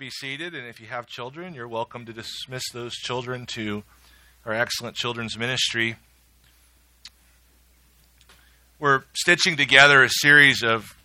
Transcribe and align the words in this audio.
be 0.00 0.08
seated, 0.08 0.54
and 0.54 0.66
if 0.66 0.80
you 0.80 0.86
have 0.86 1.06
children, 1.06 1.52
you're 1.52 1.68
welcome 1.68 2.06
to 2.06 2.12
dismiss 2.14 2.62
those 2.72 2.94
children 2.94 3.44
to 3.44 3.82
our 4.46 4.54
excellent 4.54 4.96
children's 4.96 5.36
ministry. 5.36 5.94
We're 8.78 9.02
stitching 9.12 9.58
together 9.58 10.02
a 10.02 10.08
series 10.08 10.62
of 10.62 10.96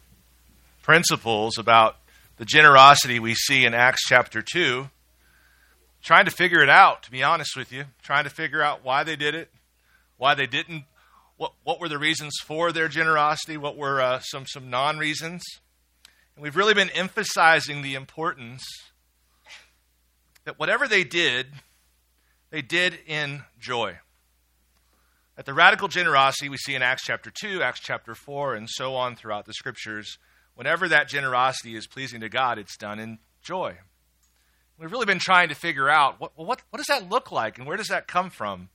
principles 0.81 1.57
about 1.57 1.97
the 2.37 2.45
generosity 2.45 3.19
we 3.19 3.35
see 3.35 3.65
in 3.65 3.73
Acts 3.73 4.03
chapter 4.07 4.41
2, 4.41 4.87
trying 6.01 6.23
to 6.23 6.31
figure 6.31 6.63
it 6.63 6.69
out, 6.69 7.03
to 7.03 7.11
be 7.11 7.21
honest 7.21 7.57
with 7.57 7.73
you, 7.73 7.83
trying 8.01 8.23
to 8.23 8.29
figure 8.29 8.61
out 8.61 8.85
why 8.85 9.03
they 9.03 9.17
did 9.17 9.35
it, 9.35 9.49
why 10.15 10.35
they 10.35 10.47
didn't, 10.47 10.85
what, 11.35 11.51
what 11.65 11.81
were 11.81 11.89
the 11.89 11.99
reasons 11.99 12.37
for 12.45 12.71
their 12.71 12.87
generosity, 12.87 13.57
what 13.57 13.75
were 13.75 14.01
uh, 14.01 14.19
some, 14.19 14.45
some 14.45 14.69
non 14.69 14.97
reasons. 14.97 15.43
And 16.35 16.43
we've 16.43 16.55
really 16.55 16.73
been 16.73 16.89
emphasizing 16.89 17.81
the 17.81 17.95
importance 17.95 18.65
that 20.43 20.59
whatever 20.59 20.87
they 20.87 21.03
did, 21.03 21.47
they 22.49 22.61
did 22.61 22.99
in 23.07 23.43
joy. 23.59 23.99
That 25.35 25.45
the 25.45 25.53
radical 25.53 25.87
generosity 25.87 26.49
we 26.49 26.57
see 26.57 26.75
in 26.75 26.81
Acts 26.81 27.03
chapter 27.03 27.31
2, 27.31 27.61
Acts 27.61 27.79
chapter 27.79 28.15
4, 28.15 28.55
and 28.55 28.69
so 28.69 28.95
on 28.95 29.15
throughout 29.15 29.45
the 29.45 29.53
scriptures, 29.53 30.17
whenever 30.55 30.87
that 30.87 31.07
generosity 31.07 31.75
is 31.75 31.87
pleasing 31.87 32.21
to 32.21 32.29
God, 32.29 32.57
it's 32.57 32.77
done 32.77 32.99
in 32.99 33.19
joy. 33.41 33.77
We've 34.77 34.91
really 34.91 35.05
been 35.05 35.19
trying 35.19 35.49
to 35.49 35.55
figure 35.55 35.89
out 35.89 36.19
what, 36.19 36.33
what, 36.35 36.61
what 36.69 36.77
does 36.77 36.87
that 36.87 37.09
look 37.09 37.31
like 37.31 37.57
and 37.57 37.65
where 37.65 37.77
does 37.77 37.87
that 37.87 38.07
come 38.07 38.29
from? 38.29 38.69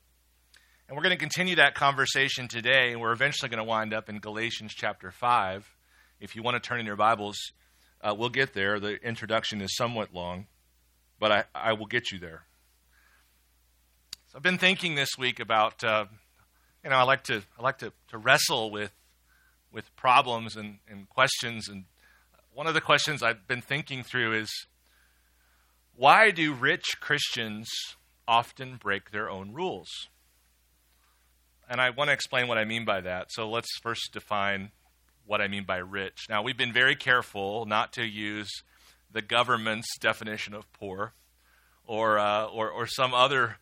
And 0.89 0.97
we're 0.97 1.03
going 1.03 1.15
to 1.15 1.21
continue 1.21 1.57
that 1.57 1.75
conversation 1.75 2.49
today, 2.49 2.91
and 2.91 3.01
we're 3.01 3.13
eventually 3.13 3.49
going 3.49 3.59
to 3.59 3.65
wind 3.65 3.95
up 3.95 4.09
in 4.09 4.19
Galatians 4.19 4.73
chapter 4.75 5.13
5. 5.13 5.65
If 6.21 6.37
you 6.37 6.43
want 6.43 6.63
to 6.63 6.69
turn 6.69 6.79
in 6.79 6.87
your 6.87 6.97
Bibles, 6.97 7.39
uh, 8.03 8.15
we'll 8.17 8.29
get 8.29 8.53
there. 8.53 8.79
The 8.79 8.97
introduction 9.03 9.63
is 9.63 9.75
somewhat 9.75 10.13
long, 10.13 10.49
but 11.19 11.33
I, 11.33 11.45
I 11.55 11.73
will 11.73 11.87
get 11.87 12.13
you 12.13 12.19
there. 12.19 12.45
So 14.29 14.37
I've 14.37 14.43
been 14.43 14.59
thinking 14.59 14.97
this 14.97 15.17
week 15.19 15.41
about, 15.41 15.83
uh, 15.83 16.05
you 16.85 16.91
know, 16.91 16.97
I 16.97 17.05
like 17.05 17.25
to 17.25 17.43
I 17.59 17.63
like 17.63 17.79
to, 17.79 17.93
to 18.09 18.19
wrestle 18.19 18.71
with 18.71 18.93
with 19.73 19.97
problems 19.97 20.57
and, 20.57 20.79
and 20.87 21.09
questions, 21.09 21.69
and 21.69 21.85
one 22.53 22.67
of 22.67 22.75
the 22.75 22.81
questions 22.83 23.23
I've 23.23 23.49
been 23.49 23.63
thinking 23.63 24.03
through 24.03 24.35
is 24.35 24.51
why 25.97 26.31
do 26.31 26.53
rich 26.53 27.01
Christians 27.01 27.69
often 28.29 28.77
break 28.77 29.11
their 29.11 29.31
own 29.31 29.55
rules? 29.55 29.89
And 31.69 31.81
I 31.81 31.91
want 31.91 32.09
to 32.09 32.15
explain 32.15 32.47
what 32.47 32.59
I 32.59 32.65
mean 32.65 32.85
by 32.85 33.01
that. 33.01 33.29
So 33.31 33.49
let's 33.49 33.69
first 33.81 34.11
define 34.13 34.73
what 35.27 35.41
I 35.41 35.49
mean 35.49 35.65
by 35.65 35.79
rich. 35.79 36.27
Now, 36.29 36.43
we've 36.43 36.57
been 36.57 36.73
very 36.73 36.97
careful 36.97 37.65
not 37.67 37.93
to 37.95 38.05
use 38.05 38.51
the 39.13 39.23
government's 39.23 39.99
definition 39.99 40.55
of 40.55 40.73
poor 40.73 41.13
or, 41.87 42.19
uh, 42.19 42.47
or, 42.47 42.71
or 42.71 42.87
some 42.87 43.15
other 43.15 43.57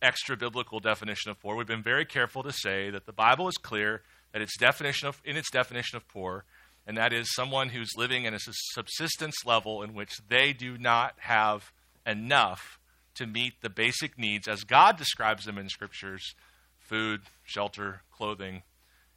extra 0.00 0.36
biblical 0.36 0.80
definition 0.80 1.30
of 1.30 1.40
poor. 1.40 1.56
We've 1.56 1.66
been 1.66 1.82
very 1.82 2.04
careful 2.04 2.42
to 2.42 2.52
say 2.52 2.90
that 2.90 3.06
the 3.06 3.12
Bible 3.12 3.48
is 3.48 3.56
clear 3.56 4.02
that 4.32 4.42
its 4.42 4.56
definition 4.56 5.08
of, 5.08 5.20
in 5.24 5.36
its 5.36 5.50
definition 5.50 5.96
of 5.96 6.08
poor, 6.08 6.44
and 6.86 6.96
that 6.96 7.12
is 7.12 7.32
someone 7.34 7.68
who's 7.68 7.90
living 7.96 8.24
in 8.24 8.34
a 8.34 8.38
subsistence 8.40 9.36
level 9.44 9.82
in 9.82 9.94
which 9.94 10.12
they 10.28 10.52
do 10.52 10.76
not 10.76 11.14
have 11.18 11.72
enough 12.06 12.78
to 13.14 13.26
meet 13.26 13.60
the 13.60 13.70
basic 13.70 14.18
needs 14.18 14.48
as 14.48 14.64
God 14.64 14.96
describes 14.96 15.44
them 15.44 15.58
in 15.58 15.68
scriptures 15.68 16.34
food, 16.78 17.22
shelter, 17.44 18.02
clothing, 18.10 18.62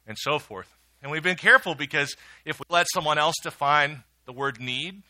and 0.06 0.16
so 0.18 0.38
forth. 0.38 0.75
And 1.02 1.10
we've 1.10 1.22
been 1.22 1.36
careful 1.36 1.74
because 1.74 2.16
if 2.44 2.58
we 2.58 2.64
let 2.68 2.86
someone 2.92 3.18
else 3.18 3.34
define 3.42 4.02
the 4.24 4.32
word 4.32 4.60
need, 4.60 5.02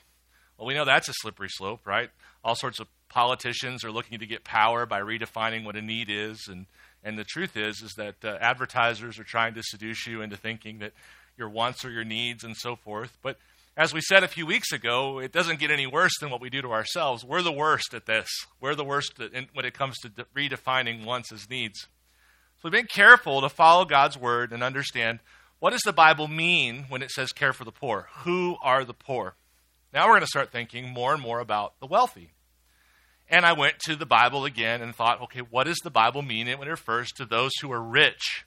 well, 0.58 0.66
we 0.66 0.74
know 0.74 0.84
that's 0.84 1.08
a 1.08 1.14
slippery 1.14 1.48
slope, 1.48 1.86
right? 1.86 2.10
All 2.42 2.54
sorts 2.54 2.80
of 2.80 2.88
politicians 3.08 3.84
are 3.84 3.90
looking 3.90 4.18
to 4.18 4.26
get 4.26 4.44
power 4.44 4.86
by 4.86 5.00
redefining 5.00 5.64
what 5.64 5.76
a 5.76 5.82
need 5.82 6.08
is. 6.10 6.48
And, 6.48 6.66
and 7.04 7.18
the 7.18 7.24
truth 7.24 7.56
is, 7.56 7.82
is 7.82 7.92
that 7.96 8.16
uh, 8.24 8.38
advertisers 8.40 9.18
are 9.18 9.24
trying 9.24 9.54
to 9.54 9.62
seduce 9.62 10.06
you 10.06 10.22
into 10.22 10.36
thinking 10.36 10.78
that 10.78 10.92
your 11.36 11.48
wants 11.48 11.84
are 11.84 11.90
your 11.90 12.04
needs 12.04 12.44
and 12.44 12.56
so 12.56 12.76
forth. 12.76 13.16
But 13.22 13.38
as 13.76 13.92
we 13.92 14.00
said 14.00 14.24
a 14.24 14.28
few 14.28 14.46
weeks 14.46 14.72
ago, 14.72 15.18
it 15.18 15.32
doesn't 15.32 15.60
get 15.60 15.70
any 15.70 15.86
worse 15.86 16.12
than 16.18 16.30
what 16.30 16.40
we 16.40 16.48
do 16.48 16.62
to 16.62 16.72
ourselves. 16.72 17.24
We're 17.24 17.42
the 17.42 17.52
worst 17.52 17.92
at 17.92 18.06
this. 18.06 18.28
We're 18.58 18.74
the 18.74 18.84
worst 18.84 19.18
in, 19.18 19.48
when 19.52 19.66
it 19.66 19.74
comes 19.74 19.98
to 19.98 20.08
de- 20.08 20.24
redefining 20.34 21.04
wants 21.04 21.30
as 21.30 21.50
needs. 21.50 21.80
So 22.56 22.60
we've 22.64 22.72
been 22.72 22.86
careful 22.86 23.42
to 23.42 23.50
follow 23.50 23.84
God's 23.84 24.16
word 24.16 24.52
and 24.52 24.62
understand 24.62 25.20
what 25.58 25.70
does 25.70 25.82
the 25.84 25.92
Bible 25.92 26.28
mean 26.28 26.86
when 26.88 27.02
it 27.02 27.10
says 27.10 27.32
care 27.32 27.52
for 27.52 27.64
the 27.64 27.72
poor? 27.72 28.08
Who 28.24 28.56
are 28.62 28.84
the 28.84 28.94
poor? 28.94 29.36
Now 29.92 30.06
we're 30.06 30.14
going 30.14 30.20
to 30.22 30.26
start 30.26 30.52
thinking 30.52 30.88
more 30.88 31.14
and 31.14 31.22
more 31.22 31.40
about 31.40 31.80
the 31.80 31.86
wealthy. 31.86 32.32
And 33.28 33.44
I 33.44 33.54
went 33.54 33.80
to 33.80 33.96
the 33.96 34.06
Bible 34.06 34.44
again 34.44 34.82
and 34.82 34.94
thought, 34.94 35.22
okay, 35.22 35.40
what 35.40 35.64
does 35.64 35.80
the 35.82 35.90
Bible 35.90 36.22
mean 36.22 36.46
when 36.46 36.68
it 36.68 36.70
refers 36.70 37.10
to 37.12 37.24
those 37.24 37.50
who 37.60 37.72
are 37.72 37.82
rich, 37.82 38.44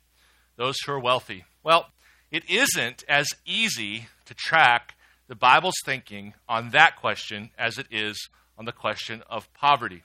those 0.55 0.75
who 0.85 0.93
are 0.93 0.99
wealthy? 0.99 1.45
Well, 1.63 1.87
it 2.31 2.49
isn't 2.49 3.03
as 3.09 3.27
easy 3.45 4.07
to 4.25 4.33
track 4.33 4.95
the 5.27 5.35
Bible's 5.35 5.75
thinking 5.83 6.33
on 6.47 6.69
that 6.71 6.95
question 6.95 7.49
as 7.57 7.77
it 7.77 7.87
is 7.91 8.29
on 8.57 8.65
the 8.65 8.71
question 8.71 9.23
of 9.29 9.51
poverty. 9.53 10.03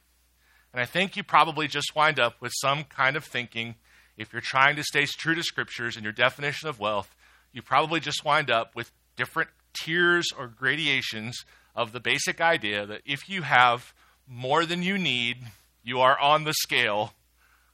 And 0.72 0.80
I 0.80 0.86
think 0.86 1.16
you 1.16 1.22
probably 1.22 1.68
just 1.68 1.94
wind 1.94 2.18
up 2.18 2.40
with 2.40 2.52
some 2.60 2.84
kind 2.84 3.16
of 3.16 3.24
thinking, 3.24 3.76
if 4.16 4.32
you're 4.32 4.42
trying 4.42 4.76
to 4.76 4.84
stay 4.84 5.06
true 5.06 5.34
to 5.34 5.42
scriptures 5.42 5.96
and 5.96 6.04
your 6.04 6.12
definition 6.12 6.68
of 6.68 6.78
wealth, 6.78 7.14
you 7.52 7.62
probably 7.62 8.00
just 8.00 8.24
wind 8.24 8.50
up 8.50 8.74
with 8.74 8.92
different 9.16 9.50
tiers 9.72 10.26
or 10.36 10.46
gradations 10.46 11.44
of 11.74 11.92
the 11.92 12.00
basic 12.00 12.40
idea 12.40 12.86
that 12.86 13.02
if 13.04 13.28
you 13.28 13.42
have 13.42 13.92
more 14.28 14.64
than 14.64 14.82
you 14.82 14.96
need, 14.96 15.38
you 15.82 16.00
are 16.00 16.18
on 16.18 16.44
the 16.44 16.54
scale 16.54 17.12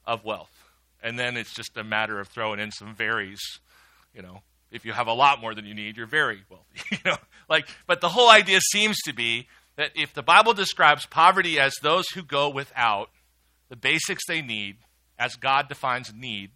of 0.06 0.24
wealth. 0.24 0.50
And 1.02 1.18
then 1.18 1.36
it's 1.36 1.54
just 1.54 1.76
a 1.76 1.84
matter 1.84 2.20
of 2.20 2.28
throwing 2.28 2.60
in 2.60 2.70
some 2.70 2.94
varies, 2.94 3.40
you 4.14 4.22
know. 4.22 4.42
If 4.70 4.84
you 4.84 4.92
have 4.92 5.08
a 5.08 5.12
lot 5.12 5.40
more 5.40 5.52
than 5.54 5.66
you 5.66 5.74
need, 5.74 5.96
you're 5.96 6.06
very 6.06 6.42
wealthy, 6.48 6.80
you 6.92 6.98
know. 7.04 7.16
Like, 7.48 7.68
but 7.86 8.00
the 8.00 8.08
whole 8.08 8.30
idea 8.30 8.60
seems 8.60 8.96
to 9.04 9.12
be 9.12 9.48
that 9.76 9.90
if 9.96 10.14
the 10.14 10.22
Bible 10.22 10.52
describes 10.52 11.06
poverty 11.06 11.58
as 11.58 11.74
those 11.82 12.08
who 12.10 12.22
go 12.22 12.48
without 12.48 13.10
the 13.68 13.76
basics 13.76 14.22
they 14.28 14.42
need, 14.42 14.76
as 15.20 15.36
God 15.36 15.68
defines 15.68 16.12
need, 16.14 16.50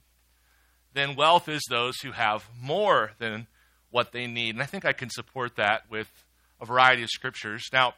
then 0.95 1.15
wealth 1.15 1.49
is 1.49 1.63
those 1.69 1.99
who 1.99 2.13
have 2.13 2.49
more 2.59 3.13
than 3.19 3.47
what 3.91 4.13
they 4.13 4.27
need. 4.27 4.55
And 4.55 4.63
I 4.63 4.67
think 4.67 4.85
I 4.85 4.95
can 4.95 5.11
support 5.11 5.57
that 5.57 5.83
with 5.91 6.11
a 6.61 6.65
variety 6.65 7.03
of 7.03 7.11
scriptures. 7.11 7.69
Now, 7.73 7.95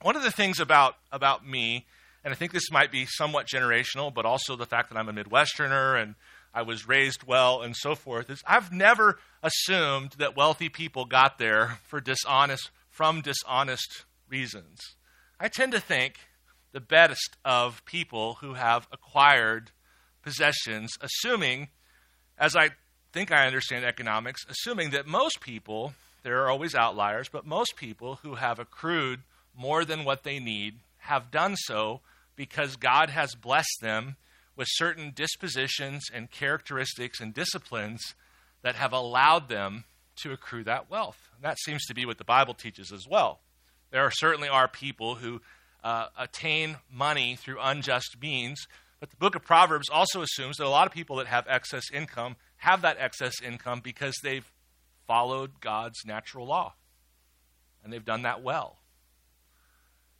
one 0.00 0.16
of 0.16 0.22
the 0.22 0.30
things 0.30 0.58
about, 0.58 0.94
about 1.12 1.46
me, 1.46 1.86
and 2.24 2.32
I 2.32 2.34
think 2.34 2.52
this 2.52 2.70
might 2.72 2.90
be 2.90 3.04
somewhat 3.04 3.46
generational, 3.46 4.12
but 4.12 4.24
also 4.24 4.56
the 4.56 4.64
fact 4.64 4.88
that 4.88 4.98
I'm 4.98 5.08
a 5.08 5.12
Midwesterner 5.12 6.00
and 6.02 6.14
I 6.54 6.62
was 6.62 6.88
raised 6.88 7.24
well 7.24 7.60
and 7.60 7.76
so 7.76 7.94
forth, 7.94 8.30
is 8.30 8.42
I've 8.46 8.72
never 8.72 9.18
assumed 9.42 10.12
that 10.18 10.34
wealthy 10.34 10.70
people 10.70 11.04
got 11.04 11.38
there 11.38 11.78
for 11.86 12.00
dishonest, 12.00 12.70
from 12.88 13.20
dishonest 13.20 14.06
reasons. 14.28 14.78
I 15.38 15.48
tend 15.48 15.72
to 15.72 15.80
think 15.80 16.14
the 16.72 16.80
best 16.80 17.36
of 17.44 17.84
people 17.84 18.38
who 18.40 18.54
have 18.54 18.88
acquired 18.90 19.72
possessions, 20.22 20.90
assuming, 21.00 21.68
as 22.38 22.56
I 22.56 22.70
think 23.12 23.32
I 23.32 23.46
understand 23.46 23.84
economics, 23.84 24.44
assuming 24.48 24.90
that 24.90 25.06
most 25.06 25.40
people, 25.40 25.94
there 26.22 26.42
are 26.42 26.50
always 26.50 26.74
outliers, 26.74 27.28
but 27.28 27.46
most 27.46 27.76
people 27.76 28.16
who 28.22 28.34
have 28.34 28.58
accrued 28.58 29.20
more 29.56 29.84
than 29.84 30.04
what 30.04 30.22
they 30.22 30.38
need 30.38 30.76
have 30.98 31.30
done 31.30 31.56
so 31.56 32.00
because 32.36 32.76
God 32.76 33.10
has 33.10 33.34
blessed 33.34 33.78
them 33.80 34.16
with 34.56 34.68
certain 34.70 35.12
dispositions 35.14 36.04
and 36.12 36.30
characteristics 36.30 37.20
and 37.20 37.34
disciplines 37.34 38.14
that 38.62 38.74
have 38.74 38.92
allowed 38.92 39.48
them 39.48 39.84
to 40.16 40.32
accrue 40.32 40.64
that 40.64 40.90
wealth. 40.90 41.18
And 41.34 41.44
that 41.44 41.58
seems 41.58 41.84
to 41.86 41.94
be 41.94 42.04
what 42.04 42.18
the 42.18 42.24
Bible 42.24 42.54
teaches 42.54 42.92
as 42.92 43.06
well. 43.08 43.40
There 43.90 44.02
are, 44.02 44.10
certainly 44.10 44.48
are 44.48 44.68
people 44.68 45.16
who 45.16 45.40
uh, 45.82 46.06
attain 46.18 46.76
money 46.92 47.36
through 47.36 47.58
unjust 47.60 48.16
means, 48.20 48.66
but 49.00 49.10
the 49.10 49.16
book 49.16 49.34
of 49.34 49.42
Proverbs 49.42 49.88
also 49.88 50.20
assumes 50.20 50.58
that 50.58 50.66
a 50.66 50.68
lot 50.68 50.86
of 50.86 50.92
people 50.92 51.16
that 51.16 51.26
have 51.26 51.46
excess 51.48 51.90
income 51.90 52.36
have 52.58 52.82
that 52.82 52.98
excess 53.00 53.40
income 53.42 53.80
because 53.82 54.14
they've 54.22 54.48
followed 55.06 55.60
God's 55.60 56.04
natural 56.04 56.46
law. 56.46 56.74
And 57.82 57.90
they've 57.90 58.04
done 58.04 58.22
that 58.22 58.42
well. 58.42 58.76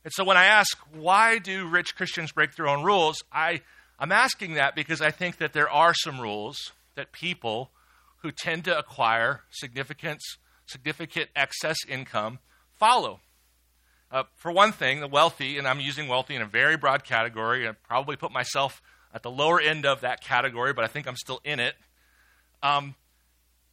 And 0.03 0.13
so 0.15 0.25
when 0.25 0.39
I 0.39 0.47
ask, 0.47 0.79
why 0.95 1.39
do 1.39 1.67
rich 1.67 1.95
Christians 1.95 2.33
break 2.33 2.57
their 2.57 2.67
own 2.67 2.83
rules? 2.83 3.23
I, 3.31 3.61
I'm 3.99 4.13
asking 4.13 4.55
that 4.55 4.75
because 4.75 5.03
I 5.03 5.11
think 5.11 5.37
that 5.37 5.53
there 5.53 5.69
are 5.69 5.93
some 5.93 6.19
rules 6.19 6.73
that 6.95 7.13
people 7.13 7.71
who 8.23 8.31
tend 8.33 8.65
to 8.65 8.77
acquire 8.77 9.43
significant, 9.51 10.21
significant 10.67 11.29
excess 11.37 11.77
income 11.87 12.39
follow. 12.79 13.21
Uh, 14.11 14.25
for 14.35 14.51
one 14.51 14.73
thing, 14.73 15.01
the 15.01 15.09
wealthy, 15.09 15.57
and 15.59 15.69
I'm 15.69 15.81
using 15.81 16.09
wealthy 16.09 16.35
in 16.35 16.43
a 16.43 16.47
very 16.47 16.77
broad 16.77 17.05
category, 17.05 17.69
I 17.69 17.73
probably 17.73 18.17
put 18.17 18.33
myself 18.33 18.83
at 19.15 19.23
the 19.23 19.31
lower 19.31 19.61
end 19.61 19.87
of 19.87 20.01
that 20.01 20.21
category, 20.21 20.73
but 20.73 20.85
I 20.85 20.89
think 20.89 21.07
I'm 21.07 21.17
still 21.17 21.41
in 21.45 21.61
it. 21.61 21.75
Um, 22.63 22.97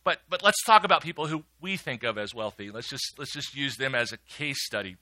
but, 0.03 0.19
but 0.29 0.43
let's 0.43 0.63
talk 0.63 0.83
about 0.83 1.01
people 1.01 1.27
who 1.27 1.43
we 1.59 1.75
think 1.75 2.03
of 2.03 2.17
as 2.17 2.33
wealthy. 2.33 2.71
Let's 2.71 2.89
just, 2.89 3.15
let's 3.17 3.33
just 3.33 3.55
use 3.55 3.77
them 3.77 3.95
as 3.95 4.11
a 4.11 4.17
case 4.17 4.63
study 4.63 4.97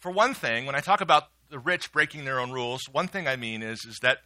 for 0.00 0.10
one 0.10 0.34
thing, 0.34 0.66
when 0.66 0.74
I 0.74 0.80
talk 0.80 1.00
about 1.00 1.24
the 1.50 1.58
rich 1.58 1.92
breaking 1.92 2.24
their 2.24 2.40
own 2.40 2.50
rules, 2.50 2.80
one 2.90 3.06
thing 3.06 3.28
I 3.28 3.36
mean 3.36 3.62
is, 3.62 3.84
is 3.86 3.98
that 4.02 4.18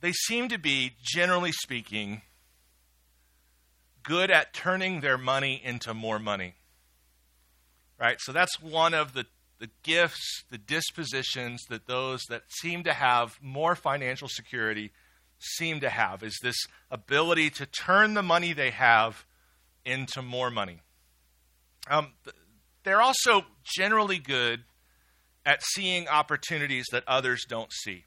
they 0.00 0.12
seem 0.12 0.48
to 0.48 0.58
be, 0.58 0.92
generally 1.00 1.52
speaking, 1.52 2.22
good 4.02 4.30
at 4.30 4.52
turning 4.52 5.00
their 5.00 5.16
money 5.16 5.60
into 5.62 5.94
more 5.94 6.18
money. 6.18 6.56
Right? 8.02 8.16
So 8.18 8.32
that's 8.32 8.60
one 8.60 8.94
of 8.94 9.12
the, 9.12 9.26
the 9.60 9.70
gifts, 9.84 10.42
the 10.50 10.58
dispositions 10.58 11.62
that 11.70 11.86
those 11.86 12.20
that 12.30 12.42
seem 12.50 12.82
to 12.82 12.92
have 12.92 13.38
more 13.40 13.76
financial 13.76 14.26
security 14.26 14.90
seem 15.38 15.78
to 15.80 15.88
have 15.88 16.24
is 16.24 16.36
this 16.42 16.56
ability 16.90 17.50
to 17.50 17.66
turn 17.66 18.14
the 18.14 18.22
money 18.22 18.52
they 18.52 18.70
have 18.70 19.24
into 19.84 20.20
more 20.20 20.50
money. 20.50 20.80
Um, 21.88 22.14
they're 22.82 23.00
also 23.00 23.42
generally 23.62 24.18
good 24.18 24.64
at 25.46 25.62
seeing 25.62 26.08
opportunities 26.08 26.86
that 26.90 27.04
others 27.06 27.44
don't 27.48 27.72
see. 27.72 28.04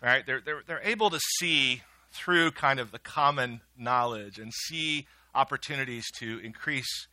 Right? 0.00 0.24
They're, 0.24 0.40
they're, 0.40 0.62
they're 0.64 0.82
able 0.84 1.10
to 1.10 1.20
see 1.40 1.82
through 2.12 2.52
kind 2.52 2.78
of 2.78 2.92
the 2.92 3.00
common 3.00 3.62
knowledge 3.76 4.38
and 4.38 4.52
see 4.68 5.08
opportunities 5.34 6.06
to 6.20 6.38
increase 6.44 7.08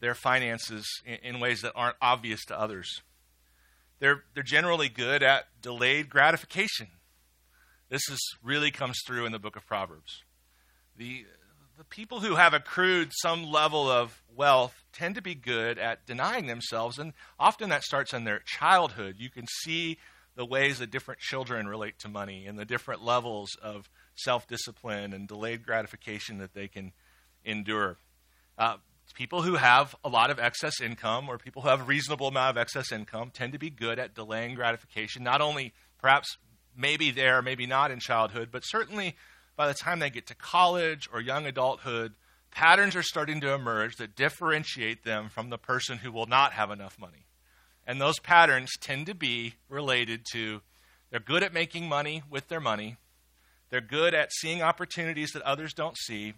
their 0.00 0.14
finances 0.14 0.86
in, 1.04 1.34
in 1.34 1.40
ways 1.40 1.62
that 1.62 1.72
aren't 1.74 1.96
obvious 2.00 2.44
to 2.46 2.58
others. 2.58 3.02
They're, 4.00 4.22
they're 4.34 4.42
generally 4.42 4.88
good 4.88 5.22
at 5.22 5.46
delayed 5.60 6.08
gratification. 6.08 6.88
This 7.88 8.08
is, 8.08 8.20
really 8.42 8.70
comes 8.70 8.98
through 9.06 9.26
in 9.26 9.32
the 9.32 9.38
book 9.38 9.56
of 9.56 9.66
Proverbs. 9.66 10.22
The, 10.96 11.24
the 11.76 11.84
people 11.84 12.20
who 12.20 12.36
have 12.36 12.54
accrued 12.54 13.12
some 13.12 13.44
level 13.44 13.90
of 13.90 14.22
wealth 14.34 14.84
tend 14.92 15.14
to 15.16 15.22
be 15.22 15.34
good 15.34 15.78
at 15.78 16.06
denying 16.06 16.46
themselves, 16.46 16.98
and 16.98 17.12
often 17.38 17.70
that 17.70 17.82
starts 17.82 18.12
in 18.12 18.24
their 18.24 18.42
childhood. 18.44 19.16
You 19.18 19.30
can 19.30 19.46
see 19.62 19.98
the 20.36 20.44
ways 20.44 20.78
that 20.78 20.90
different 20.90 21.20
children 21.20 21.66
relate 21.66 21.98
to 22.00 22.08
money 22.08 22.46
and 22.46 22.58
the 22.58 22.64
different 22.64 23.02
levels 23.02 23.56
of 23.60 23.90
self 24.14 24.46
discipline 24.46 25.12
and 25.12 25.26
delayed 25.26 25.64
gratification 25.64 26.38
that 26.38 26.54
they 26.54 26.68
can 26.68 26.92
endure. 27.44 27.96
Uh, 28.56 28.76
people 29.12 29.42
who 29.42 29.54
have 29.54 29.94
a 30.04 30.08
lot 30.08 30.30
of 30.30 30.38
excess 30.38 30.80
income 30.80 31.28
or 31.28 31.38
people 31.38 31.62
who 31.62 31.68
have 31.68 31.80
a 31.80 31.84
reasonable 31.84 32.28
amount 32.28 32.56
of 32.56 32.60
excess 32.60 32.92
income 32.92 33.30
tend 33.32 33.52
to 33.52 33.58
be 33.58 33.70
good 33.70 33.98
at 33.98 34.14
delaying 34.14 34.54
gratification, 34.54 35.22
not 35.22 35.40
only 35.40 35.72
perhaps 35.98 36.36
maybe 36.76 37.10
there, 37.10 37.42
maybe 37.42 37.66
not 37.66 37.90
in 37.90 37.98
childhood, 37.98 38.48
but 38.50 38.62
certainly 38.62 39.16
by 39.56 39.66
the 39.66 39.74
time 39.74 39.98
they 39.98 40.10
get 40.10 40.26
to 40.28 40.34
college 40.34 41.08
or 41.12 41.20
young 41.20 41.46
adulthood, 41.46 42.14
patterns 42.50 42.94
are 42.94 43.02
starting 43.02 43.40
to 43.40 43.52
emerge 43.52 43.96
that 43.96 44.14
differentiate 44.14 45.04
them 45.04 45.28
from 45.28 45.50
the 45.50 45.58
person 45.58 45.98
who 45.98 46.12
will 46.12 46.26
not 46.26 46.52
have 46.52 46.70
enough 46.70 46.98
money. 46.98 47.26
And 47.86 48.00
those 48.00 48.18
patterns 48.18 48.70
tend 48.80 49.06
to 49.06 49.14
be 49.14 49.54
related 49.68 50.24
to 50.32 50.60
they're 51.10 51.20
good 51.20 51.42
at 51.42 51.54
making 51.54 51.88
money 51.88 52.22
with 52.30 52.48
their 52.48 52.60
money, 52.60 52.96
they're 53.70 53.80
good 53.80 54.14
at 54.14 54.32
seeing 54.32 54.62
opportunities 54.62 55.30
that 55.32 55.42
others 55.42 55.72
don't 55.72 55.96
see, 55.96 56.34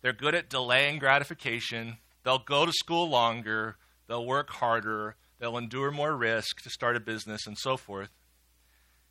they're 0.00 0.12
good 0.12 0.34
at 0.34 0.48
delaying 0.48 0.98
gratification, 0.98 1.98
they'll 2.24 2.38
go 2.38 2.66
to 2.66 2.72
school 2.72 3.08
longer, 3.08 3.76
they'll 4.08 4.26
work 4.26 4.50
harder, 4.50 5.16
they'll 5.38 5.58
endure 5.58 5.90
more 5.90 6.16
risk 6.16 6.62
to 6.62 6.70
start 6.70 6.96
a 6.96 7.00
business, 7.00 7.46
and 7.46 7.56
so 7.56 7.76
forth. 7.76 8.10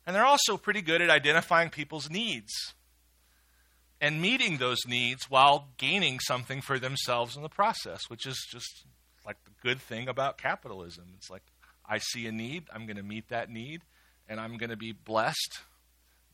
And 0.06 0.14
they're 0.14 0.26
also 0.26 0.56
pretty 0.56 0.82
good 0.82 1.00
at 1.00 1.08
identifying 1.08 1.70
people's 1.70 2.10
needs 2.10 2.52
and 4.00 4.20
meeting 4.20 4.58
those 4.58 4.80
needs 4.86 5.30
while 5.30 5.68
gaining 5.78 6.20
something 6.20 6.60
for 6.60 6.78
themselves 6.78 7.36
in 7.36 7.42
the 7.42 7.48
process, 7.48 8.02
which 8.08 8.26
is 8.26 8.46
just 8.50 8.84
like 9.24 9.36
the 9.44 9.50
good 9.62 9.80
thing 9.80 10.08
about 10.08 10.36
capitalism. 10.36 11.06
It's 11.16 11.30
like, 11.30 11.42
I 11.88 11.98
see 11.98 12.26
a 12.26 12.32
need, 12.32 12.64
I'm 12.72 12.86
going 12.86 12.96
to 12.96 13.02
meet 13.02 13.28
that 13.28 13.50
need, 13.50 13.82
and 14.28 14.40
I'm 14.40 14.56
going 14.56 14.70
to 14.70 14.76
be 14.76 14.92
blessed 14.92 15.60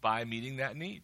by 0.01 0.25
meeting 0.25 0.57
that 0.57 0.77
need. 0.77 1.03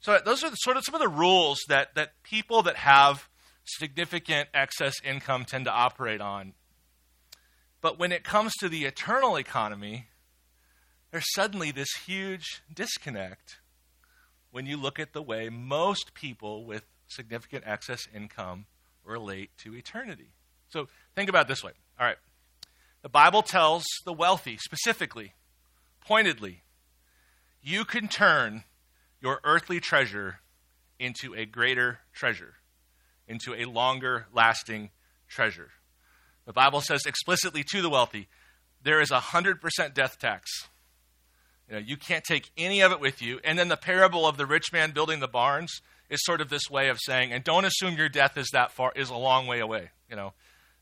So, 0.00 0.18
those 0.22 0.44
are 0.44 0.50
the, 0.50 0.56
sort 0.56 0.76
of 0.76 0.84
some 0.84 0.94
of 0.94 1.00
the 1.00 1.08
rules 1.08 1.60
that, 1.68 1.94
that 1.94 2.22
people 2.22 2.62
that 2.64 2.76
have 2.76 3.28
significant 3.64 4.48
excess 4.54 4.94
income 5.04 5.44
tend 5.44 5.64
to 5.64 5.70
operate 5.70 6.20
on. 6.20 6.52
But 7.80 7.98
when 7.98 8.12
it 8.12 8.24
comes 8.24 8.52
to 8.60 8.68
the 8.68 8.84
eternal 8.84 9.36
economy, 9.36 10.06
there's 11.10 11.32
suddenly 11.34 11.70
this 11.70 11.90
huge 12.06 12.62
disconnect 12.72 13.58
when 14.50 14.66
you 14.66 14.76
look 14.76 14.98
at 14.98 15.12
the 15.12 15.22
way 15.22 15.48
most 15.48 16.14
people 16.14 16.64
with 16.64 16.84
significant 17.08 17.64
excess 17.66 18.06
income 18.14 18.66
relate 19.04 19.50
to 19.58 19.74
eternity. 19.74 20.32
So 20.68 20.88
think 21.14 21.28
about 21.28 21.48
this 21.48 21.62
way. 21.62 21.72
All 21.98 22.06
right. 22.06 22.16
The 23.02 23.08
Bible 23.08 23.42
tells 23.42 23.84
the 24.04 24.12
wealthy 24.12 24.56
specifically, 24.56 25.34
pointedly, 26.00 26.62
you 27.62 27.84
can 27.84 28.08
turn 28.08 28.64
your 29.20 29.40
earthly 29.44 29.78
treasure 29.78 30.40
into 30.98 31.34
a 31.34 31.44
greater 31.44 32.00
treasure, 32.12 32.54
into 33.26 33.54
a 33.54 33.64
longer 33.64 34.26
lasting 34.32 34.90
treasure. 35.28 35.70
The 36.46 36.52
Bible 36.52 36.80
says 36.80 37.02
explicitly 37.06 37.64
to 37.70 37.82
the 37.82 37.88
wealthy, 37.88 38.28
there 38.82 39.00
is 39.00 39.10
a 39.10 39.18
100% 39.18 39.94
death 39.94 40.18
tax 40.18 40.68
you, 41.68 41.74
know, 41.74 41.80
you 41.80 41.96
can't 41.96 42.24
take 42.24 42.50
any 42.56 42.80
of 42.82 42.92
it 42.92 43.00
with 43.00 43.22
you. 43.22 43.40
And 43.42 43.58
then 43.58 43.68
the 43.68 43.76
parable 43.76 44.26
of 44.26 44.36
the 44.36 44.46
rich 44.46 44.72
man 44.72 44.90
building 44.90 45.20
the 45.20 45.28
barns 45.28 45.80
is 46.10 46.20
sort 46.24 46.40
of 46.40 46.50
this 46.50 46.68
way 46.70 46.88
of 46.88 46.98
saying, 47.00 47.32
and 47.32 47.42
don't 47.42 47.64
assume 47.64 47.96
your 47.96 48.08
death 48.08 48.36
is 48.36 48.48
that 48.52 48.72
far, 48.72 48.92
is 48.94 49.10
a 49.10 49.16
long 49.16 49.46
way 49.46 49.60
away. 49.60 49.90
You 50.10 50.16
know, 50.16 50.32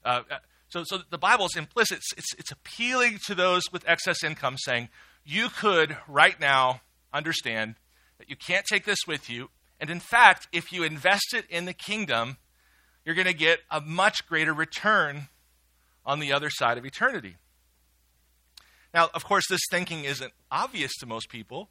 uh, 0.04 0.22
uh, 0.30 0.38
so 0.68 0.82
so 0.84 0.98
the 1.10 1.18
Bible 1.18 1.46
is 1.46 1.56
implicit. 1.56 1.98
It's, 1.98 2.12
it's, 2.16 2.34
it's 2.38 2.50
appealing 2.50 3.18
to 3.26 3.34
those 3.34 3.62
with 3.72 3.88
excess 3.88 4.24
income, 4.24 4.56
saying 4.58 4.88
you 5.24 5.48
could 5.48 5.96
right 6.08 6.38
now 6.40 6.80
understand 7.12 7.76
that 8.18 8.28
you 8.28 8.36
can't 8.36 8.66
take 8.66 8.84
this 8.84 8.98
with 9.06 9.30
you, 9.30 9.50
and 9.82 9.90
in 9.90 9.98
fact, 9.98 10.46
if 10.52 10.72
you 10.72 10.84
invest 10.84 11.34
it 11.34 11.44
in 11.50 11.64
the 11.64 11.72
kingdom, 11.72 12.36
you're 13.04 13.16
going 13.16 13.26
to 13.26 13.34
get 13.34 13.58
a 13.68 13.80
much 13.80 14.24
greater 14.28 14.54
return 14.54 15.26
on 16.06 16.20
the 16.20 16.32
other 16.32 16.50
side 16.50 16.78
of 16.78 16.86
eternity. 16.86 17.34
Now, 18.94 19.10
of 19.12 19.24
course, 19.24 19.48
this 19.48 19.66
thinking 19.72 20.04
isn't 20.04 20.32
obvious 20.52 20.92
to 21.00 21.06
most 21.06 21.28
people, 21.28 21.68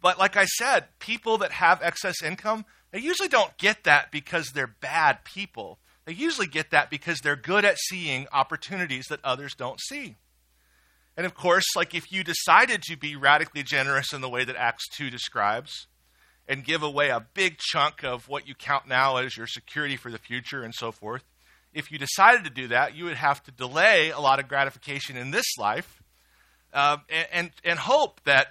but 0.00 0.18
like 0.18 0.38
I 0.38 0.46
said, 0.46 0.86
people 1.00 1.36
that 1.36 1.52
have 1.52 1.82
excess 1.82 2.22
income, 2.22 2.64
they 2.92 3.00
usually 3.00 3.28
don't 3.28 3.54
get 3.58 3.84
that 3.84 4.10
because 4.10 4.52
they're 4.54 4.76
bad 4.80 5.22
people. 5.24 5.78
They 6.06 6.14
usually 6.14 6.46
get 6.46 6.70
that 6.70 6.88
because 6.88 7.20
they're 7.20 7.36
good 7.36 7.66
at 7.66 7.76
seeing 7.76 8.26
opportunities 8.32 9.04
that 9.10 9.20
others 9.22 9.54
don't 9.54 9.80
see. 9.82 10.16
And 11.14 11.26
of 11.26 11.34
course, 11.34 11.66
like 11.76 11.94
if 11.94 12.10
you 12.10 12.24
decided 12.24 12.80
to 12.84 12.96
be 12.96 13.16
radically 13.16 13.64
generous 13.64 14.14
in 14.14 14.22
the 14.22 14.30
way 14.30 14.46
that 14.46 14.56
Acts 14.56 14.88
2 14.96 15.10
describes 15.10 15.88
and 16.50 16.64
give 16.64 16.82
away 16.82 17.10
a 17.10 17.24
big 17.32 17.58
chunk 17.58 18.02
of 18.02 18.28
what 18.28 18.48
you 18.48 18.56
count 18.56 18.88
now 18.88 19.18
as 19.18 19.36
your 19.36 19.46
security 19.46 19.96
for 19.96 20.10
the 20.10 20.18
future 20.18 20.64
and 20.64 20.74
so 20.74 20.90
forth, 20.90 21.22
if 21.72 21.92
you 21.92 21.98
decided 21.98 22.42
to 22.42 22.50
do 22.50 22.66
that, 22.66 22.96
you 22.96 23.04
would 23.04 23.16
have 23.16 23.40
to 23.44 23.52
delay 23.52 24.10
a 24.10 24.18
lot 24.18 24.40
of 24.40 24.48
gratification 24.48 25.16
in 25.16 25.30
this 25.30 25.46
life 25.58 26.02
uh, 26.74 26.96
and, 27.32 27.52
and 27.62 27.78
hope 27.78 28.20
that, 28.24 28.48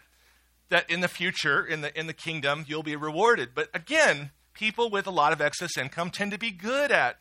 that 0.69 0.89
in 0.89 1.01
the 1.01 1.09
future, 1.09 1.65
in 1.65 1.81
the, 1.81 1.99
in 1.99 2.07
the 2.07 2.13
kingdom, 2.13 2.63
you'll 2.69 2.83
be 2.83 2.95
rewarded. 2.95 3.49
But 3.53 3.67
again, 3.73 4.31
people 4.53 4.89
with 4.89 5.05
a 5.05 5.11
lot 5.11 5.33
of 5.33 5.41
excess 5.41 5.77
income 5.77 6.09
tend 6.09 6.31
to 6.31 6.37
be 6.37 6.51
good 6.51 6.93
at 6.93 7.17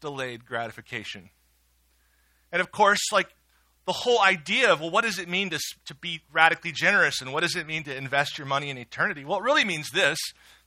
delayed 0.00 0.44
gratification. 0.44 1.30
And 2.50 2.60
of 2.60 2.72
course, 2.72 3.12
like 3.12 3.28
the 3.86 3.92
whole 3.92 4.20
idea 4.20 4.72
of, 4.72 4.80
well, 4.80 4.90
what 4.90 5.04
does 5.04 5.18
it 5.18 5.28
mean 5.28 5.50
to, 5.50 5.58
to 5.86 5.94
be 5.94 6.22
radically 6.32 6.72
generous 6.72 7.20
and 7.20 7.32
what 7.32 7.40
does 7.40 7.56
it 7.56 7.66
mean 7.66 7.82
to 7.84 7.96
invest 7.96 8.38
your 8.38 8.46
money 8.46 8.70
in 8.70 8.78
eternity? 8.78 9.24
Well, 9.24 9.38
it 9.38 9.44
really 9.44 9.64
means 9.64 9.90
this. 9.90 10.18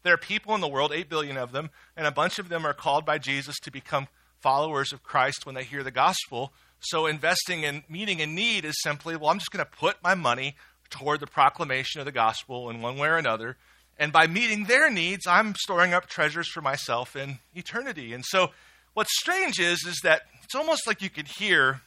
There 0.03 0.13
are 0.13 0.17
people 0.17 0.53
in 0.53 0.61
the 0.61 0.67
world, 0.67 0.91
8 0.93 1.09
billion 1.09 1.37
of 1.37 1.51
them, 1.51 1.69
and 1.95 2.05
a 2.05 2.11
bunch 2.11 2.39
of 2.39 2.49
them 2.49 2.65
are 2.65 2.73
called 2.73 3.05
by 3.05 3.17
Jesus 3.17 3.55
to 3.63 3.71
become 3.71 4.07
followers 4.39 4.93
of 4.93 5.01
Christ 5.01 5.45
when 5.45 5.55
they 5.55 5.63
hear 5.63 5.81
the 5.81 5.91
gospel. 5.91 6.53
So 6.79 7.07
investing 7.07 7.63
in 7.63 7.83
meeting 7.89 8.21
a 8.21 8.27
need 8.27 8.65
is 8.65 8.75
simply, 8.83 9.15
well, 9.15 9.29
I'm 9.29 9.39
just 9.39 9.51
going 9.51 9.65
to 9.65 9.71
put 9.71 10.03
my 10.03 10.13
money 10.13 10.55
toward 10.89 11.21
the 11.21 11.27
proclamation 11.27 11.99
of 11.99 12.05
the 12.05 12.11
gospel 12.11 12.69
in 12.69 12.81
one 12.81 12.97
way 12.97 13.07
or 13.07 13.17
another. 13.17 13.57
And 13.97 14.11
by 14.11 14.27
meeting 14.27 14.65
their 14.65 14.91
needs, 14.91 15.25
I'm 15.25 15.55
storing 15.55 15.93
up 15.93 16.07
treasures 16.07 16.49
for 16.49 16.61
myself 16.61 17.15
in 17.15 17.39
eternity. 17.55 18.13
And 18.13 18.23
so 18.25 18.51
what's 18.93 19.17
strange 19.17 19.59
is, 19.59 19.83
is 19.85 19.99
that 20.03 20.23
it's 20.43 20.53
almost 20.53 20.85
like 20.85 21.01
you 21.01 21.09
could 21.09 21.29
hear 21.39 21.81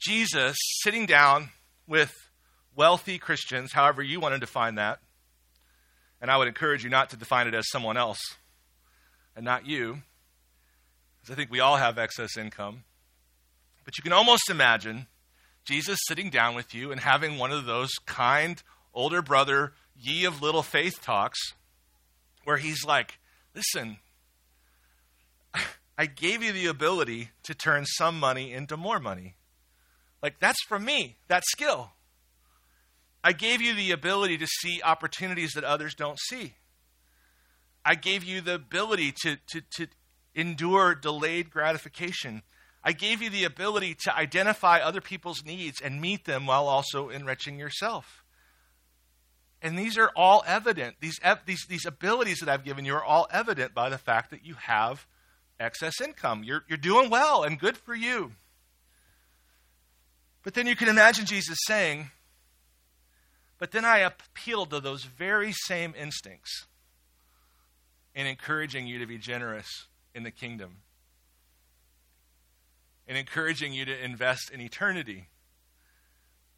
Jesus 0.00 0.56
sitting 0.82 1.06
down 1.06 1.50
with 1.86 2.14
wealthy 2.74 3.18
Christians, 3.18 3.72
however 3.72 4.02
you 4.02 4.20
want 4.20 4.34
to 4.34 4.38
define 4.38 4.76
that. 4.76 5.00
And 6.20 6.30
I 6.30 6.36
would 6.36 6.48
encourage 6.48 6.84
you 6.84 6.90
not 6.90 7.10
to 7.10 7.16
define 7.16 7.46
it 7.46 7.54
as 7.54 7.68
someone 7.70 7.96
else 7.96 8.20
and 9.34 9.44
not 9.44 9.66
you, 9.66 10.02
because 11.20 11.32
I 11.32 11.36
think 11.36 11.50
we 11.50 11.60
all 11.60 11.76
have 11.76 11.98
excess 11.98 12.36
income. 12.36 12.84
But 13.84 13.96
you 13.96 14.02
can 14.02 14.12
almost 14.12 14.50
imagine 14.50 15.06
Jesus 15.64 15.98
sitting 16.06 16.30
down 16.30 16.54
with 16.54 16.74
you 16.74 16.92
and 16.92 17.00
having 17.00 17.38
one 17.38 17.52
of 17.52 17.66
those 17.66 17.90
kind 18.06 18.62
older 18.94 19.22
brother, 19.22 19.72
ye 19.96 20.24
of 20.24 20.42
little 20.42 20.62
faith 20.62 21.02
talks, 21.02 21.38
where 22.44 22.56
he's 22.56 22.84
like, 22.84 23.18
Listen, 23.54 23.98
I 25.98 26.06
gave 26.06 26.42
you 26.42 26.52
the 26.52 26.66
ability 26.66 27.30
to 27.42 27.54
turn 27.54 27.86
some 27.86 28.20
money 28.20 28.52
into 28.52 28.76
more 28.76 29.00
money. 29.00 29.34
Like, 30.22 30.40
that's 30.40 30.62
from 30.68 30.84
me, 30.84 31.16
that 31.28 31.44
skill. 31.46 31.92
I 33.22 33.32
gave 33.32 33.60
you 33.60 33.74
the 33.74 33.90
ability 33.92 34.38
to 34.38 34.46
see 34.46 34.80
opportunities 34.82 35.52
that 35.52 35.64
others 35.64 35.94
don't 35.94 36.18
see. 36.18 36.54
I 37.84 37.94
gave 37.94 38.24
you 38.24 38.40
the 38.40 38.54
ability 38.54 39.14
to, 39.22 39.36
to, 39.50 39.62
to 39.76 39.86
endure 40.34 40.94
delayed 40.94 41.50
gratification. 41.50 42.42
I 42.82 42.92
gave 42.92 43.22
you 43.22 43.30
the 43.30 43.44
ability 43.44 43.96
to 44.04 44.16
identify 44.16 44.78
other 44.78 45.00
people's 45.00 45.44
needs 45.44 45.80
and 45.80 46.00
meet 46.00 46.24
them 46.24 46.46
while 46.46 46.68
also 46.68 47.08
enriching 47.08 47.58
yourself. 47.58 48.24
And 49.60 49.76
these 49.76 49.98
are 49.98 50.10
all 50.14 50.44
evident. 50.46 50.96
These, 51.00 51.18
these, 51.44 51.66
these 51.68 51.84
abilities 51.86 52.38
that 52.38 52.48
I've 52.48 52.64
given 52.64 52.84
you 52.84 52.94
are 52.94 53.04
all 53.04 53.26
evident 53.30 53.74
by 53.74 53.88
the 53.88 53.98
fact 53.98 54.30
that 54.30 54.44
you 54.44 54.54
have 54.54 55.06
excess 55.58 56.00
income. 56.00 56.44
You're, 56.44 56.64
you're 56.68 56.78
doing 56.78 57.10
well 57.10 57.42
and 57.42 57.58
good 57.58 57.76
for 57.76 57.94
you. 57.94 58.32
But 60.42 60.54
then 60.54 60.66
you 60.66 60.76
can 60.76 60.88
imagine 60.88 61.26
Jesus 61.26 61.58
saying, 61.66 62.10
But 63.58 63.72
then 63.72 63.84
I 63.84 63.98
appeal 63.98 64.66
to 64.66 64.80
those 64.80 65.04
very 65.04 65.52
same 65.52 65.94
instincts 65.98 66.66
in 68.14 68.26
encouraging 68.26 68.86
you 68.86 68.98
to 68.98 69.06
be 69.06 69.18
generous 69.18 69.86
in 70.14 70.22
the 70.22 70.30
kingdom, 70.30 70.78
in 73.06 73.16
encouraging 73.16 73.72
you 73.72 73.84
to 73.84 74.04
invest 74.04 74.50
in 74.50 74.60
eternity. 74.60 75.28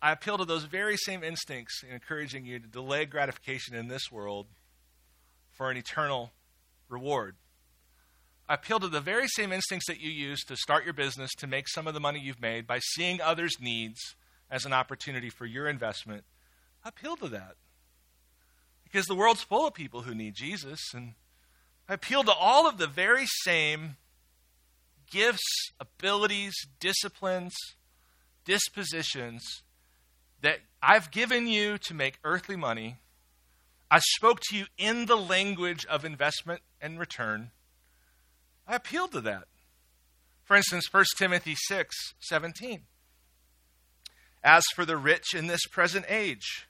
I 0.03 0.13
appeal 0.13 0.39
to 0.39 0.47
those 0.47 0.65
very 0.65 0.97
same 0.97 1.23
instincts 1.23 1.83
in 1.87 1.93
encouraging 1.93 2.47
you 2.47 2.59
to 2.59 2.67
delay 2.67 3.05
gratification 3.05 3.75
in 3.75 3.89
this 3.89 4.11
world 4.11 4.47
for 5.51 5.71
an 5.71 5.77
eternal 5.77 6.33
reward. 6.89 7.37
I 8.51 8.55
appeal 8.55 8.81
to 8.81 8.89
the 8.89 9.01
very 9.01 9.29
same 9.29 9.53
instincts 9.53 9.87
that 9.87 10.01
you 10.01 10.11
use 10.11 10.43
to 10.47 10.57
start 10.57 10.85
your 10.85 10.93
business 10.93 11.31
to 11.39 11.47
make 11.47 11.69
some 11.69 11.87
of 11.87 11.95
the 11.95 12.01
money 12.01 12.19
you've 12.19 12.43
made 12.43 12.67
by 12.67 12.81
seeing 12.81 13.21
others' 13.21 13.61
needs 13.61 14.17
as 14.51 14.65
an 14.65 14.73
opportunity 14.73 15.31
for 15.31 15.47
your 15.47 15.69
investment. 15.69 16.25
I 16.85 16.89
appeal 16.89 17.15
to 17.19 17.29
that. 17.29 17.55
Because 18.83 19.07
the 19.07 19.15
world's 19.15 19.45
full 19.45 19.69
of 19.69 19.75
people 19.75 20.03
who 20.03 20.17
need 20.17 20.35
Jesus. 20.35 20.81
And 20.93 21.15
I 21.89 21.95
appeal 21.95 22.25
to 22.25 22.33
all 22.33 22.69
of 22.69 22.77
the 22.77 22.89
very 22.89 23.27
same 23.45 23.99
gifts, 25.09 25.71
abilities, 25.79 26.57
disciplines, 26.81 27.55
dispositions 28.45 29.63
that 30.41 30.59
I've 30.83 31.13
given 31.13 31.47
you 31.47 31.79
to 31.79 31.95
make 31.95 32.19
earthly 32.25 32.57
money. 32.57 32.97
I 33.93 34.01
spoke 34.01 34.41
to 34.49 34.57
you 34.57 34.65
in 34.77 35.07
the 35.07 35.17
language 35.17 35.87
of 35.87 36.05
investment 36.05 36.63
and 36.81 36.99
return. 36.99 37.53
I 38.71 38.77
appealed 38.77 39.11
to 39.13 39.21
that. 39.23 39.49
For 40.45 40.57
instance, 40.57 40.93
1 40.93 41.05
Timothy 41.19 41.57
6 41.57 41.97
17. 42.21 42.83
As 44.45 44.63
for 44.77 44.85
the 44.85 44.97
rich 44.97 45.35
in 45.35 45.49
this 45.49 45.67
present 45.73 46.07
age, 46.09 46.69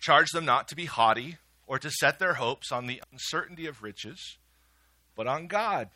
charge 0.00 0.30
them 0.32 0.44
not 0.44 0.66
to 0.68 0.74
be 0.74 0.86
haughty 0.86 1.36
or 1.68 1.78
to 1.78 1.88
set 1.88 2.18
their 2.18 2.34
hopes 2.34 2.72
on 2.72 2.88
the 2.88 3.00
uncertainty 3.12 3.68
of 3.68 3.80
riches, 3.80 4.38
but 5.14 5.28
on 5.28 5.46
God, 5.46 5.90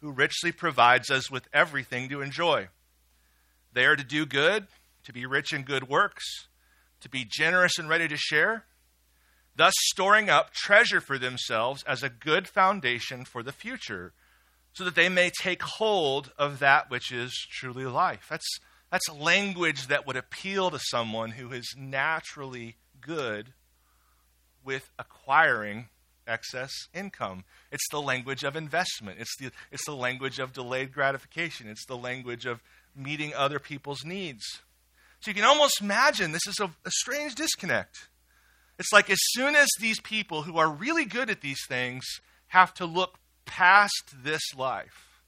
who 0.00 0.10
richly 0.10 0.50
provides 0.50 1.08
us 1.08 1.30
with 1.30 1.46
everything 1.52 2.08
to 2.08 2.20
enjoy. 2.20 2.66
They 3.72 3.86
are 3.86 3.96
to 3.96 4.02
do 4.02 4.26
good, 4.26 4.66
to 5.04 5.12
be 5.12 5.24
rich 5.24 5.52
in 5.52 5.62
good 5.62 5.88
works, 5.88 6.24
to 7.00 7.08
be 7.08 7.24
generous 7.24 7.78
and 7.78 7.88
ready 7.88 8.08
to 8.08 8.16
share, 8.16 8.64
thus 9.54 9.74
storing 9.76 10.28
up 10.28 10.52
treasure 10.52 11.00
for 11.00 11.16
themselves 11.16 11.84
as 11.84 12.02
a 12.02 12.08
good 12.08 12.48
foundation 12.48 13.24
for 13.24 13.44
the 13.44 13.52
future 13.52 14.12
so 14.74 14.84
that 14.84 14.94
they 14.94 15.08
may 15.08 15.30
take 15.40 15.62
hold 15.62 16.32
of 16.36 16.58
that 16.58 16.90
which 16.90 17.12
is 17.12 17.32
truly 17.50 17.86
life. 17.86 18.26
That's, 18.28 18.58
that's 18.90 19.08
language 19.08 19.86
that 19.86 20.06
would 20.06 20.16
appeal 20.16 20.70
to 20.70 20.78
someone 20.78 21.30
who 21.32 21.52
is 21.52 21.74
naturally 21.78 22.76
good 23.00 23.52
with 24.64 24.90
acquiring 24.98 25.88
excess 26.26 26.72
income. 26.92 27.44
It's 27.70 27.86
the 27.90 28.00
language 28.00 28.44
of 28.44 28.56
investment. 28.56 29.18
It's 29.20 29.36
the, 29.38 29.50
it's 29.70 29.84
the 29.84 29.94
language 29.94 30.38
of 30.38 30.52
delayed 30.52 30.92
gratification. 30.92 31.68
It's 31.68 31.86
the 31.86 31.96
language 31.96 32.46
of 32.46 32.62
meeting 32.96 33.32
other 33.34 33.58
people's 33.58 34.04
needs. 34.04 34.44
So 35.20 35.30
you 35.30 35.34
can 35.34 35.44
almost 35.44 35.80
imagine 35.80 36.32
this 36.32 36.46
is 36.46 36.58
a, 36.60 36.66
a 36.84 36.90
strange 36.90 37.34
disconnect. 37.34 38.08
It's 38.78 38.92
like 38.92 39.08
as 39.08 39.18
soon 39.20 39.54
as 39.54 39.68
these 39.80 40.00
people 40.00 40.42
who 40.42 40.58
are 40.58 40.68
really 40.68 41.04
good 41.04 41.30
at 41.30 41.40
these 41.40 41.64
things 41.68 42.04
have 42.48 42.74
to 42.74 42.86
look 42.86 43.18
past 43.46 44.14
this 44.22 44.42
life 44.56 45.20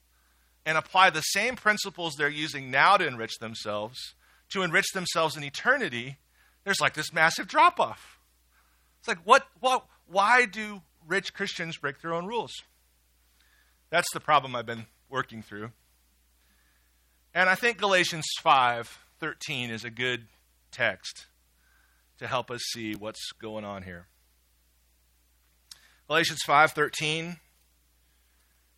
and 0.64 0.76
apply 0.76 1.10
the 1.10 1.20
same 1.20 1.56
principles 1.56 2.14
they're 2.14 2.28
using 2.28 2.70
now 2.70 2.96
to 2.96 3.06
enrich 3.06 3.38
themselves 3.38 4.14
to 4.50 4.62
enrich 4.62 4.92
themselves 4.94 5.36
in 5.36 5.44
eternity, 5.44 6.18
there's 6.64 6.80
like 6.80 6.94
this 6.94 7.12
massive 7.12 7.48
drop 7.48 7.80
off. 7.80 8.18
It's 8.98 9.08
like, 9.08 9.18
what, 9.24 9.46
what, 9.60 9.86
why 10.06 10.46
do 10.46 10.82
rich 11.06 11.34
Christians 11.34 11.76
break 11.76 12.00
their 12.00 12.14
own 12.14 12.26
rules? 12.26 12.52
That's 13.90 14.10
the 14.12 14.20
problem 14.20 14.56
I've 14.56 14.66
been 14.66 14.86
working 15.08 15.42
through. 15.42 15.70
And 17.34 17.48
I 17.48 17.54
think 17.54 17.78
Galatians 17.78 18.24
5:13 18.42 19.70
is 19.70 19.84
a 19.84 19.90
good 19.90 20.26
text 20.72 21.26
to 22.18 22.26
help 22.26 22.50
us 22.50 22.62
see 22.72 22.94
what's 22.94 23.30
going 23.40 23.64
on 23.64 23.82
here. 23.82 24.06
Galatians 26.08 26.40
5:13 26.46 27.38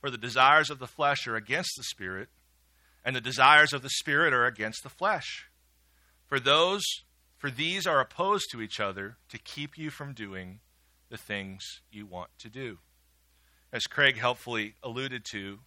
For 0.00 0.10
the 0.10 0.18
desires 0.18 0.70
of 0.70 0.78
the 0.78 0.86
flesh 0.86 1.26
are 1.26 1.36
against 1.36 1.72
the 1.76 1.82
Spirit, 1.84 2.28
and 3.04 3.16
the 3.16 3.20
desires 3.20 3.72
of 3.72 3.82
the 3.82 3.90
Spirit 3.90 4.32
are 4.32 4.46
against 4.46 4.82
the 4.82 4.88
flesh. 4.88 5.48
For 6.26 6.38
those 6.38 6.84
for 7.38 7.50
these 7.52 7.86
are 7.86 8.00
opposed 8.00 8.50
to 8.50 8.60
each 8.60 8.80
other 8.80 9.16
to 9.28 9.38
keep 9.38 9.78
you 9.78 9.90
from 9.90 10.12
doing 10.12 10.58
the 11.08 11.16
things 11.16 11.62
you 11.90 12.04
want 12.04 12.30
to 12.40 12.48
do. 12.48 12.78
As 13.72 13.86
Craig 13.86 14.18
helpfully 14.18 14.74
alluded 14.82 15.24
to 15.30 15.60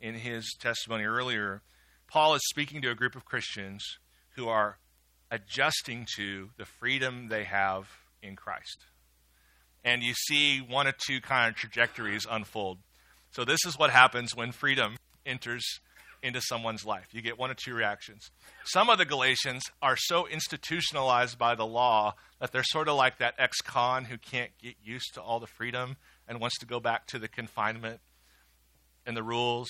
in 0.00 0.14
his 0.14 0.54
testimony 0.60 1.04
earlier, 1.04 1.62
Paul 2.06 2.36
is 2.36 2.42
speaking 2.48 2.80
to 2.82 2.90
a 2.90 2.94
group 2.94 3.16
of 3.16 3.24
Christians 3.24 3.84
who 4.36 4.46
are 4.46 4.78
adjusting 5.28 6.06
to 6.16 6.50
the 6.56 6.64
freedom 6.64 7.26
they 7.28 7.42
have 7.42 7.88
in 8.22 8.36
Christ. 8.36 8.86
And 9.84 10.04
you 10.04 10.14
see 10.14 10.58
one 10.58 10.86
or 10.86 10.94
two 10.96 11.20
kind 11.20 11.48
of 11.48 11.56
trajectories 11.56 12.26
unfold. 12.30 12.78
So, 13.36 13.44
this 13.44 13.66
is 13.66 13.78
what 13.78 13.90
happens 13.90 14.34
when 14.34 14.50
freedom 14.50 14.96
enters 15.26 15.62
into 16.22 16.40
someone's 16.40 16.86
life. 16.86 17.08
You 17.12 17.20
get 17.20 17.38
one 17.38 17.50
of 17.50 17.58
two 17.58 17.74
reactions. 17.74 18.30
Some 18.64 18.88
of 18.88 18.96
the 18.96 19.04
Galatians 19.04 19.62
are 19.82 19.94
so 19.94 20.26
institutionalized 20.26 21.36
by 21.36 21.54
the 21.54 21.66
law 21.66 22.14
that 22.40 22.50
they're 22.50 22.62
sort 22.64 22.88
of 22.88 22.96
like 22.96 23.18
that 23.18 23.34
ex 23.36 23.60
con 23.60 24.06
who 24.06 24.16
can't 24.16 24.52
get 24.56 24.76
used 24.82 25.12
to 25.12 25.20
all 25.20 25.38
the 25.38 25.46
freedom 25.46 25.98
and 26.26 26.40
wants 26.40 26.56
to 26.60 26.66
go 26.66 26.80
back 26.80 27.06
to 27.08 27.18
the 27.18 27.28
confinement 27.28 28.00
and 29.04 29.14
the 29.14 29.22
rules. 29.22 29.68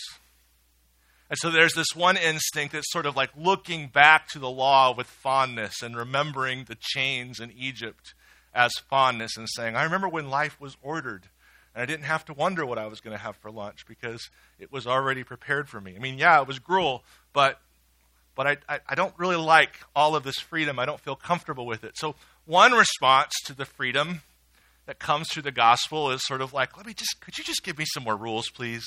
And 1.28 1.36
so 1.36 1.50
there's 1.50 1.74
this 1.74 1.92
one 1.92 2.16
instinct 2.16 2.72
that's 2.72 2.92
sort 2.92 3.04
of 3.04 3.16
like 3.16 3.30
looking 3.36 3.88
back 3.88 4.28
to 4.28 4.38
the 4.38 4.48
law 4.48 4.94
with 4.94 5.08
fondness 5.08 5.82
and 5.82 5.96
remembering 5.96 6.66
the 6.68 6.78
chains 6.78 7.40
in 7.40 7.50
Egypt 7.50 8.14
as 8.54 8.70
fondness 8.88 9.36
and 9.36 9.48
saying, 9.56 9.74
I 9.74 9.82
remember 9.82 10.08
when 10.08 10.30
life 10.30 10.60
was 10.60 10.76
ordered 10.82 11.30
and 11.76 11.82
I 11.82 11.86
didn't 11.86 12.06
have 12.06 12.24
to 12.24 12.32
wonder 12.32 12.64
what 12.64 12.78
I 12.78 12.86
was 12.86 13.00
going 13.00 13.14
to 13.14 13.22
have 13.22 13.36
for 13.36 13.50
lunch 13.50 13.84
because 13.86 14.30
it 14.58 14.72
was 14.72 14.86
already 14.86 15.22
prepared 15.22 15.68
for 15.68 15.78
me. 15.78 15.94
I 15.94 15.98
mean, 15.98 16.16
yeah, 16.18 16.40
it 16.40 16.48
was 16.48 16.58
gruel, 16.58 17.04
but 17.34 17.60
but 18.34 18.46
I, 18.46 18.56
I, 18.68 18.80
I 18.88 18.94
don't 18.94 19.14
really 19.18 19.36
like 19.36 19.80
all 19.94 20.16
of 20.16 20.22
this 20.22 20.36
freedom. 20.36 20.78
I 20.78 20.86
don't 20.86 21.00
feel 21.00 21.16
comfortable 21.16 21.66
with 21.66 21.84
it. 21.84 21.92
So 21.96 22.16
one 22.46 22.72
response 22.72 23.32
to 23.44 23.54
the 23.54 23.66
freedom 23.66 24.22
that 24.86 24.98
comes 24.98 25.28
through 25.28 25.42
the 25.42 25.52
gospel 25.52 26.10
is 26.10 26.24
sort 26.24 26.40
of 26.40 26.54
like, 26.54 26.76
let 26.78 26.86
me 26.86 26.94
just 26.94 27.20
could 27.20 27.36
you 27.36 27.44
just 27.44 27.62
give 27.62 27.76
me 27.76 27.84
some 27.86 28.04
more 28.04 28.16
rules, 28.16 28.48
please? 28.48 28.86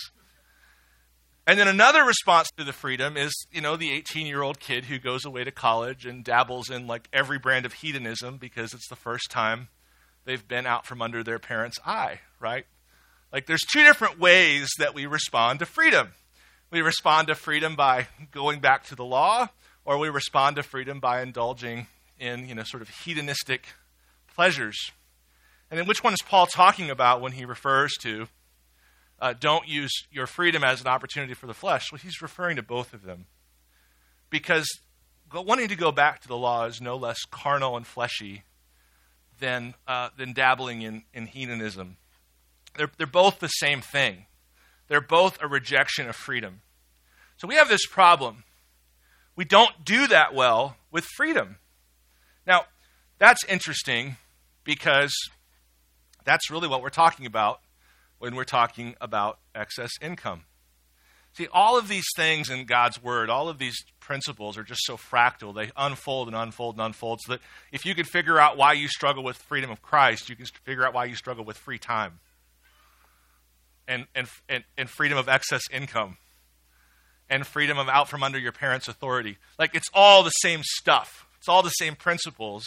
And 1.45 1.59
then 1.59 1.67
another 1.67 2.03
response 2.03 2.49
to 2.57 2.63
the 2.63 2.73
freedom 2.73 3.17
is, 3.17 3.33
you 3.51 3.61
know, 3.61 3.75
the 3.75 3.91
18 3.91 4.25
year 4.25 4.41
old 4.41 4.59
kid 4.59 4.85
who 4.85 4.97
goes 4.97 5.25
away 5.25 5.43
to 5.43 5.51
college 5.51 6.07
and 6.07 6.23
dabbles 6.23 6.71
in 6.71 6.87
like 6.87 7.07
every 7.13 7.37
brand 7.37 7.67
of 7.67 7.73
hedonism 7.73 8.37
because 8.37 8.73
it's 8.73 8.89
the 8.89 8.95
first 8.95 9.29
time 9.29 9.67
they've 10.25 10.47
been 10.47 10.65
out 10.65 10.87
from 10.87 11.03
under 11.03 11.23
their 11.23 11.39
parents' 11.39 11.77
eye, 11.85 12.21
right? 12.39 12.65
Like 13.31 13.45
there's 13.45 13.61
two 13.61 13.83
different 13.83 14.19
ways 14.19 14.69
that 14.79 14.93
we 14.93 15.05
respond 15.05 15.59
to 15.59 15.65
freedom. 15.65 16.09
We 16.71 16.81
respond 16.81 17.27
to 17.27 17.35
freedom 17.35 17.75
by 17.75 18.07
going 18.31 18.59
back 18.59 18.85
to 18.87 18.95
the 18.95 19.05
law, 19.05 19.49
or 19.85 19.97
we 19.97 20.09
respond 20.09 20.55
to 20.55 20.63
freedom 20.63 20.99
by 20.99 21.21
indulging 21.21 21.87
in, 22.19 22.47
you 22.47 22.55
know, 22.55 22.63
sort 22.63 22.81
of 22.81 22.89
hedonistic 22.89 23.67
pleasures. 24.35 24.91
And 25.69 25.79
then 25.79 25.87
which 25.87 26.03
one 26.03 26.13
is 26.13 26.21
Paul 26.21 26.47
talking 26.47 26.89
about 26.89 27.21
when 27.21 27.31
he 27.33 27.45
refers 27.45 27.93
to 28.01 28.27
uh, 29.21 29.33
don't 29.39 29.67
use 29.67 29.91
your 30.11 30.27
freedom 30.27 30.63
as 30.63 30.81
an 30.81 30.87
opportunity 30.87 31.33
for 31.33 31.47
the 31.47 31.53
flesh? 31.53 31.91
Well, 31.91 31.99
he's 31.99 32.21
referring 32.21 32.55
to 32.55 32.63
both 32.63 32.93
of 32.93 33.03
them. 33.03 33.25
Because 34.29 34.67
wanting 35.33 35.67
to 35.67 35.75
go 35.75 35.91
back 35.91 36.21
to 36.21 36.27
the 36.27 36.37
law 36.37 36.65
is 36.65 36.81
no 36.81 36.95
less 36.95 37.19
carnal 37.29 37.75
and 37.75 37.85
fleshy 37.85 38.43
than, 39.39 39.73
uh, 39.87 40.09
than 40.17 40.33
dabbling 40.33 40.81
in, 40.81 41.03
in 41.13 41.27
hedonism. 41.27 41.97
They're, 42.77 42.91
they're 42.97 43.07
both 43.07 43.39
the 43.39 43.47
same 43.47 43.81
thing. 43.81 44.25
They're 44.87 45.01
both 45.01 45.37
a 45.41 45.47
rejection 45.47 46.09
of 46.09 46.15
freedom. 46.15 46.61
So 47.37 47.47
we 47.47 47.55
have 47.55 47.69
this 47.69 47.85
problem. 47.85 48.43
We 49.35 49.45
don't 49.45 49.85
do 49.85 50.07
that 50.07 50.33
well 50.33 50.75
with 50.91 51.05
freedom. 51.15 51.57
Now, 52.45 52.65
that's 53.17 53.43
interesting 53.45 54.17
because 54.63 55.13
that's 56.25 56.49
really 56.49 56.67
what 56.67 56.81
we're 56.81 56.89
talking 56.89 57.25
about 57.25 57.61
when 58.17 58.35
we're 58.35 58.43
talking 58.43 58.95
about 58.99 59.39
excess 59.55 59.91
income. 60.01 60.43
See, 61.33 61.47
all 61.53 61.77
of 61.77 61.87
these 61.87 62.07
things 62.17 62.49
in 62.49 62.65
God's 62.65 63.01
Word, 63.01 63.29
all 63.29 63.47
of 63.47 63.59
these 63.59 63.77
principles 63.99 64.57
are 64.57 64.63
just 64.63 64.81
so 64.83 64.97
fractal. 64.97 65.55
They 65.55 65.71
unfold 65.77 66.27
and 66.27 66.35
unfold 66.35 66.75
and 66.75 66.85
unfold 66.85 67.21
so 67.21 67.33
that 67.33 67.41
if 67.71 67.85
you 67.85 67.93
could 67.93 68.07
figure 68.07 68.39
out 68.39 68.57
why 68.57 68.73
you 68.73 68.87
struggle 68.87 69.23
with 69.23 69.37
freedom 69.37 69.69
of 69.69 69.81
Christ, 69.81 70.27
you 70.27 70.35
can 70.35 70.47
figure 70.65 70.85
out 70.85 70.93
why 70.93 71.05
you 71.05 71.15
struggle 71.15 71.45
with 71.45 71.57
free 71.57 71.77
time 71.77 72.19
and, 73.89 74.05
and, 74.15 74.27
and, 74.47 74.63
and 74.77 74.89
freedom 74.89 75.17
of 75.17 75.27
excess 75.27 75.63
income 75.73 76.17
and 77.29 77.45
freedom 77.45 77.77
of 77.77 77.89
out 77.89 78.07
from 78.07 78.23
under 78.23 78.39
your 78.39 78.51
parents' 78.51 78.87
authority. 78.87 79.37
Like 79.57 79.75
it's 79.75 79.89
all 79.93 80.23
the 80.23 80.29
same 80.29 80.61
stuff, 80.63 81.27
it's 81.39 81.49
all 81.49 81.63
the 81.63 81.69
same 81.71 81.95
principles. 81.95 82.65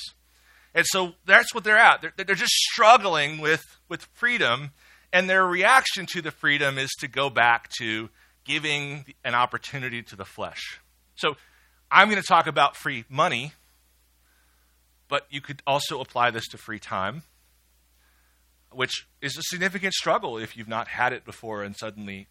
And 0.75 0.85
so 0.87 1.12
that's 1.26 1.55
what 1.55 1.64
they're 1.64 1.79
at. 1.79 2.00
They're, 2.00 2.12
they're 2.17 2.35
just 2.35 2.52
struggling 2.52 3.41
with, 3.41 3.62
with 3.91 4.09
freedom, 4.14 4.71
and 5.12 5.29
their 5.29 5.47
reaction 5.47 6.07
to 6.12 6.23
the 6.23 6.31
freedom 6.31 6.79
is 6.79 6.88
to 7.00 7.09
go 7.09 7.29
back 7.29 7.69
to 7.79 8.09
giving 8.45 9.05
an 9.23 9.35
opportunity 9.35 10.02
to 10.02 10.17
the 10.17 10.25
flesh. 10.25 10.81
So 11.14 11.37
I'm 11.91 12.09
going 12.09 12.21
to 12.21 12.26
talk 12.26 12.47
about 12.47 12.75
free 12.75 13.05
money, 13.11 13.52
but 15.09 15.26
you 15.29 15.43
could 15.43 15.62
also 15.67 16.00
apply 16.00 16.31
this 16.31 16.49
to 16.49 16.59
free 16.59 16.79
time 16.79 17.23
which 18.75 19.07
is 19.21 19.37
a 19.37 19.43
significant 19.43 19.95
struggle 19.95 20.38
if 20.38 20.57
you've 20.57 20.69
not 20.69 20.88
had 20.88 21.12
it 21.12 21.25
before 21.25 21.62
and 21.62 21.76
suddenly 21.76 22.29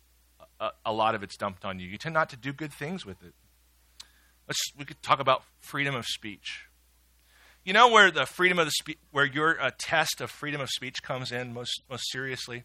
a, 0.59 0.69
a, 0.85 0.93
lot 0.93 1.15
of 1.15 1.23
it's 1.23 1.37
dumped 1.37 1.65
on 1.65 1.79
you. 1.79 1.87
You 1.87 1.97
tend 1.97 2.13
not 2.13 2.29
to 2.29 2.37
do 2.37 2.53
good 2.53 2.71
things 2.71 3.05
with 3.05 3.23
it. 3.23 3.33
Let's, 4.47 4.59
we 4.77 4.85
could 4.85 5.01
talk 5.01 5.19
about 5.19 5.43
freedom 5.59 5.95
of 5.95 6.05
speech. 6.05 6.67
You 7.63 7.73
know 7.73 7.89
where 7.89 8.11
the 8.11 8.25
freedom 8.25 8.59
of 8.59 8.65
the 8.65 8.71
spe- 8.71 8.99
where 9.11 9.25
your 9.25 9.61
uh, 9.61 9.71
test 9.77 10.19
of 10.19 10.31
freedom 10.31 10.61
of 10.61 10.69
speech 10.69 11.03
comes 11.03 11.31
in 11.31 11.53
most 11.53 11.83
most 11.89 12.09
seriously. 12.11 12.63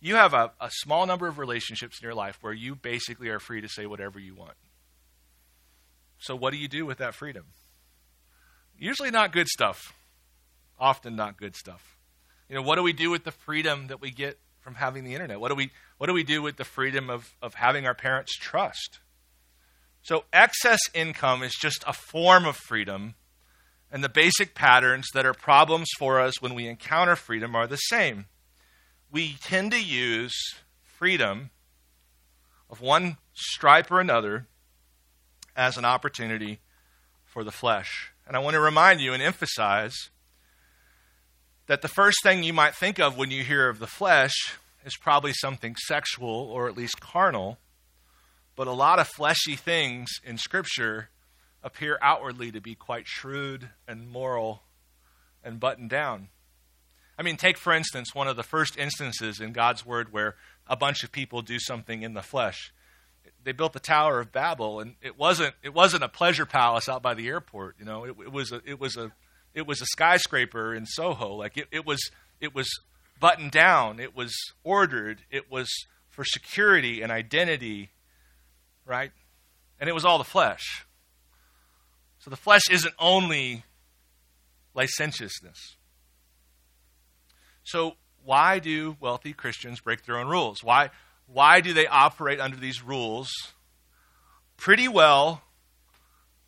You 0.00 0.16
have 0.16 0.34
a, 0.34 0.52
a 0.60 0.70
small 0.70 1.06
number 1.06 1.26
of 1.26 1.38
relationships 1.38 1.98
in 1.98 2.04
your 2.04 2.14
life 2.14 2.38
where 2.42 2.52
you 2.52 2.74
basically 2.74 3.30
are 3.30 3.40
free 3.40 3.62
to 3.62 3.68
say 3.68 3.86
whatever 3.86 4.18
you 4.18 4.34
want. 4.34 4.56
So 6.18 6.36
what 6.36 6.52
do 6.52 6.58
you 6.58 6.68
do 6.68 6.84
with 6.84 6.98
that 6.98 7.14
freedom? 7.14 7.46
Usually 8.78 9.10
not 9.10 9.32
good 9.32 9.48
stuff. 9.48 9.94
Often 10.78 11.16
not 11.16 11.38
good 11.38 11.56
stuff. 11.56 11.93
You 12.54 12.60
know, 12.60 12.66
what 12.68 12.76
do 12.76 12.84
we 12.84 12.92
do 12.92 13.10
with 13.10 13.24
the 13.24 13.32
freedom 13.32 13.88
that 13.88 14.00
we 14.00 14.12
get 14.12 14.38
from 14.60 14.76
having 14.76 15.02
the 15.02 15.12
internet? 15.12 15.40
What 15.40 15.48
do 15.48 15.56
we 15.56 15.72
what 15.98 16.06
do 16.06 16.12
we 16.12 16.22
do 16.22 16.40
with 16.40 16.56
the 16.56 16.62
freedom 16.62 17.10
of, 17.10 17.34
of 17.42 17.54
having 17.54 17.84
our 17.84 17.96
parents 17.96 18.32
trust? 18.36 19.00
So 20.02 20.26
excess 20.32 20.78
income 20.94 21.42
is 21.42 21.56
just 21.60 21.82
a 21.84 21.92
form 21.92 22.46
of 22.46 22.54
freedom, 22.54 23.16
and 23.90 24.04
the 24.04 24.08
basic 24.08 24.54
patterns 24.54 25.08
that 25.14 25.26
are 25.26 25.34
problems 25.34 25.88
for 25.98 26.20
us 26.20 26.40
when 26.40 26.54
we 26.54 26.68
encounter 26.68 27.16
freedom 27.16 27.56
are 27.56 27.66
the 27.66 27.74
same. 27.74 28.26
We 29.10 29.34
tend 29.40 29.72
to 29.72 29.84
use 29.84 30.36
freedom 30.80 31.50
of 32.70 32.80
one 32.80 33.16
stripe 33.32 33.90
or 33.90 33.98
another 33.98 34.46
as 35.56 35.76
an 35.76 35.84
opportunity 35.84 36.60
for 37.24 37.42
the 37.42 37.50
flesh. 37.50 38.12
And 38.28 38.36
I 38.36 38.38
want 38.38 38.54
to 38.54 38.60
remind 38.60 39.00
you 39.00 39.12
and 39.12 39.20
emphasize 39.20 40.10
that 41.66 41.82
the 41.82 41.88
first 41.88 42.18
thing 42.22 42.42
you 42.42 42.52
might 42.52 42.74
think 42.74 42.98
of 42.98 43.16
when 43.16 43.30
you 43.30 43.42
hear 43.42 43.68
of 43.68 43.78
the 43.78 43.86
flesh 43.86 44.34
is 44.84 44.96
probably 44.96 45.32
something 45.32 45.74
sexual 45.76 46.28
or 46.28 46.68
at 46.68 46.76
least 46.76 47.00
carnal. 47.00 47.58
But 48.56 48.66
a 48.66 48.72
lot 48.72 48.98
of 48.98 49.08
fleshy 49.08 49.56
things 49.56 50.10
in 50.22 50.38
Scripture 50.38 51.08
appear 51.62 51.98
outwardly 52.02 52.52
to 52.52 52.60
be 52.60 52.74
quite 52.74 53.06
shrewd 53.06 53.70
and 53.88 54.08
moral 54.08 54.62
and 55.42 55.58
buttoned 55.58 55.90
down. 55.90 56.28
I 57.18 57.22
mean, 57.22 57.36
take 57.36 57.56
for 57.56 57.72
instance 57.72 58.14
one 58.14 58.28
of 58.28 58.36
the 58.36 58.42
first 58.42 58.76
instances 58.76 59.40
in 59.40 59.52
God's 59.52 59.86
Word 59.86 60.12
where 60.12 60.36
a 60.66 60.76
bunch 60.76 61.02
of 61.02 61.12
people 61.12 61.42
do 61.42 61.58
something 61.58 62.02
in 62.02 62.14
the 62.14 62.22
flesh. 62.22 62.72
They 63.42 63.52
built 63.52 63.72
the 63.72 63.80
Tower 63.80 64.20
of 64.20 64.32
Babel, 64.32 64.80
and 64.80 64.96
it 65.02 65.18
wasn't 65.18 65.54
it 65.62 65.74
wasn't 65.74 66.02
a 66.02 66.08
pleasure 66.08 66.46
palace 66.46 66.88
out 66.88 67.02
by 67.02 67.14
the 67.14 67.28
airport. 67.28 67.76
You 67.78 67.84
know, 67.84 68.04
it, 68.04 68.16
it 68.20 68.32
was 68.32 68.52
a, 68.52 68.60
it 68.64 68.80
was 68.80 68.96
a 68.96 69.12
it 69.54 69.66
was 69.66 69.80
a 69.80 69.86
skyscraper 69.86 70.74
in 70.74 70.86
Soho. 70.86 71.34
Like 71.34 71.56
it, 71.56 71.68
it 71.70 71.86
was 71.86 72.10
it 72.40 72.54
was 72.54 72.68
buttoned 73.20 73.52
down. 73.52 74.00
It 74.00 74.16
was 74.16 74.34
ordered. 74.64 75.22
It 75.30 75.50
was 75.50 75.70
for 76.10 76.24
security 76.24 77.02
and 77.02 77.10
identity, 77.10 77.90
right? 78.84 79.12
And 79.80 79.88
it 79.88 79.92
was 79.92 80.04
all 80.04 80.18
the 80.18 80.24
flesh. 80.24 80.84
So 82.18 82.30
the 82.30 82.36
flesh 82.36 82.62
isn't 82.70 82.94
only 82.98 83.64
licentiousness. 84.74 85.76
So 87.62 87.94
why 88.24 88.58
do 88.58 88.96
wealthy 89.00 89.32
Christians 89.32 89.80
break 89.80 90.04
their 90.04 90.18
own 90.18 90.28
rules? 90.28 90.62
Why 90.62 90.90
why 91.26 91.60
do 91.60 91.72
they 91.72 91.86
operate 91.86 92.40
under 92.40 92.56
these 92.56 92.82
rules 92.82 93.30
pretty 94.56 94.88
well 94.88 95.42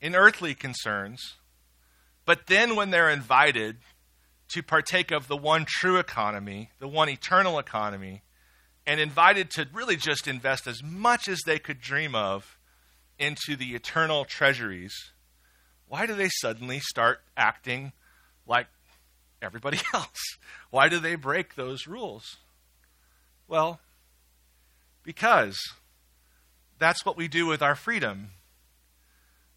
in 0.01 0.15
earthly 0.15 0.55
concerns? 0.55 1.37
But 2.27 2.49
then 2.49 2.77
when 2.77 2.91
they're 2.91 3.09
invited 3.09 3.79
to 4.49 4.63
partake 4.63 5.11
of 5.11 5.29
the 5.29 5.37
one 5.37 5.65
true 5.67 5.99
economy, 5.99 6.71
the 6.79 6.89
one 6.89 7.09
eternal 7.09 7.59
economy, 7.59 8.23
and 8.87 9.01
invited 9.01 9.51
to 9.53 9.67
really 9.73 9.97
just 9.97 10.29
invest 10.29 10.67
as 10.67 10.83
much 10.83 11.29
as 11.29 11.41
they 11.47 11.59
could 11.59 11.81
dream 11.81 12.15
of 12.15 12.59
into 13.19 13.57
the 13.57 13.75
eternal 13.75 14.25
treasuries, 14.25 15.13
why 15.89 16.07
do 16.07 16.15
they 16.15 16.29
suddenly 16.29 16.81
start 16.81 17.21
acting 17.37 17.93
like 18.47 18.67
everybody 19.41 19.79
else? 19.95 20.39
Why 20.71 20.89
do 20.89 20.99
they 20.99 21.15
break 21.15 21.55
those 21.55 21.87
rules? 21.87 22.37
Well, 23.49 23.81
because 25.03 25.57
that's 26.79 27.07
what 27.07 27.17
we 27.17 27.29
do 27.29 27.47
with 27.47 27.63
our 27.63 27.77
freedom. 27.77 28.33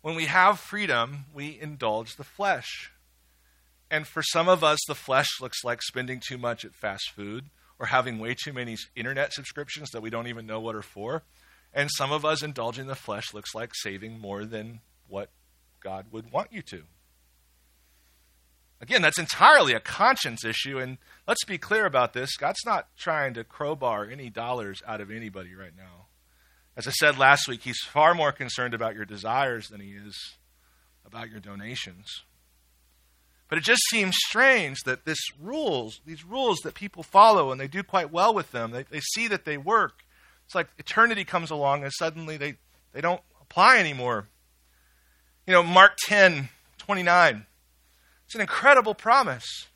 When 0.10 0.16
we 0.16 0.26
have 0.26 0.60
freedom, 0.60 1.26
we 1.36 1.60
indulge 1.62 2.16
the 2.16 2.24
flesh. 2.24 2.92
And 3.92 4.08
for 4.08 4.24
some 4.24 4.50
of 4.50 4.64
us, 4.64 4.80
the 4.88 4.96
flesh 4.96 5.28
looks 5.40 5.64
like 5.64 5.84
spending 5.84 6.20
too 6.20 6.40
much 6.40 6.66
at 6.66 6.74
fast 6.74 7.12
food 7.12 7.52
or 7.78 7.86
having 7.86 8.18
way 8.18 8.34
too 8.34 8.52
many 8.52 8.76
internet 8.96 9.34
subscriptions 9.34 9.92
that 9.92 10.02
we 10.02 10.10
don't 10.10 10.26
even 10.26 10.48
know 10.48 10.60
what 10.60 10.74
are 10.74 10.82
for. 10.82 11.22
And 11.72 11.92
some 11.92 12.12
of 12.12 12.26
us, 12.26 12.42
indulging 12.42 12.88
the 12.88 12.96
flesh 12.96 13.36
looks 13.36 13.54
like 13.54 13.70
saving 13.76 14.18
more 14.18 14.46
than 14.46 14.80
what 15.08 15.30
God 15.80 16.08
would 16.10 16.32
want 16.32 16.52
you 16.52 16.64
to. 16.64 16.86
Again, 18.82 19.04
that's 19.04 19.20
entirely 19.20 19.74
a 19.74 19.80
conscience 19.80 20.44
issue, 20.44 20.80
and 20.80 20.98
let's 21.28 21.46
be 21.46 21.60
clear 21.60 21.86
about 21.86 22.14
this. 22.14 22.36
God's 22.36 22.66
not 22.66 22.88
trying 22.98 23.36
to 23.36 23.44
crowbar 23.44 24.10
any 24.10 24.32
dollars 24.32 24.82
out 24.88 25.02
of 25.02 25.12
anybody 25.12 25.54
right 25.54 25.78
now. 25.78 26.08
As 26.80 26.88
I 26.88 26.92
said 26.92 27.18
last 27.18 27.50
week, 27.50 27.64
he's 27.64 27.82
far 27.82 28.14
more 28.14 28.32
concerned 28.32 28.74
about 28.74 28.96
your 28.96 29.04
desires 29.04 29.68
than 29.68 29.82
he 29.82 29.90
is 29.90 30.38
about 31.06 31.30
your 31.30 31.42
donations. 31.42 32.24
But 33.50 33.58
it 33.58 33.66
just 33.66 33.82
seems 33.90 34.16
strange 34.30 34.78
that 34.86 35.04
this 35.04 35.20
rules, 35.42 36.00
these 36.06 36.24
rules 36.24 36.60
that 36.60 36.76
people 36.76 37.04
follow 37.04 37.52
and 37.52 37.60
they 37.60 37.68
do 37.68 37.84
quite 37.84 38.14
well 38.14 38.34
with 38.34 38.52
them, 38.52 38.72
they, 38.72 38.84
they 38.84 39.02
see 39.02 39.28
that 39.28 39.44
they 39.44 39.58
work. 39.58 40.06
It's 40.46 40.56
like 40.56 40.70
eternity 40.78 41.26
comes 41.26 41.52
along 41.52 41.84
and 41.84 41.92
suddenly 41.92 42.38
they, 42.38 42.56
they 42.94 43.02
don't 43.02 43.22
apply 43.42 43.80
anymore. 43.80 44.30
You 45.46 45.52
know, 45.52 45.64
Mark 45.64 45.98
10, 46.06 46.48
29. 46.78 47.46
It's 48.26 48.36
an 48.36 48.42
incredible 48.42 48.96
promise. 48.96 49.68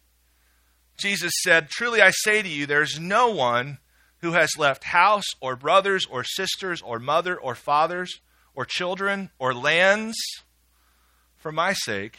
Jesus 0.97 1.33
said, 1.43 1.69
Truly 1.69 2.01
I 2.01 2.11
say 2.11 2.41
to 2.41 2.47
you, 2.47 2.65
there's 2.65 2.97
no 2.97 3.27
one 3.27 3.79
who 4.23 4.31
has 4.31 4.57
left 4.57 4.85
house 4.85 5.25
or 5.41 5.53
brothers 5.53 6.05
or 6.05 6.23
sisters 6.23 6.81
or 6.81 6.97
mother 6.97 7.37
or 7.37 7.53
fathers 7.53 8.21
or 8.55 8.63
children 8.63 9.29
or 9.37 9.53
lands 9.53 10.15
for 11.35 11.51
my 11.51 11.73
sake 11.73 12.17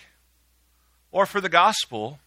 or 1.10 1.24
for 1.24 1.40
the 1.40 1.48
gospel, 1.48 2.18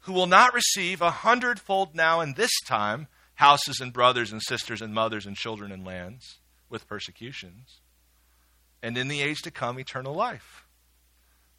who 0.00 0.12
will 0.12 0.26
not 0.26 0.52
receive 0.52 1.00
a 1.00 1.10
hundredfold 1.10 1.94
now 1.94 2.20
in 2.20 2.34
this 2.34 2.50
time 2.66 3.06
houses 3.36 3.80
and 3.80 3.94
brothers 3.94 4.30
and 4.30 4.42
sisters 4.42 4.82
and 4.82 4.92
mothers 4.92 5.24
and 5.24 5.36
children 5.36 5.72
and 5.72 5.86
lands, 5.86 6.40
with 6.68 6.86
persecutions, 6.86 7.80
and 8.82 8.98
in 8.98 9.08
the 9.08 9.22
age 9.22 9.40
to 9.40 9.50
come, 9.50 9.80
eternal 9.80 10.12
life. 10.12 10.66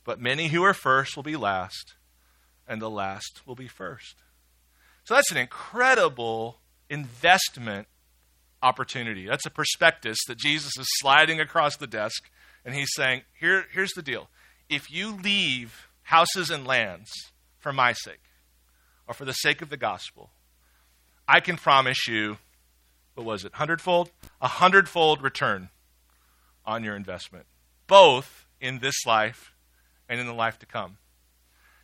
But 0.03 0.21
many 0.21 0.49
who 0.49 0.63
are 0.63 0.75
first 0.75 1.15
will 1.15 1.23
be 1.23 1.35
last, 1.35 1.95
and 2.67 2.79
the 2.79 2.91
last 2.91 3.41
will 3.47 3.55
be 3.55 3.67
first. 3.67 4.17
So 5.03 5.15
that's 5.15 5.31
an 5.31 5.37
incredible 5.37 6.59
investment 6.93 7.87
opportunity. 8.61 9.25
That's 9.25 9.47
a 9.47 9.51
prospectus 9.51 10.19
that 10.27 10.37
Jesus 10.37 10.77
is 10.77 10.87
sliding 10.99 11.39
across 11.39 11.75
the 11.75 11.87
desk, 11.87 12.29
and 12.63 12.75
he's 12.75 12.93
saying, 12.93 13.23
Here, 13.37 13.65
Here's 13.71 13.93
the 13.93 14.03
deal. 14.03 14.29
If 14.69 14.91
you 14.91 15.15
leave 15.15 15.89
houses 16.03 16.49
and 16.49 16.65
lands 16.65 17.11
for 17.57 17.73
my 17.73 17.93
sake, 17.93 18.21
or 19.07 19.13
for 19.13 19.25
the 19.25 19.33
sake 19.33 19.61
of 19.61 19.69
the 19.69 19.77
gospel, 19.77 20.29
I 21.27 21.39
can 21.39 21.57
promise 21.57 22.07
you, 22.07 22.37
what 23.15 23.25
was 23.25 23.43
it, 23.43 23.53
hundredfold? 23.55 24.11
A 24.39 24.47
hundredfold 24.47 25.21
return 25.21 25.69
on 26.65 26.83
your 26.83 26.95
investment, 26.95 27.45
both 27.87 28.45
in 28.61 28.79
this 28.79 28.95
life 29.05 29.53
and 30.07 30.19
in 30.19 30.27
the 30.27 30.33
life 30.33 30.59
to 30.59 30.65
come. 30.65 30.97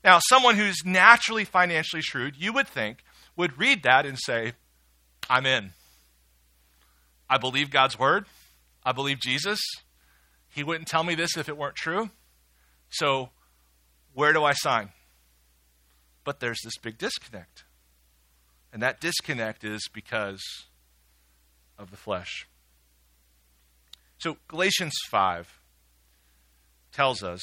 Now, 0.04 0.20
someone 0.30 0.56
who's 0.56 0.86
naturally 0.86 1.44
financially 1.44 2.02
shrewd, 2.02 2.36
you 2.38 2.54
would 2.54 2.68
think, 2.68 3.04
would 3.36 3.58
read 3.58 3.84
that 3.84 4.06
and 4.06 4.18
say, 4.18 4.54
I'm 5.30 5.46
in. 5.46 5.72
I 7.30 7.38
believe 7.38 7.70
God's 7.70 8.00
word. 8.00 8.26
I 8.84 8.92
believe 8.92 9.20
Jesus. 9.20 9.60
He 10.50 10.64
wouldn't 10.64 10.88
tell 10.88 11.04
me 11.04 11.16
this 11.16 11.38
if 11.38 11.48
it 11.48 11.58
weren't 11.58 11.76
true. 11.76 12.10
So, 12.90 13.30
where 14.14 14.34
do 14.34 14.44
I 14.44 14.54
sign? 14.54 14.90
But 16.24 16.40
there's 16.40 16.60
this 16.64 16.78
big 16.82 16.98
disconnect. 16.98 17.66
And 18.74 18.82
that 18.82 19.00
disconnect 19.00 19.64
is 19.64 19.88
because 19.94 20.42
of 21.78 21.92
the 21.92 21.98
flesh. 21.98 22.48
So, 24.18 24.38
Galatians 24.48 24.94
5 25.10 25.60
tells 26.92 27.24
us 27.24 27.42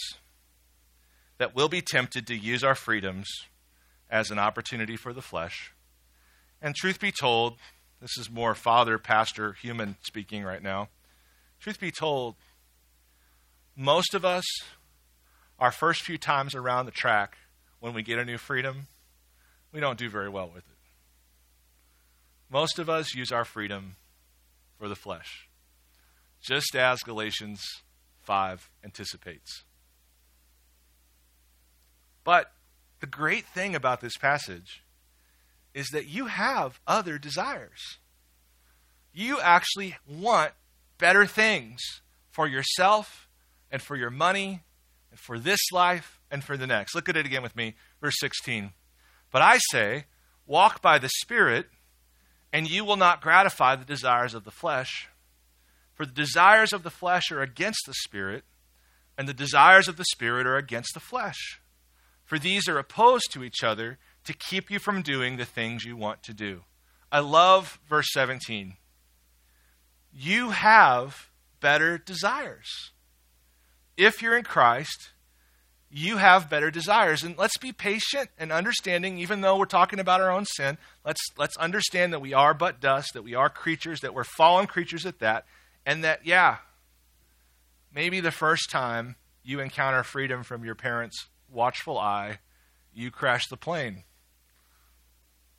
that 1.38 1.55
we'll 1.55 1.68
be 1.68 1.81
tempted 1.81 2.27
to 2.27 2.37
use 2.37 2.64
our 2.64 2.75
freedoms 2.75 3.27
as 4.11 4.31
an 4.31 4.38
opportunity 4.38 4.96
for 4.96 5.12
the 5.12 5.22
flesh. 5.22 5.72
And 6.61 6.75
truth 6.75 7.01
be 7.01 7.12
told, 7.12 7.57
this 8.07 8.25
is 8.25 8.31
more 8.31 8.55
father, 8.55 8.99
pastor, 8.99 9.55
human 9.55 9.97
speaking 10.03 10.45
right 10.45 10.62
now. 10.62 10.88
Truth 11.59 11.81
be 11.81 11.90
told, 11.90 12.37
most 13.75 14.14
of 14.14 14.25
us, 14.25 14.45
our 15.59 15.73
first 15.73 16.03
few 16.03 16.16
times 16.16 16.55
around 16.55 16.87
the 16.87 16.92
track, 16.92 17.37
when 17.81 17.95
we 17.95 18.03
get 18.03 18.21
a 18.21 18.25
new 18.25 18.38
freedom, 18.38 18.87
we 19.73 19.81
don't 19.81 19.99
do 19.99 20.09
very 20.09 20.29
well 20.29 20.47
with 20.47 20.69
it. 20.69 20.79
Most 22.49 22.79
of 22.79 22.88
us 22.88 23.12
use 23.12 23.33
our 23.33 23.45
freedom 23.45 23.97
for 24.79 24.88
the 24.88 24.95
flesh, 24.95 25.49
just 26.40 26.77
as 26.77 27.01
Galatians 27.01 27.61
5 28.23 28.71
anticipates. 28.85 29.64
But 32.23 32.53
the 33.01 33.09
great 33.09 33.47
thing 33.47 33.75
about 33.75 34.01
this 34.01 34.16
passage 34.16 34.85
is 35.76 35.88
that 35.88 36.08
you 36.08 36.24
have 36.24 36.80
other 36.86 37.18
desires. 37.18 37.98
You 39.12 39.38
actually 39.42 39.94
want 40.08 40.52
better 40.96 41.26
things 41.26 41.82
for 42.30 42.48
yourself 42.48 43.28
and 43.70 43.82
for 43.82 43.94
your 43.94 44.08
money 44.08 44.62
and 45.10 45.20
for 45.20 45.38
this 45.38 45.60
life 45.70 46.18
and 46.30 46.42
for 46.42 46.56
the 46.56 46.66
next. 46.66 46.94
Look 46.94 47.10
at 47.10 47.16
it 47.16 47.26
again 47.26 47.42
with 47.42 47.54
me, 47.54 47.74
verse 48.00 48.14
16. 48.20 48.70
But 49.30 49.42
I 49.42 49.58
say, 49.70 50.06
walk 50.46 50.80
by 50.80 50.98
the 50.98 51.10
Spirit, 51.20 51.66
and 52.54 52.70
you 52.70 52.82
will 52.82 52.96
not 52.96 53.20
gratify 53.20 53.76
the 53.76 53.84
desires 53.84 54.32
of 54.32 54.44
the 54.44 54.50
flesh. 54.50 55.10
For 55.92 56.06
the 56.06 56.12
desires 56.12 56.72
of 56.72 56.84
the 56.84 56.90
flesh 56.90 57.30
are 57.30 57.42
against 57.42 57.82
the 57.86 57.94
Spirit, 58.06 58.44
and 59.18 59.28
the 59.28 59.34
desires 59.34 59.88
of 59.88 59.98
the 59.98 60.06
Spirit 60.06 60.46
are 60.46 60.56
against 60.56 60.94
the 60.94 61.00
flesh. 61.00 61.60
For 62.24 62.38
these 62.38 62.66
are 62.66 62.78
opposed 62.78 63.30
to 63.32 63.44
each 63.44 63.62
other 63.62 63.98
to 64.26 64.34
keep 64.34 64.70
you 64.70 64.78
from 64.78 65.02
doing 65.02 65.36
the 65.36 65.44
things 65.44 65.84
you 65.84 65.96
want 65.96 66.22
to 66.24 66.34
do. 66.34 66.62
I 67.10 67.20
love 67.20 67.78
verse 67.88 68.06
17. 68.12 68.74
You 70.12 70.50
have 70.50 71.30
better 71.60 71.98
desires. 71.98 72.92
If 73.96 74.20
you're 74.20 74.36
in 74.36 74.44
Christ, 74.44 75.10
you 75.90 76.18
have 76.18 76.50
better 76.50 76.70
desires. 76.70 77.22
And 77.22 77.38
let's 77.38 77.58
be 77.58 77.72
patient 77.72 78.30
and 78.38 78.52
understanding, 78.52 79.18
even 79.18 79.40
though 79.40 79.56
we're 79.56 79.66
talking 79.66 79.98
about 79.98 80.20
our 80.20 80.30
own 80.30 80.44
sin. 80.44 80.78
Let's, 81.04 81.20
let's 81.38 81.56
understand 81.56 82.12
that 82.12 82.20
we 82.20 82.34
are 82.34 82.54
but 82.54 82.80
dust, 82.80 83.12
that 83.14 83.22
we 83.22 83.34
are 83.34 83.48
creatures, 83.48 84.00
that 84.00 84.14
we're 84.14 84.24
fallen 84.24 84.66
creatures 84.66 85.06
at 85.06 85.20
that, 85.20 85.46
and 85.84 86.02
that, 86.04 86.26
yeah, 86.26 86.58
maybe 87.94 88.20
the 88.20 88.30
first 88.30 88.68
time 88.70 89.16
you 89.42 89.60
encounter 89.60 90.02
freedom 90.02 90.42
from 90.42 90.64
your 90.64 90.74
parents' 90.74 91.28
watchful 91.50 91.98
eye, 91.98 92.40
you 92.92 93.10
crash 93.10 93.46
the 93.48 93.56
plane 93.56 94.02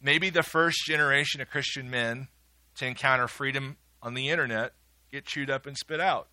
maybe 0.02 0.30
the 0.30 0.44
first 0.44 0.86
generation 0.86 1.42
of 1.42 1.50
Christian 1.50 1.90
men 1.90 2.28
to 2.76 2.86
encounter 2.86 3.28
freedom 3.28 3.78
on 4.02 4.14
the 4.14 4.30
internet 4.30 4.74
get 5.12 5.26
chewed 5.26 5.50
up 5.50 5.66
and 5.66 5.78
spit 5.78 6.00
out. 6.00 6.28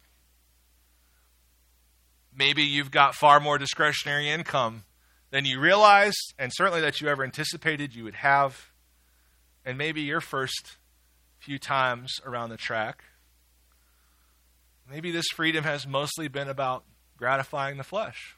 Maybe 2.37 2.62
you've 2.62 2.90
got 2.90 3.14
far 3.14 3.38
more 3.38 3.59
discretionary 3.59 4.29
income 4.29 4.85
than 5.31 5.44
you 5.44 5.61
realized, 5.61 6.35
and 6.38 6.53
certainly 6.55 6.81
that 6.81 7.00
you 7.00 7.09
ever 7.09 7.24
anticipated 7.24 7.94
you 7.94 8.05
would 8.05 8.16
have. 8.16 8.70
And 9.64 9.79
maybe 9.79 10.03
your 10.03 10.20
first 10.20 10.77
few 11.38 11.59
times 11.59 12.20
around 12.24 12.50
the 12.50 12.57
track, 12.57 13.05
maybe 14.90 15.11
this 15.11 15.27
freedom 15.35 15.64
has 15.64 15.87
mostly 15.87 16.29
been 16.29 16.48
about 16.48 16.85
gratifying 17.16 17.77
the 17.77 17.85
flesh. 17.85 18.37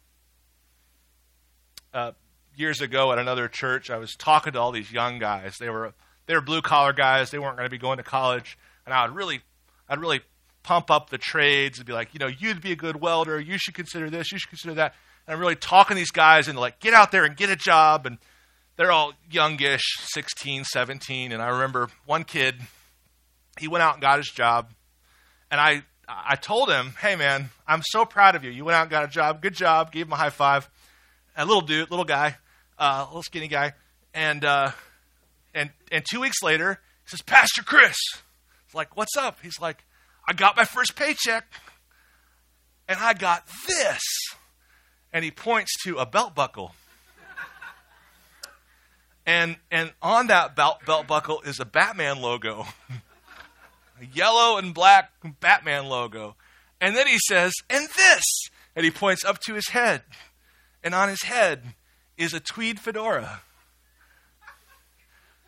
Uh, 1.93 2.13
years 2.57 2.81
ago 2.81 3.13
at 3.13 3.19
another 3.19 3.49
church, 3.49 3.91
I 3.91 3.99
was 3.99 4.15
talking 4.15 4.55
to 4.55 4.61
all 4.61 4.73
these 4.73 4.91
young 4.91 5.19
guys. 5.19 5.57
They 5.59 5.71
were 5.71 5.93
they 6.27 6.35
were 6.35 6.41
blue 6.41 6.63
collar 6.63 6.93
guys. 6.93 7.31
They 7.31 7.39
weren't 7.39 7.57
going 7.57 7.67
to 7.67 7.71
be 7.71 7.79
going 7.79 7.99
to 7.99 8.03
college, 8.03 8.59
and 8.85 8.95
I 8.95 9.07
would 9.07 9.15
really 9.15 9.41
I'd 9.89 10.01
really 10.01 10.23
pump 10.63 10.91
up 10.91 11.11
the 11.11 11.19
trades 11.19 11.79
and 11.79 11.87
be 11.87 11.93
like, 11.93 12.13
you 12.13 12.19
know, 12.19 12.27
you'd 12.27 12.61
be 12.61 12.73
a 12.73 12.77
good 12.77 13.01
welder. 13.01 13.39
You 13.39 13.57
should 13.57 13.75
consider 13.75 14.11
this. 14.11 14.33
You 14.33 14.39
should 14.39 14.49
consider 14.49 14.75
that. 14.75 14.95
And 15.27 15.35
I'm 15.35 15.41
really 15.41 15.55
talking 15.55 15.97
these 15.97 16.11
guys 16.11 16.49
into 16.49 16.61
like, 16.61 16.81
get 16.81 16.93
out 16.93 17.13
there 17.13 17.25
and 17.25 17.37
get 17.37 17.51
a 17.51 17.57
job. 17.57 18.05
And 18.05 18.19
they're 18.77 18.91
all 18.91 19.13
youngish, 19.31 19.85
16, 19.99 20.65
17. 20.65 21.31
And 21.31 21.41
I 21.41 21.51
remember 21.51 21.89
one 22.05 22.25
kid, 22.25 22.57
he 23.61 23.69
went 23.69 23.83
out 23.83 23.95
and 23.95 24.03
got 24.03 24.19
his 24.19 24.29
job. 24.29 24.73
And 25.53 25.61
I, 25.61 25.85
I 26.09 26.35
told 26.35 26.69
him, 26.69 26.95
hey, 27.01 27.15
man, 27.15 27.51
I'm 27.65 27.83
so 27.85 28.05
proud 28.05 28.35
of 28.35 28.43
you. 28.43 28.51
You 28.51 28.65
went 28.65 28.75
out 28.75 28.83
and 28.83 28.91
got 28.91 29.05
a 29.05 29.09
job. 29.09 29.41
Good 29.41 29.55
job. 29.55 29.93
Gave 29.93 30.07
him 30.07 30.13
a 30.15 30.17
high 30.17 30.31
five. 30.31 30.69
A 31.37 31.45
little 31.45 31.61
dude, 31.61 31.91
little 31.91 32.05
guy 32.05 32.39
uh, 32.79 33.05
little 33.09 33.23
skinny 33.23 33.49
guy, 33.49 33.75
and 34.15 34.45
uh, 34.45 34.73
and 35.55 35.71
and 35.91 36.05
two 36.11 36.21
weeks 36.21 36.43
later, 36.43 36.81
he 37.05 37.11
says, 37.11 37.23
Pastor 37.23 37.63
Chris. 37.63 37.97
It's 38.65 38.75
like, 38.75 38.97
what's 38.97 39.17
up? 39.17 39.39
He's 39.43 39.61
like, 39.61 39.85
I 40.29 40.33
got 40.33 40.57
my 40.57 40.65
first 40.65 40.97
paycheck, 40.97 41.47
and 42.89 42.99
I 43.01 43.15
got 43.15 43.47
this, 43.67 44.03
and 45.13 45.25
he 45.25 45.31
points 45.31 45.73
to 45.85 45.97
a 45.99 46.07
belt 46.07 46.35
buckle. 46.35 46.75
And, 49.27 49.57
and 49.73 49.93
on 50.01 50.29
that 50.29 50.55
belt, 50.55 50.87
belt 50.87 51.09
buckle 51.09 51.41
is 51.41 51.59
a 51.59 51.65
Batman 51.65 52.23
logo, 52.23 52.65
a 54.01 54.07
yellow 54.15 54.57
and 54.57 54.73
black 54.73 55.11
Batman 55.41 55.87
logo. 55.87 56.37
And 56.81 56.95
then 56.95 57.09
he 57.09 57.19
says, 57.19 57.53
and 57.69 57.89
this. 57.89 58.23
And 58.77 58.85
he 58.85 58.91
points 58.91 59.25
up 59.25 59.41
to 59.41 59.55
his 59.55 59.71
head. 59.71 60.03
And 60.85 60.95
on 60.95 61.09
his 61.09 61.25
head 61.25 61.75
is 62.17 62.35
a 62.35 62.41
tweed 62.41 62.81
fedora. 62.81 63.41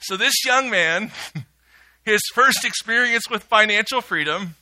So, 0.01 0.17
this 0.17 0.45
young 0.45 0.71
man, 0.71 1.11
his 2.05 2.21
first 2.33 2.65
experience 2.65 3.29
with 3.29 3.43
financial 3.43 4.01
freedom, 4.01 4.55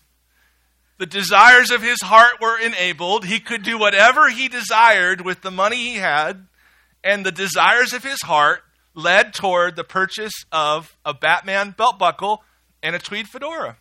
the 0.99 1.07
desires 1.07 1.71
of 1.71 1.83
his 1.83 1.99
heart 2.03 2.40
were 2.40 2.59
enabled. 2.59 3.27
He 3.27 3.38
could 3.38 3.62
do 3.62 3.79
whatever 3.79 4.31
he 4.31 4.49
desired 4.49 5.21
with 5.21 5.42
the 5.42 5.51
money 5.51 5.77
he 5.77 5.97
had, 5.97 6.47
and 7.05 7.25
the 7.25 7.33
desires 7.33 7.92
of 7.92 8.03
his 8.03 8.23
heart 8.23 8.62
led 8.95 9.35
toward 9.35 9.77
the 9.77 9.85
purchase 9.85 10.33
of 10.51 10.97
a 11.05 11.12
Batman 11.12 11.75
belt 11.77 11.99
buckle 11.99 12.42
and 12.83 12.97
a 12.97 12.99
tweed 12.99 13.29
fedora. 13.29 13.77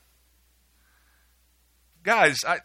Guys, 2.03 2.39
I. 2.45 2.59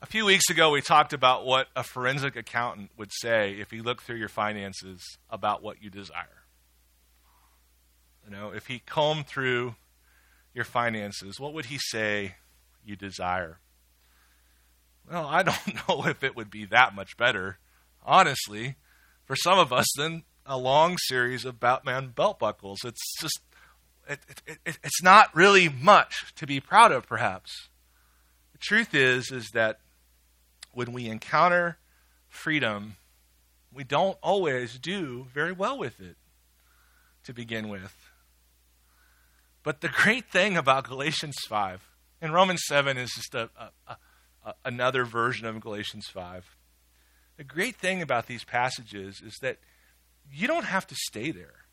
A 0.00 0.06
few 0.06 0.24
weeks 0.24 0.48
ago, 0.48 0.70
we 0.70 0.80
talked 0.80 1.12
about 1.12 1.44
what 1.44 1.66
a 1.74 1.82
forensic 1.82 2.36
accountant 2.36 2.92
would 2.96 3.10
say 3.12 3.56
if 3.58 3.72
he 3.72 3.80
looked 3.80 4.04
through 4.04 4.18
your 4.18 4.28
finances 4.28 5.02
about 5.28 5.60
what 5.60 5.82
you 5.82 5.90
desire. 5.90 6.44
You 8.24 8.30
know, 8.30 8.52
if 8.54 8.68
he 8.68 8.78
combed 8.78 9.26
through 9.26 9.74
your 10.54 10.64
finances, 10.64 11.40
what 11.40 11.52
would 11.52 11.66
he 11.66 11.78
say 11.78 12.36
you 12.84 12.94
desire? 12.94 13.58
Well, 15.10 15.26
I 15.26 15.42
don't 15.42 15.74
know 15.88 16.06
if 16.06 16.22
it 16.22 16.36
would 16.36 16.50
be 16.50 16.64
that 16.66 16.94
much 16.94 17.16
better, 17.16 17.58
honestly, 18.04 18.76
for 19.24 19.34
some 19.34 19.58
of 19.58 19.72
us 19.72 19.86
than 19.96 20.22
a 20.46 20.56
long 20.56 20.96
series 21.08 21.44
of 21.44 21.58
Batman 21.58 22.12
belt 22.14 22.38
buckles. 22.38 22.78
It's 22.84 23.20
just, 23.20 23.40
it, 24.08 24.20
it, 24.46 24.58
it, 24.64 24.78
it's 24.84 25.02
not 25.02 25.34
really 25.34 25.68
much 25.68 26.32
to 26.36 26.46
be 26.46 26.60
proud 26.60 26.92
of, 26.92 27.04
perhaps. 27.04 27.68
The 28.52 28.58
truth 28.58 28.94
is, 28.94 29.32
is 29.32 29.48
that 29.54 29.80
when 30.78 30.92
we 30.92 31.08
encounter 31.08 31.76
freedom, 32.28 32.94
we 33.74 33.82
don't 33.82 34.16
always 34.22 34.78
do 34.78 35.26
very 35.34 35.50
well 35.50 35.76
with 35.76 36.00
it 36.00 36.16
to 37.24 37.34
begin 37.34 37.68
with. 37.68 38.12
But 39.64 39.80
the 39.80 39.88
great 39.88 40.30
thing 40.30 40.56
about 40.56 40.86
Galatians 40.86 41.34
5, 41.48 41.82
and 42.20 42.32
Romans 42.32 42.62
7 42.68 42.96
is 42.96 43.10
just 43.10 43.34
a, 43.34 43.50
a, 43.88 43.96
a, 44.44 44.54
another 44.64 45.04
version 45.04 45.48
of 45.48 45.58
Galatians 45.58 46.06
5. 46.06 46.56
The 47.38 47.42
great 47.44 47.74
thing 47.74 48.00
about 48.00 48.28
these 48.28 48.44
passages 48.44 49.20
is 49.20 49.36
that 49.42 49.58
you 50.30 50.46
don't 50.46 50.64
have 50.64 50.86
to 50.86 50.94
stay 50.94 51.32
there. 51.32 51.64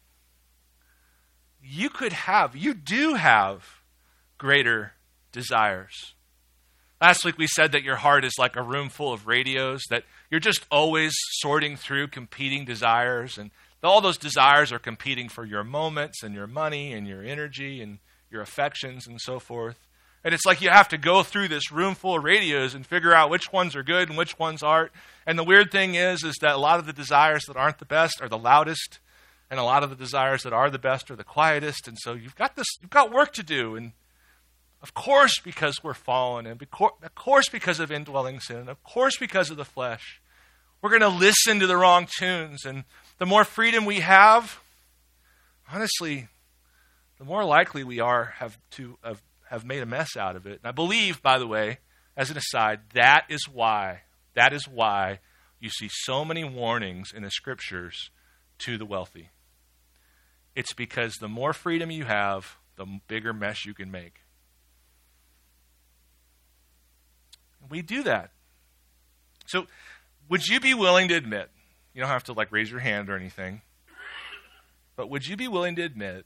You 1.62 1.92
could 1.92 2.14
have, 2.14 2.56
you 2.56 2.74
do 2.74 3.14
have 3.14 3.84
greater 4.40 4.94
desires. 5.32 6.16
Last 7.06 7.24
week 7.24 7.38
we 7.38 7.46
said 7.46 7.74
that 7.74 7.84
your 7.84 7.98
heart 7.98 8.26
is 8.26 8.34
like 8.40 8.56
a 8.56 8.64
room 8.64 8.90
full 8.90 9.14
of 9.14 9.28
radios, 9.28 9.84
that 9.92 10.06
you're 10.32 10.40
just 10.40 10.66
always 10.72 11.14
sorting 11.34 11.78
through 11.78 12.08
competing 12.08 12.66
desires, 12.66 13.38
and 13.38 13.52
all 13.84 14.02
those 14.02 14.18
desires 14.18 14.72
are 14.72 14.80
competing 14.80 15.30
for 15.30 15.46
your 15.46 15.64
moments 15.64 16.24
and 16.24 16.34
your 16.34 16.48
money 16.48 16.94
and 16.94 17.08
your 17.08 17.22
energy 17.22 17.80
and 17.80 18.00
your 18.32 18.42
affections 18.42 19.06
and 19.06 19.22
so 19.22 19.38
forth. 19.38 19.78
And 20.24 20.34
it's 20.34 20.48
like 20.48 20.64
you 20.64 20.70
have 20.70 20.88
to 20.88 20.98
go 20.98 21.22
through 21.22 21.50
this 21.50 21.72
room 21.72 21.94
full 21.94 22.18
of 22.18 22.24
radios 22.24 22.74
and 22.74 22.84
figure 22.84 23.14
out 23.14 23.30
which 23.30 23.54
ones 23.54 23.76
are 23.76 23.84
good 23.84 24.10
and 24.10 24.18
which 24.18 24.40
ones 24.40 24.64
aren't. 24.64 24.92
And 25.28 25.38
the 25.38 25.44
weird 25.44 25.72
thing 25.72 25.94
is, 25.94 26.24
is 26.24 26.34
that 26.42 26.56
a 26.56 26.58
lot 26.58 26.80
of 26.80 26.88
the 26.88 26.92
desires 26.92 27.46
that 27.46 27.56
aren't 27.56 27.78
the 27.78 27.86
best 27.86 28.20
are 28.20 28.30
the 28.30 28.36
loudest, 28.36 28.98
and 29.52 29.60
a 29.60 29.64
lot 29.64 29.84
of 29.84 29.92
the 29.92 29.96
desires 29.96 30.42
that 30.42 30.54
are 30.54 30.72
the 30.72 30.80
best 30.80 31.12
are 31.12 31.16
the 31.16 31.24
quietest. 31.24 31.88
And 31.88 32.00
so 32.00 32.14
you've 32.14 32.36
got 32.36 32.56
this, 32.56 32.66
you've 32.82 32.90
got 32.90 33.14
work 33.14 33.32
to 33.34 33.44
do. 33.44 33.76
And 33.76 33.92
of 34.86 34.94
course, 34.94 35.40
because 35.40 35.84
we're 35.84 35.96
fallen, 35.96 36.46
and 36.46 36.62
of 36.62 37.16
course, 37.16 37.50
because 37.50 37.80
of 37.80 37.92
indwelling 37.92 38.40
sin, 38.40 38.58
and 38.58 38.70
of 38.70 38.84
course, 38.84 39.18
because 39.18 39.50
of 39.50 39.58
the 39.58 39.66
flesh, 39.66 40.22
we're 40.80 40.92
going 40.92 41.02
to 41.02 41.08
listen 41.08 41.60
to 41.60 41.66
the 41.66 41.76
wrong 41.76 42.08
tunes. 42.20 42.66
And 42.66 42.84
the 43.18 43.26
more 43.26 43.44
freedom 43.44 43.86
we 43.86 44.02
have, 44.02 44.60
honestly, 45.74 46.28
the 47.18 47.26
more 47.26 47.44
likely 47.44 47.84
we 47.84 48.00
are 48.00 48.36
have 48.38 48.60
to 48.74 49.00
have 49.04 49.24
have 49.50 49.66
made 49.66 49.82
a 49.82 49.88
mess 49.88 50.16
out 50.16 50.36
of 50.36 50.46
it. 50.46 50.60
And 50.62 50.68
I 50.68 50.72
believe, 50.72 51.20
by 51.20 51.40
the 51.40 51.48
way, 51.48 51.80
as 52.16 52.30
an 52.30 52.38
aside, 52.38 52.82
that 52.94 53.26
is 53.28 53.50
why, 53.50 54.02
that 54.36 54.54
is 54.54 54.68
why 54.68 55.18
you 55.60 55.72
see 55.72 55.90
so 55.90 56.24
many 56.24 56.44
warnings 56.44 57.12
in 57.12 57.24
the 57.24 57.32
scriptures 57.32 58.12
to 58.60 58.78
the 58.78 58.86
wealthy. 58.86 59.30
It's 60.56 60.74
because 60.74 61.16
the 61.16 61.28
more 61.28 61.54
freedom 61.54 61.90
you 61.90 62.06
have, 62.06 62.58
the 62.76 62.86
bigger 63.08 63.34
mess 63.34 63.66
you 63.66 63.74
can 63.74 63.90
make. 63.90 64.20
We 67.70 67.82
do 67.82 68.04
that. 68.04 68.32
So, 69.48 69.68
would 70.30 70.46
you 70.48 70.60
be 70.60 70.74
willing 70.74 71.08
to 71.10 71.16
admit, 71.16 71.50
you 71.94 72.02
don't 72.02 72.10
have 72.10 72.24
to 72.26 72.34
like 72.34 72.52
raise 72.52 72.72
your 72.72 72.80
hand 72.80 73.10
or 73.10 73.16
anything, 73.16 73.62
but 74.96 75.10
would 75.10 75.26
you 75.26 75.38
be 75.38 75.48
willing 75.48 75.76
to 75.76 75.84
admit 75.84 76.26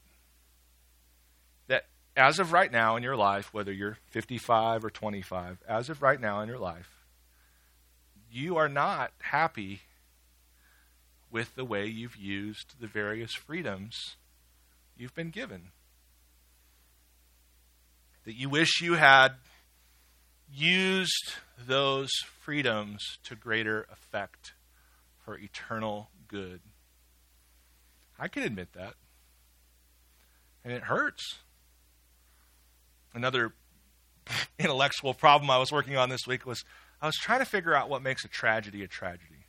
that 1.68 1.86
as 2.16 2.38
of 2.38 2.52
right 2.52 2.72
now 2.72 2.96
in 2.96 3.02
your 3.02 3.16
life, 3.16 3.52
whether 3.52 3.72
you're 3.72 3.98
55 4.10 4.84
or 4.84 4.90
25, 4.90 5.58
as 5.68 5.90
of 5.90 6.02
right 6.02 6.20
now 6.20 6.40
in 6.40 6.48
your 6.48 6.58
life, 6.58 7.04
you 8.30 8.56
are 8.56 8.68
not 8.68 9.12
happy 9.18 9.80
with 11.30 11.54
the 11.54 11.64
way 11.64 11.86
you've 11.86 12.16
used 12.16 12.80
the 12.80 12.86
various 12.86 13.34
freedoms 13.34 14.16
you've 14.96 15.14
been 15.14 15.30
given. 15.30 15.68
That 18.24 18.34
you 18.34 18.48
wish 18.48 18.80
you 18.80 18.94
had 18.94 19.34
used 20.52 21.34
those 21.58 22.10
freedoms 22.40 23.18
to 23.24 23.34
greater 23.34 23.86
effect 23.92 24.54
for 25.18 25.38
eternal 25.38 26.10
good. 26.28 26.60
I 28.18 28.28
can 28.28 28.42
admit 28.42 28.72
that. 28.74 28.94
And 30.64 30.72
it 30.72 30.82
hurts 30.82 31.38
another 33.14 33.54
intellectual 34.58 35.14
problem 35.14 35.50
I 35.50 35.58
was 35.58 35.72
working 35.72 35.96
on 35.96 36.08
this 36.08 36.26
week 36.26 36.46
was 36.46 36.64
I 37.00 37.06
was 37.06 37.16
trying 37.16 37.38
to 37.38 37.44
figure 37.46 37.74
out 37.74 37.88
what 37.88 38.02
makes 38.02 38.24
a 38.24 38.28
tragedy 38.28 38.82
a 38.82 38.86
tragedy. 38.86 39.46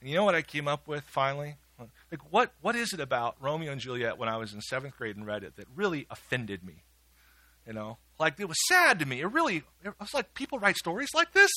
And 0.00 0.08
you 0.08 0.16
know 0.16 0.24
what 0.24 0.34
I 0.34 0.42
came 0.42 0.66
up 0.66 0.88
with 0.88 1.04
finally? 1.04 1.56
Like 2.10 2.20
what 2.30 2.52
what 2.62 2.74
is 2.74 2.92
it 2.92 3.00
about 3.00 3.36
Romeo 3.40 3.72
and 3.72 3.80
Juliet 3.80 4.16
when 4.16 4.28
I 4.28 4.38
was 4.38 4.54
in 4.54 4.60
seventh 4.62 4.96
grade 4.96 5.16
and 5.16 5.26
read 5.26 5.44
it 5.44 5.56
that 5.56 5.66
really 5.74 6.06
offended 6.10 6.64
me? 6.64 6.84
You 7.66 7.72
know, 7.72 7.98
like 8.18 8.38
it 8.38 8.48
was 8.48 8.58
sad 8.68 9.00
to 9.00 9.06
me. 9.06 9.20
It 9.20 9.26
really 9.26 9.64
I 9.84 9.90
was 9.98 10.14
like, 10.14 10.34
people 10.34 10.58
write 10.58 10.76
stories 10.76 11.10
like 11.14 11.32
this. 11.32 11.50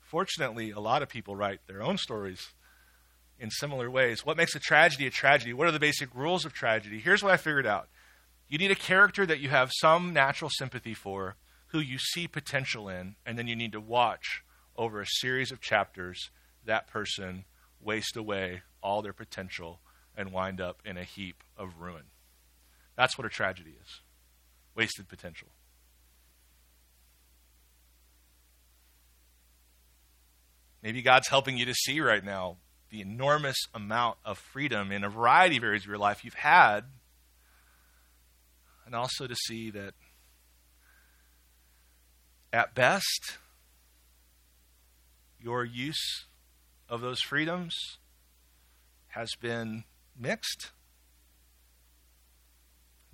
Fortunately, 0.00 0.70
a 0.70 0.80
lot 0.80 1.02
of 1.02 1.08
people 1.08 1.36
write 1.36 1.60
their 1.66 1.82
own 1.82 1.98
stories 1.98 2.52
in 3.38 3.50
similar 3.50 3.90
ways. 3.90 4.24
What 4.24 4.36
makes 4.36 4.54
a 4.54 4.60
tragedy 4.60 5.06
a 5.06 5.10
tragedy? 5.10 5.52
What 5.52 5.66
are 5.66 5.72
the 5.72 5.80
basic 5.80 6.14
rules 6.14 6.44
of 6.44 6.52
tragedy? 6.52 7.00
Here's 7.00 7.22
what 7.22 7.32
I 7.32 7.36
figured 7.36 7.66
out. 7.66 7.88
You 8.48 8.58
need 8.58 8.70
a 8.70 8.76
character 8.76 9.26
that 9.26 9.40
you 9.40 9.48
have 9.48 9.70
some 9.80 10.12
natural 10.12 10.50
sympathy 10.50 10.94
for, 10.94 11.36
who 11.68 11.80
you 11.80 11.98
see 11.98 12.28
potential 12.28 12.88
in, 12.88 13.16
and 13.26 13.38
then 13.38 13.48
you 13.48 13.56
need 13.56 13.72
to 13.72 13.80
watch 13.80 14.44
over 14.76 15.00
a 15.00 15.06
series 15.06 15.50
of 15.50 15.60
chapters 15.60 16.30
that 16.64 16.86
person 16.86 17.44
waste 17.80 18.16
away 18.16 18.62
all 18.82 19.02
their 19.02 19.12
potential 19.12 19.80
and 20.16 20.32
wind 20.32 20.60
up 20.60 20.80
in 20.84 20.96
a 20.96 21.04
heap 21.04 21.42
of 21.56 21.80
ruin. 21.80 22.04
That's 22.96 23.18
what 23.18 23.26
a 23.26 23.30
tragedy 23.30 23.74
is 23.82 24.00
wasted 24.74 25.08
potential. 25.08 25.48
Maybe 30.82 31.00
God's 31.00 31.28
helping 31.28 31.56
you 31.56 31.64
to 31.66 31.74
see 31.74 32.00
right 32.00 32.22
now 32.22 32.58
the 32.90 33.00
enormous 33.00 33.56
amount 33.72 34.18
of 34.24 34.38
freedom 34.38 34.92
in 34.92 35.02
a 35.02 35.08
variety 35.08 35.56
of 35.56 35.64
areas 35.64 35.84
of 35.84 35.88
your 35.88 35.98
life 35.98 36.24
you've 36.24 36.34
had 36.34 36.84
and 38.86 38.94
also 38.94 39.26
to 39.26 39.34
see 39.34 39.70
that 39.70 39.94
at 42.52 42.74
best, 42.74 43.38
your 45.40 45.64
use 45.64 46.26
of 46.88 47.00
those 47.00 47.20
freedoms 47.20 47.74
has 49.08 49.30
been 49.40 49.84
mixed. 50.16 50.70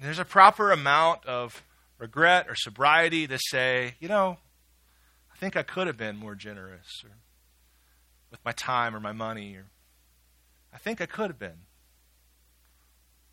There's 0.01 0.19
a 0.19 0.25
proper 0.25 0.73
amount 0.73 1.27
of 1.27 1.63
regret 1.99 2.47
or 2.49 2.55
sobriety 2.55 3.27
to 3.27 3.39
say, 3.39 3.97
you 4.01 4.09
know, 4.09 4.39
I 5.31 5.37
think 5.37 5.57
I 5.57 5.63
could 5.63 5.87
have 5.87 5.99
been 5.99 6.17
more 6.17 6.35
generous 6.35 7.03
or 7.05 7.11
with 8.31 8.41
my 8.43 8.53
time 8.53 8.97
or 8.97 9.01
my 9.01 9.13
money 9.13 9.57
or 9.57 9.67
I 10.73 10.79
think 10.79 11.03
I 11.03 11.07
could 11.07 11.29
have 11.29 11.39
been. 11.39 11.67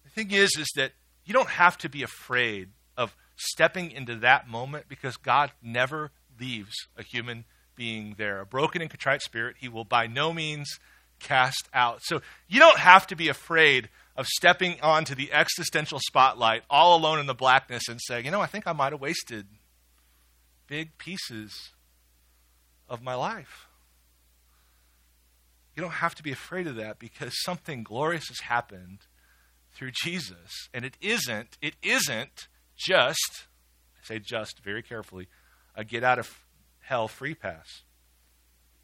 The 0.03 0.09
thing 0.09 0.31
is 0.31 0.57
is 0.57 0.67
that 0.75 0.91
you 1.23 1.33
don't 1.33 1.49
have 1.49 1.77
to 1.79 1.89
be 1.89 2.03
afraid 2.03 2.69
of 2.97 3.15
stepping 3.37 3.91
into 3.91 4.15
that 4.17 4.49
moment 4.49 4.85
because 4.89 5.15
God 5.15 5.51
never 5.61 6.11
leaves 6.37 6.73
a 6.97 7.03
human 7.03 7.45
being 7.75 8.15
there. 8.17 8.41
A 8.41 8.45
broken 8.45 8.81
and 8.81 8.89
contrite 8.89 9.21
spirit, 9.21 9.55
he 9.59 9.69
will 9.69 9.85
by 9.85 10.07
no 10.07 10.33
means 10.33 10.79
cast 11.19 11.69
out. 11.73 11.99
So 12.03 12.21
you 12.47 12.59
don't 12.59 12.79
have 12.79 13.07
to 13.07 13.15
be 13.15 13.29
afraid 13.29 13.89
of 14.17 14.25
stepping 14.25 14.81
onto 14.81 15.13
the 15.13 15.31
existential 15.31 15.99
spotlight 15.99 16.63
all 16.69 16.97
alone 16.97 17.19
in 17.19 17.27
the 17.27 17.35
blackness 17.35 17.87
and 17.87 18.01
saying, 18.01 18.25
you 18.25 18.31
know, 18.31 18.41
I 18.41 18.47
think 18.47 18.65
I 18.65 18.73
might 18.73 18.91
have 18.91 18.99
wasted 18.99 19.45
big 20.65 20.97
pieces 20.97 21.69
of 22.89 23.03
my 23.03 23.13
life. 23.13 23.67
You 25.75 25.83
don't 25.83 25.91
have 25.91 26.15
to 26.15 26.23
be 26.23 26.31
afraid 26.31 26.65
of 26.65 26.75
that 26.77 26.97
because 26.97 27.31
something 27.43 27.83
glorious 27.83 28.27
has 28.29 28.39
happened 28.39 29.01
through 29.75 29.91
Jesus. 30.03 30.69
And 30.73 30.83
it 30.83 30.97
isn't, 30.99 31.57
it 31.61 31.75
isn't 31.83 32.47
just, 32.75 33.45
I 34.01 34.05
say 34.05 34.19
just 34.19 34.63
very 34.63 34.81
carefully, 34.81 35.27
a 35.75 35.83
get 35.83 36.03
out 36.03 36.17
of 36.17 36.39
hell 36.79 37.07
free 37.07 37.35
pass. 37.35 37.83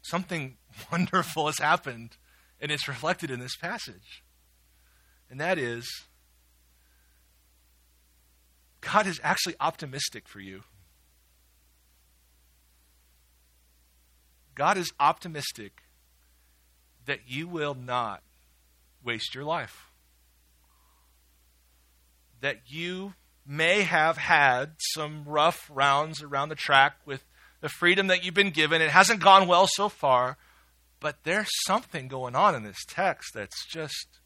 Something 0.02 0.58
wonderful 0.92 1.46
has 1.46 1.58
happened, 1.58 2.16
and 2.60 2.70
it's 2.70 2.86
reflected 2.86 3.32
in 3.32 3.40
this 3.40 3.56
passage. 3.56 4.22
And 5.30 5.40
that 5.40 5.58
is, 5.58 6.04
God 8.80 9.06
is 9.06 9.20
actually 9.22 9.56
optimistic 9.60 10.28
for 10.28 10.40
you. 10.40 10.62
God 14.54 14.76
is 14.76 14.92
optimistic 15.00 15.82
that 17.06 17.20
you 17.26 17.48
will 17.48 17.74
not 17.74 18.22
waste 19.02 19.34
your 19.34 19.44
life 19.44 19.90
that 22.44 22.60
you 22.66 23.14
may 23.46 23.84
have 23.84 24.18
had 24.18 24.72
some 24.78 25.24
rough 25.24 25.70
rounds 25.72 26.22
around 26.22 26.50
the 26.50 26.54
track 26.54 26.96
with 27.06 27.24
the 27.62 27.70
freedom 27.70 28.08
that 28.08 28.22
you've 28.22 28.34
been 28.34 28.50
given. 28.50 28.82
It 28.82 28.90
hasn't 28.90 29.20
gone 29.20 29.48
well 29.48 29.66
so 29.66 29.88
far, 29.88 30.36
but 31.00 31.16
there's 31.24 31.48
something 31.64 32.06
going 32.06 32.36
on 32.36 32.54
in 32.54 32.62
this 32.62 32.84
text 32.86 33.30
that's 33.32 33.64
just 33.66 34.20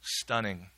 stunning. 0.00 0.68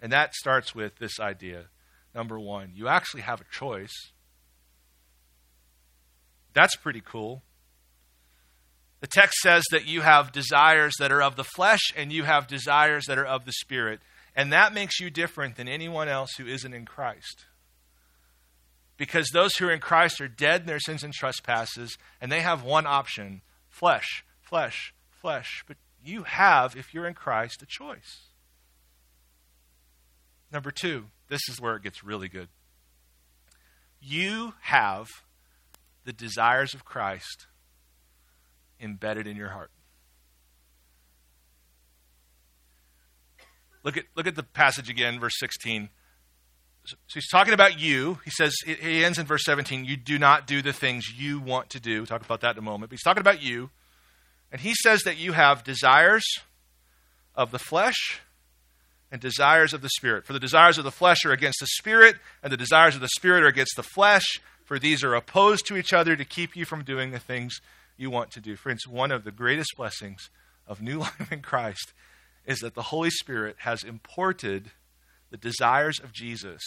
And 0.00 0.12
that 0.12 0.34
starts 0.34 0.74
with 0.74 0.96
this 0.96 1.20
idea. 1.20 1.66
Number 2.14 2.38
one, 2.38 2.72
you 2.74 2.88
actually 2.88 3.22
have 3.22 3.40
a 3.40 3.46
choice. 3.50 4.12
That's 6.54 6.76
pretty 6.76 7.02
cool. 7.04 7.42
The 9.00 9.08
text 9.08 9.38
says 9.38 9.64
that 9.70 9.86
you 9.86 10.02
have 10.02 10.30
desires 10.30 10.94
that 10.98 11.10
are 11.10 11.22
of 11.22 11.36
the 11.36 11.44
flesh 11.44 11.80
and 11.96 12.12
you 12.12 12.22
have 12.24 12.46
desires 12.46 13.06
that 13.06 13.18
are 13.18 13.26
of 13.26 13.44
the 13.44 13.52
spirit. 13.52 14.00
And 14.36 14.52
that 14.52 14.74
makes 14.74 15.00
you 15.00 15.10
different 15.10 15.56
than 15.56 15.68
anyone 15.68 16.08
else 16.08 16.30
who 16.38 16.46
isn't 16.46 16.72
in 16.72 16.86
Christ. 16.86 17.46
Because 18.96 19.28
those 19.28 19.56
who 19.56 19.66
are 19.66 19.72
in 19.72 19.80
Christ 19.80 20.20
are 20.20 20.28
dead 20.28 20.62
in 20.62 20.66
their 20.66 20.78
sins 20.78 21.02
and 21.02 21.12
trespasses, 21.12 21.98
and 22.20 22.30
they 22.30 22.40
have 22.40 22.62
one 22.62 22.86
option 22.86 23.42
flesh, 23.68 24.24
flesh, 24.40 24.94
flesh. 25.10 25.64
But 25.66 25.76
you 26.04 26.24
have, 26.24 26.76
if 26.76 26.92
you're 26.92 27.06
in 27.06 27.14
Christ, 27.14 27.62
a 27.62 27.66
choice. 27.66 28.28
Number 30.52 30.70
two, 30.70 31.06
this 31.28 31.40
is 31.48 31.60
where 31.60 31.76
it 31.76 31.82
gets 31.82 32.04
really 32.04 32.28
good. 32.28 32.48
You 34.00 34.54
have 34.62 35.06
the 36.04 36.12
desires 36.12 36.74
of 36.74 36.84
Christ 36.84 37.46
embedded 38.80 39.26
in 39.26 39.36
your 39.36 39.50
heart. 39.50 39.70
Look 43.84 43.96
at, 43.96 44.04
look 44.14 44.26
at 44.26 44.34
the 44.34 44.42
passage 44.42 44.88
again, 44.88 45.18
verse 45.18 45.38
16. 45.38 45.88
So 46.84 46.96
he's 47.14 47.28
talking 47.28 47.54
about 47.54 47.80
you. 47.80 48.18
He 48.24 48.30
says, 48.30 48.54
he 48.64 49.04
ends 49.04 49.18
in 49.18 49.26
verse 49.26 49.44
17, 49.44 49.84
you 49.84 49.96
do 49.96 50.18
not 50.18 50.46
do 50.46 50.62
the 50.62 50.72
things 50.72 51.04
you 51.16 51.40
want 51.40 51.70
to 51.70 51.80
do. 51.80 51.98
We'll 51.98 52.06
talk 52.06 52.24
about 52.24 52.40
that 52.40 52.52
in 52.52 52.58
a 52.58 52.62
moment. 52.62 52.90
But 52.90 52.94
he's 52.94 53.02
talking 53.02 53.20
about 53.20 53.40
you. 53.40 53.70
And 54.52 54.60
he 54.60 54.74
says 54.74 55.02
that 55.04 55.16
you 55.16 55.32
have 55.32 55.64
desires 55.64 56.24
of 57.34 57.50
the 57.50 57.58
flesh 57.58 58.20
and 59.10 59.18
desires 59.18 59.72
of 59.72 59.80
the 59.80 59.88
spirit. 59.88 60.26
For 60.26 60.34
the 60.34 60.38
desires 60.38 60.76
of 60.76 60.84
the 60.84 60.90
flesh 60.90 61.24
are 61.24 61.32
against 61.32 61.58
the 61.58 61.66
spirit, 61.66 62.16
and 62.42 62.52
the 62.52 62.58
desires 62.58 62.94
of 62.94 63.00
the 63.00 63.08
spirit 63.08 63.42
are 63.42 63.48
against 63.48 63.76
the 63.76 63.82
flesh. 63.82 64.24
For 64.66 64.78
these 64.78 65.02
are 65.02 65.14
opposed 65.14 65.66
to 65.66 65.76
each 65.76 65.94
other 65.94 66.16
to 66.16 66.24
keep 66.24 66.54
you 66.54 66.66
from 66.66 66.84
doing 66.84 67.10
the 67.10 67.18
things 67.18 67.60
you 67.96 68.10
want 68.10 68.30
to 68.32 68.40
do. 68.40 68.54
Friends, 68.54 68.86
one 68.86 69.10
of 69.10 69.24
the 69.24 69.32
greatest 69.32 69.70
blessings 69.74 70.28
of 70.66 70.82
new 70.82 70.98
life 71.00 71.32
in 71.32 71.40
Christ 71.40 71.94
is 72.44 72.58
that 72.58 72.74
the 72.74 72.82
Holy 72.82 73.10
Spirit 73.10 73.56
has 73.60 73.82
imported 73.82 74.70
the 75.30 75.38
desires 75.38 75.98
of 75.98 76.12
Jesus, 76.12 76.60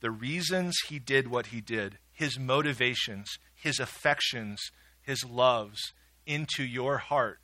the 0.00 0.10
reasons 0.10 0.74
he 0.88 0.98
did 0.98 1.28
what 1.28 1.46
he 1.46 1.60
did, 1.60 1.98
his 2.10 2.38
motivations, 2.38 3.28
his 3.54 3.78
affections, 3.78 4.58
his 5.02 5.24
loves 5.24 5.92
into 6.26 6.62
your 6.64 6.98
heart. 6.98 7.38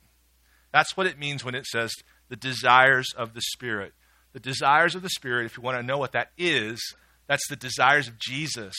That's 0.72 0.96
what 0.96 1.06
it 1.06 1.18
means 1.18 1.44
when 1.44 1.54
it 1.54 1.66
says 1.66 1.92
the 2.28 2.36
desires 2.36 3.08
of 3.16 3.34
the 3.34 3.40
Spirit. 3.40 3.94
The 4.32 4.40
desires 4.40 4.94
of 4.94 5.02
the 5.02 5.08
Spirit, 5.08 5.46
if 5.46 5.56
you 5.56 5.62
want 5.62 5.78
to 5.78 5.82
know 5.82 5.98
what 5.98 6.12
that 6.12 6.30
is, 6.36 6.80
that's 7.26 7.48
the 7.48 7.56
desires 7.56 8.08
of 8.08 8.18
Jesus. 8.18 8.74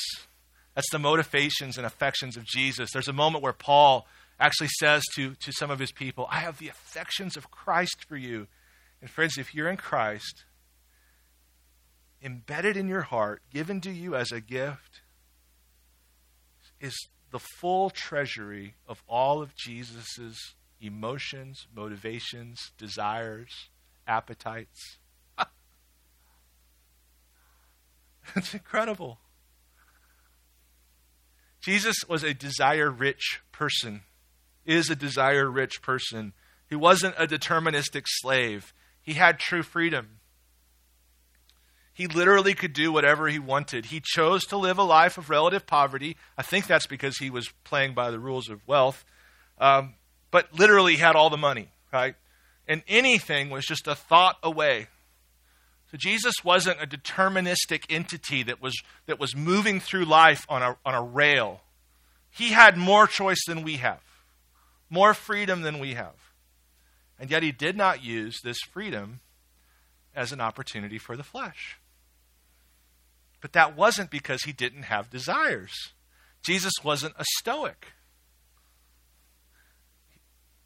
That's 0.75 0.89
the 0.91 0.99
motivations 0.99 1.77
and 1.77 1.85
affections 1.85 2.37
of 2.37 2.45
Jesus. 2.45 2.91
There's 2.91 3.07
a 3.07 3.13
moment 3.13 3.43
where 3.43 3.53
Paul 3.53 4.07
actually 4.39 4.69
says 4.79 5.03
to, 5.15 5.35
to 5.35 5.51
some 5.51 5.71
of 5.71 5.79
his 5.79 5.91
people, 5.91 6.27
I 6.29 6.39
have 6.39 6.59
the 6.59 6.69
affections 6.69 7.35
of 7.35 7.51
Christ 7.51 8.05
for 8.07 8.15
you. 8.15 8.47
And 9.01 9.09
friends, 9.09 9.37
if 9.37 9.53
you're 9.53 9.69
in 9.69 9.77
Christ, 9.77 10.45
embedded 12.23 12.77
in 12.77 12.87
your 12.87 13.01
heart, 13.01 13.41
given 13.51 13.81
to 13.81 13.91
you 13.91 14.15
as 14.15 14.31
a 14.31 14.39
gift, 14.39 15.01
is 16.79 16.95
the 17.31 17.39
full 17.39 17.89
treasury 17.89 18.75
of 18.87 19.03
all 19.07 19.41
of 19.41 19.55
Jesus' 19.55 20.55
emotions, 20.81 21.67
motivations, 21.75 22.71
desires, 22.77 23.69
appetites. 24.07 24.97
it's 28.35 28.53
incredible. 28.53 29.19
Jesus 31.61 31.97
was 32.07 32.23
a 32.23 32.33
desire 32.33 32.89
rich 32.89 33.41
person, 33.51 34.01
is 34.65 34.89
a 34.89 34.95
desire 34.95 35.49
rich 35.49 35.81
person. 35.81 36.33
He 36.69 36.75
wasn't 36.75 37.15
a 37.17 37.27
deterministic 37.27 38.05
slave, 38.07 38.73
he 39.01 39.13
had 39.13 39.39
true 39.39 39.63
freedom. 39.63 40.18
He 41.99 42.07
literally 42.07 42.53
could 42.53 42.71
do 42.71 42.93
whatever 42.93 43.27
he 43.27 43.39
wanted. 43.39 43.87
He 43.87 44.01
chose 44.01 44.45
to 44.45 44.57
live 44.57 44.77
a 44.77 44.83
life 44.83 45.17
of 45.17 45.29
relative 45.29 45.67
poverty. 45.67 46.15
I 46.37 46.43
think 46.43 46.65
that's 46.65 46.87
because 46.87 47.17
he 47.17 47.29
was 47.29 47.49
playing 47.65 47.93
by 47.93 48.09
the 48.09 48.19
rules 48.19 48.47
of 48.47 48.65
wealth. 48.65 49.03
Um, 49.57 49.95
but 50.31 50.57
literally 50.57 50.95
had 50.95 51.17
all 51.17 51.29
the 51.29 51.35
money, 51.35 51.67
right? 51.91 52.15
And 52.69 52.83
anything 52.87 53.49
was 53.49 53.65
just 53.65 53.85
a 53.85 53.95
thought 53.95 54.37
away. 54.41 54.87
So 55.91 55.97
Jesus 55.97 56.35
wasn't 56.41 56.81
a 56.81 56.87
deterministic 56.87 57.83
entity 57.89 58.43
that 58.43 58.61
was, 58.61 58.81
that 59.05 59.19
was 59.19 59.35
moving 59.35 59.81
through 59.81 60.05
life 60.05 60.45
on 60.47 60.63
a, 60.63 60.77
on 60.85 60.95
a 60.95 61.01
rail. 61.01 61.59
He 62.31 62.51
had 62.51 62.77
more 62.77 63.07
choice 63.07 63.43
than 63.45 63.61
we 63.61 63.75
have, 63.75 63.99
more 64.89 65.13
freedom 65.13 65.63
than 65.63 65.79
we 65.79 65.95
have. 65.95 66.31
And 67.19 67.29
yet 67.29 67.43
he 67.43 67.51
did 67.51 67.75
not 67.75 68.05
use 68.05 68.39
this 68.41 68.59
freedom 68.71 69.19
as 70.15 70.31
an 70.31 70.39
opportunity 70.39 70.97
for 70.97 71.17
the 71.17 71.23
flesh. 71.25 71.77
But 73.41 73.53
that 73.53 73.75
wasn't 73.75 74.11
because 74.11 74.43
he 74.43 74.51
didn't 74.51 74.83
have 74.83 75.09
desires. 75.09 75.93
Jesus 76.43 76.73
wasn't 76.83 77.15
a 77.17 77.25
stoic. 77.39 77.93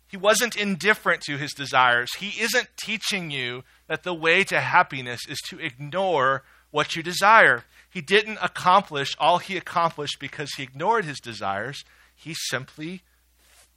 He 0.08 0.18
wasn't 0.18 0.56
indifferent 0.56 1.22
to 1.24 1.38
his 1.38 1.54
desires. 1.54 2.10
He 2.20 2.40
isn't 2.42 2.70
teaching 2.78 3.32
you 3.32 3.64
that 3.88 4.04
the 4.04 4.14
way 4.14 4.44
to 4.44 4.60
happiness 4.60 5.22
is 5.28 5.40
to 5.48 5.60
ignore 5.60 6.44
what 6.70 6.96
you 6.96 7.02
desire. 7.02 7.66
He 7.90 8.02
didn't 8.02 8.38
accomplish 8.42 9.16
all 9.20 9.40
he 9.40 9.58
accomplished 9.58 10.20
because 10.20 10.52
he 10.56 10.64
ignored 10.64 11.06
his 11.06 11.20
desires. 11.20 11.84
He 12.16 12.36
simply 12.36 13.02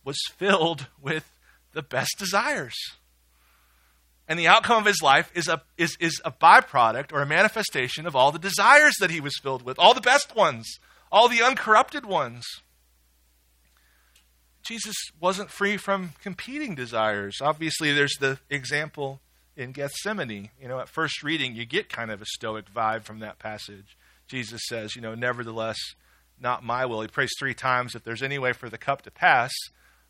was 0.05 0.19
filled 0.37 0.89
with 1.01 1.31
the 1.73 1.83
best 1.83 2.17
desires. 2.19 2.75
And 4.29 4.39
the 4.39 4.49
outcome 4.49 4.79
of 4.79 4.87
his 4.87 5.03
life 5.03 5.31
is 5.35 5.47
a, 5.47 5.63
is, 5.77 5.97
is 6.01 6.21
a 6.25 6.33
byproduct 6.33 7.13
or 7.13 7.23
a 7.23 7.27
manifestation 7.27 8.07
of 8.07 8.17
all 8.17 8.33
the 8.33 8.39
desires 8.39 8.95
that 9.01 9.11
he 9.11 9.21
was 9.21 9.39
filled 9.41 9.63
with, 9.63 9.79
all 9.79 9.95
the 9.95 10.01
best 10.01 10.35
ones, 10.35 10.79
all 11.13 11.29
the 11.29 11.43
uncorrupted 11.43 12.05
ones. 12.05 12.45
Jesus 14.67 14.97
wasn't 15.21 15.51
free 15.51 15.77
from 15.77 16.15
competing 16.21 16.75
desires. 16.75 17.39
Obviously, 17.41 17.93
there's 17.93 18.17
the 18.19 18.41
example 18.51 19.21
in 19.57 19.71
Gethsemane. 19.71 20.51
You 20.61 20.67
know, 20.67 20.81
at 20.81 20.89
first 20.89 21.23
reading, 21.23 21.55
you 21.55 21.65
get 21.65 21.89
kind 21.89 22.11
of 22.11 22.21
a 22.21 22.27
stoic 22.27 22.73
vibe 22.73 23.05
from 23.05 23.21
that 23.21 23.39
passage. 23.39 23.97
Jesus 24.27 24.61
says, 24.69 24.97
you 24.97 25.03
know, 25.03 25.15
nevertheless, 25.15 25.79
not 26.41 26.65
my 26.65 26.85
will. 26.85 27.01
He 27.01 27.07
prays 27.09 27.31
three 27.39 27.55
times, 27.55 27.95
if 27.95 28.03
there's 28.03 28.25
any 28.25 28.39
way 28.39 28.53
for 28.53 28.69
the 28.69 28.77
cup 28.77 29.03
to 29.03 29.11
pass, 29.13 29.53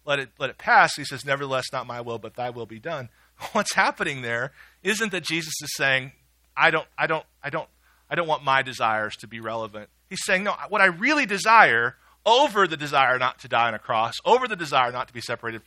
let 0.06 0.18
it, 0.18 0.30
let 0.38 0.48
it 0.48 0.56
pass. 0.56 0.96
He 0.96 1.04
says, 1.04 1.24
nevertheless, 1.24 1.66
not 1.72 1.86
my 1.86 2.00
will, 2.00 2.18
but 2.18 2.34
thy 2.34 2.48
will 2.48 2.66
be 2.66 2.78
done. 2.78 3.10
what's 3.52 3.74
happening 3.74 4.22
there 4.22 4.52
isn't 4.82 5.12
that 5.12 5.24
Jesus 5.24 5.54
is 5.62 5.70
saying, 5.76 6.12
I 6.56 6.70
don't, 6.70 6.86
I 6.98 7.06
don't, 7.06 7.24
I 7.42 7.50
don't, 7.50 7.68
I 8.08 8.14
don't 8.14 8.28
want 8.28 8.44
my 8.44 8.62
desires 8.62 9.16
to 9.16 9.26
be 9.26 9.40
relevant. 9.40 9.90
He's 10.08 10.24
saying, 10.24 10.44
no, 10.44 10.54
what 10.68 10.80
I 10.80 10.86
really 10.86 11.26
desire 11.26 11.96
over 12.24 12.66
the 12.66 12.76
desire 12.76 13.18
not 13.18 13.38
to 13.40 13.48
die 13.48 13.68
on 13.68 13.74
a 13.74 13.78
cross, 13.78 14.14
over 14.24 14.48
the 14.48 14.56
desire 14.56 14.92
not 14.92 15.08
to 15.08 15.14
be 15.14 15.20
separated 15.20 15.62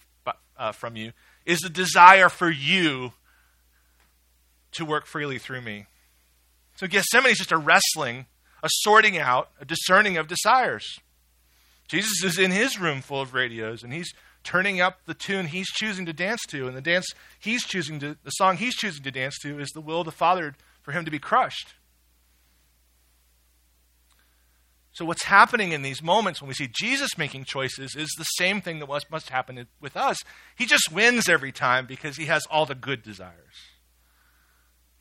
uh, 0.58 0.72
from 0.72 0.96
you, 0.96 1.12
is 1.46 1.60
the 1.60 1.70
desire 1.70 2.30
for 2.30 2.50
you 2.50 3.14
to 4.74 4.86
work 4.86 5.06
freely 5.06 5.38
through 5.38 5.62
me. 5.62 5.86
So 6.76 6.88
Gethsemane 6.88 7.32
is 7.32 7.38
just 7.40 7.52
a 7.52 7.58
wrestling, 7.58 8.26
a 8.64 8.70
sorting 8.70 9.18
out, 9.18 9.50
a 9.60 9.66
discerning 9.66 10.18
of 10.18 10.28
desires. 10.28 11.00
Jesus 11.88 12.24
is 12.24 12.38
in 12.38 12.52
his 12.52 12.80
room 12.80 13.02
full 13.02 13.22
of 13.22 13.34
radios, 13.34 13.84
and 13.84 13.92
he's 13.92 14.14
turning 14.44 14.82
up 14.82 15.00
the 15.06 15.14
tune 15.14 15.48
he's 15.48 15.68
choosing 15.68 16.06
to 16.06 16.14
dance 16.14 16.42
to, 16.48 16.68
and 16.68 16.76
the 16.76 16.82
dance 16.82 17.08
he's 17.40 17.64
choosing 17.64 18.00
to, 18.00 18.18
the 18.24 18.32
song 18.32 18.58
he's 18.58 18.76
choosing 18.76 19.04
to 19.04 19.12
dance 19.12 19.38
to 19.40 19.60
is 19.60 19.70
the 19.70 19.82
will 19.82 20.02
of 20.02 20.06
the 20.06 20.12
Father 20.12 20.56
for 20.82 20.92
him 20.92 21.06
to 21.06 21.12
be 21.12 21.20
crushed. 21.20 21.74
So, 24.92 25.06
what's 25.06 25.24
happening 25.24 25.72
in 25.72 25.82
these 25.82 26.04
moments 26.04 26.42
when 26.42 26.50
we 26.50 26.54
see 26.54 26.70
Jesus 26.78 27.18
making 27.18 27.46
choices 27.46 27.96
is 27.96 28.10
the 28.18 28.24
same 28.24 28.60
thing 28.60 28.80
that 28.80 28.90
must 29.10 29.30
happen 29.30 29.68
with 29.80 29.96
us. 29.96 30.18
He 30.58 30.66
just 30.66 30.92
wins 30.92 31.30
every 31.30 31.52
time 31.52 31.86
because 31.86 32.18
he 32.18 32.26
has 32.26 32.46
all 32.52 32.66
the 32.66 32.76
good 32.76 33.02
desires. 33.02 33.56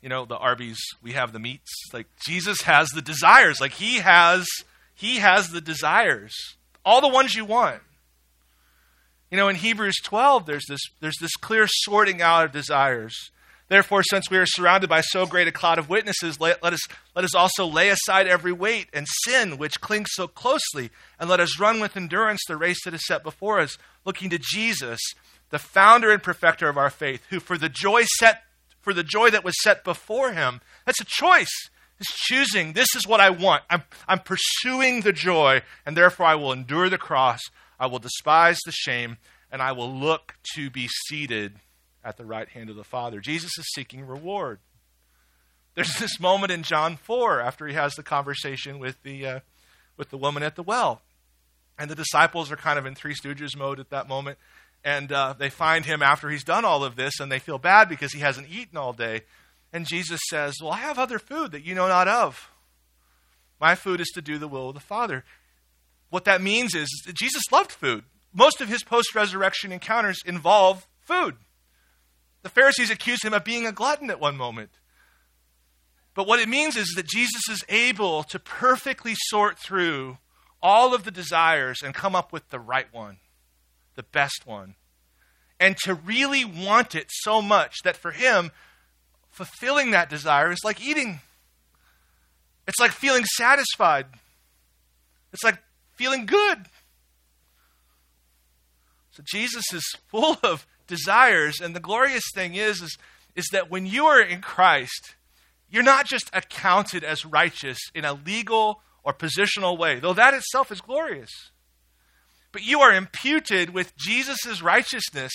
You 0.01 0.07
know, 0.07 0.23
the 0.23 0.37
Arby's, 0.37 0.79
we 1.01 1.13
have 1.13 1.33
the 1.33 1.39
meats. 1.39 1.69
Like, 1.91 2.07
Jesus 2.25 2.61
has 2.61 2.89
the 2.89 3.01
desires. 3.01 3.59
Like, 3.59 3.73
he 3.73 3.97
has, 3.97 4.47
he 4.95 5.17
has 5.17 5.49
the 5.49 5.59
desires. 5.59 6.33
All 6.85 7.01
the 7.01 7.09
ones 7.09 7.35
you 7.35 7.43
want. 7.43 7.81
You 9.31 9.37
know, 9.37 9.47
in 9.47 9.55
Hebrews 9.55 9.97
12, 10.03 10.45
there's 10.45 10.65
this, 10.67 10.81
there's 11.01 11.17
this 11.21 11.35
clear 11.35 11.67
sorting 11.67 12.21
out 12.21 12.45
of 12.45 12.51
desires. 12.51 13.31
Therefore, 13.67 14.01
since 14.01 14.31
we 14.31 14.37
are 14.37 14.47
surrounded 14.47 14.89
by 14.89 15.01
so 15.01 15.27
great 15.27 15.47
a 15.47 15.51
cloud 15.51 15.77
of 15.77 15.89
witnesses, 15.89 16.39
let, 16.39 16.63
let, 16.63 16.73
us, 16.73 16.87
let 17.15 17.23
us 17.23 17.35
also 17.35 17.67
lay 17.67 17.89
aside 17.89 18.25
every 18.25 18.51
weight 18.51 18.87
and 18.91 19.07
sin 19.25 19.59
which 19.59 19.79
clings 19.79 20.09
so 20.13 20.27
closely, 20.27 20.89
and 21.19 21.29
let 21.29 21.39
us 21.39 21.59
run 21.59 21.79
with 21.79 21.95
endurance 21.95 22.41
the 22.47 22.57
race 22.57 22.83
that 22.85 22.95
is 22.95 23.05
set 23.05 23.21
before 23.21 23.59
us, 23.59 23.77
looking 24.05 24.31
to 24.31 24.39
Jesus, 24.39 24.99
the 25.51 25.59
founder 25.59 26.09
and 26.09 26.23
perfecter 26.23 26.67
of 26.67 26.79
our 26.79 26.89
faith, 26.89 27.23
who 27.29 27.39
for 27.39 27.59
the 27.59 27.69
joy 27.69 28.05
set 28.17 28.43
for 28.81 28.93
the 28.93 29.03
joy 29.03 29.29
that 29.29 29.43
was 29.43 29.61
set 29.61 29.83
before 29.83 30.31
him. 30.31 30.61
That's 30.85 31.01
a 31.01 31.05
choice. 31.05 31.69
It's 31.99 32.15
choosing, 32.15 32.73
this 32.73 32.87
is 32.95 33.05
what 33.05 33.19
I 33.19 33.29
want. 33.29 33.63
I'm, 33.69 33.83
I'm 34.07 34.19
pursuing 34.19 35.01
the 35.01 35.11
joy, 35.11 35.61
and 35.85 35.97
therefore 35.97 36.27
I 36.27 36.35
will 36.35 36.53
endure 36.53 36.89
the 36.89 36.97
cross. 36.97 37.41
I 37.79 37.87
will 37.87 37.99
despise 37.99 38.59
the 38.65 38.71
shame, 38.71 39.17
and 39.51 39.61
I 39.61 39.71
will 39.71 39.91
look 39.91 40.35
to 40.55 40.69
be 40.69 40.87
seated 41.07 41.59
at 42.03 42.17
the 42.17 42.25
right 42.25 42.49
hand 42.49 42.69
of 42.69 42.75
the 42.75 42.83
Father. 42.83 43.19
Jesus 43.19 43.51
is 43.57 43.65
seeking 43.73 44.05
reward. 44.05 44.59
There's 45.75 45.95
this 45.97 46.19
moment 46.19 46.51
in 46.51 46.63
John 46.63 46.97
4 46.97 47.39
after 47.39 47.67
he 47.67 47.73
has 47.73 47.95
the 47.95 48.03
conversation 48.03 48.79
with 48.79 49.01
the, 49.03 49.25
uh, 49.25 49.39
with 49.95 50.09
the 50.09 50.17
woman 50.17 50.43
at 50.43 50.55
the 50.55 50.63
well. 50.63 51.01
And 51.77 51.89
the 51.89 51.95
disciples 51.95 52.51
are 52.51 52.57
kind 52.57 52.77
of 52.77 52.85
in 52.85 52.95
Three 52.95 53.13
Stooges 53.13 53.55
mode 53.55 53.79
at 53.79 53.89
that 53.89 54.09
moment. 54.09 54.37
And 54.83 55.11
uh, 55.11 55.33
they 55.37 55.49
find 55.49 55.85
him 55.85 56.01
after 56.01 56.29
he's 56.29 56.43
done 56.43 56.65
all 56.65 56.83
of 56.83 56.95
this, 56.95 57.19
and 57.19 57.31
they 57.31 57.39
feel 57.39 57.57
bad 57.57 57.87
because 57.87 58.13
he 58.13 58.19
hasn't 58.19 58.49
eaten 58.49 58.77
all 58.77 58.93
day. 58.93 59.21
And 59.71 59.85
Jesus 59.85 60.19
says, 60.29 60.55
Well, 60.61 60.71
I 60.71 60.77
have 60.77 60.97
other 60.97 61.19
food 61.19 61.51
that 61.51 61.63
you 61.63 61.75
know 61.75 61.87
not 61.87 62.07
of. 62.07 62.49
My 63.59 63.75
food 63.75 63.99
is 63.99 64.09
to 64.15 64.21
do 64.21 64.37
the 64.37 64.47
will 64.47 64.69
of 64.69 64.73
the 64.73 64.79
Father. 64.79 65.23
What 66.09 66.25
that 66.25 66.41
means 66.41 66.73
is 66.75 66.89
that 67.05 67.15
Jesus 67.15 67.43
loved 67.51 67.71
food. 67.71 68.03
Most 68.33 68.61
of 68.61 68.69
his 68.69 68.83
post 68.83 69.15
resurrection 69.15 69.71
encounters 69.71 70.19
involve 70.25 70.87
food. 71.01 71.35
The 72.41 72.49
Pharisees 72.49 72.89
accused 72.89 73.23
him 73.23 73.33
of 73.33 73.43
being 73.43 73.65
a 73.65 73.71
glutton 73.71 74.09
at 74.09 74.19
one 74.19 74.37
moment. 74.37 74.71
But 76.13 76.27
what 76.27 76.39
it 76.39 76.49
means 76.49 76.75
is 76.75 76.93
that 76.95 77.07
Jesus 77.07 77.41
is 77.49 77.63
able 77.69 78.23
to 78.23 78.39
perfectly 78.39 79.15
sort 79.15 79.57
through 79.57 80.17
all 80.61 80.93
of 80.93 81.03
the 81.03 81.11
desires 81.11 81.81
and 81.83 81.93
come 81.93 82.15
up 82.15 82.33
with 82.33 82.49
the 82.49 82.59
right 82.59 82.91
one, 82.91 83.17
the 83.95 84.03
best 84.03 84.45
one. 84.45 84.75
And 85.59 85.77
to 85.83 85.93
really 85.93 86.45
want 86.45 86.95
it 86.95 87.07
so 87.09 87.41
much 87.41 87.75
that 87.83 87.97
for 87.97 88.11
him, 88.11 88.51
fulfilling 89.29 89.91
that 89.91 90.09
desire 90.09 90.51
is 90.51 90.59
like 90.63 90.81
eating. 90.81 91.19
It's 92.67 92.79
like 92.79 92.91
feeling 92.91 93.25
satisfied. 93.25 94.05
It's 95.33 95.43
like 95.43 95.59
feeling 95.99 96.25
good. 96.25 96.65
So 99.11 99.21
Jesus 99.27 99.65
is 99.73 99.83
full 100.07 100.37
of 100.43 100.65
desires, 100.87 101.59
and 101.59 101.75
the 101.75 101.81
glorious 101.81 102.23
thing 102.33 102.55
is, 102.55 102.81
is, 102.81 102.97
is 103.35 103.45
that 103.51 103.69
when 103.69 103.85
you 103.85 104.05
are 104.05 104.21
in 104.21 104.39
Christ, 104.39 105.15
you're 105.69 105.83
not 105.83 106.07
just 106.07 106.29
accounted 106.31 107.03
as 107.03 107.25
righteous 107.25 107.77
in 107.93 108.05
a 108.05 108.13
legal 108.13 108.81
or 109.03 109.13
positional 109.13 109.77
way, 109.77 109.99
though 109.99 110.13
that 110.13 110.33
itself 110.33 110.71
is 110.71 110.79
glorious. 110.79 111.51
But 112.53 112.63
you 112.63 112.79
are 112.79 112.93
imputed 112.93 113.71
with 113.71 113.95
Jesus' 113.97 114.61
righteousness, 114.61 115.33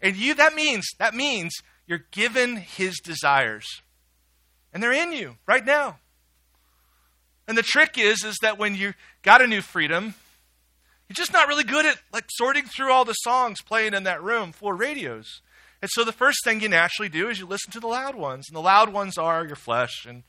and 0.00 0.14
you 0.16 0.34
that 0.34 0.54
means 0.54 0.86
that 0.98 1.14
means 1.14 1.52
you're 1.88 2.06
given 2.12 2.56
his 2.56 3.00
desires. 3.00 3.82
And 4.72 4.80
they're 4.80 4.92
in 4.92 5.12
you 5.12 5.36
right 5.46 5.64
now. 5.64 5.98
And 7.46 7.58
the 7.58 7.62
trick 7.62 7.98
is 7.98 8.24
is 8.24 8.36
that 8.42 8.58
when 8.58 8.74
you 8.74 8.94
got 9.22 9.42
a 9.42 9.46
new 9.46 9.60
freedom, 9.60 10.14
you're 11.08 11.14
just 11.14 11.32
not 11.32 11.48
really 11.48 11.64
good 11.64 11.84
at 11.84 11.98
like 12.12 12.24
sorting 12.30 12.64
through 12.64 12.90
all 12.90 13.04
the 13.04 13.12
songs 13.12 13.60
playing 13.60 13.94
in 13.94 14.04
that 14.04 14.22
room 14.22 14.52
for 14.52 14.74
radios. 14.74 15.42
And 15.82 15.90
so 15.92 16.04
the 16.04 16.12
first 16.12 16.38
thing 16.44 16.60
you 16.60 16.68
naturally 16.68 17.10
do 17.10 17.28
is 17.28 17.38
you 17.38 17.46
listen 17.46 17.70
to 17.72 17.80
the 17.80 17.86
loud 17.86 18.14
ones. 18.14 18.46
And 18.48 18.56
the 18.56 18.62
loud 18.62 18.90
ones 18.90 19.18
are 19.18 19.46
your 19.46 19.56
flesh, 19.56 20.06
and 20.08 20.22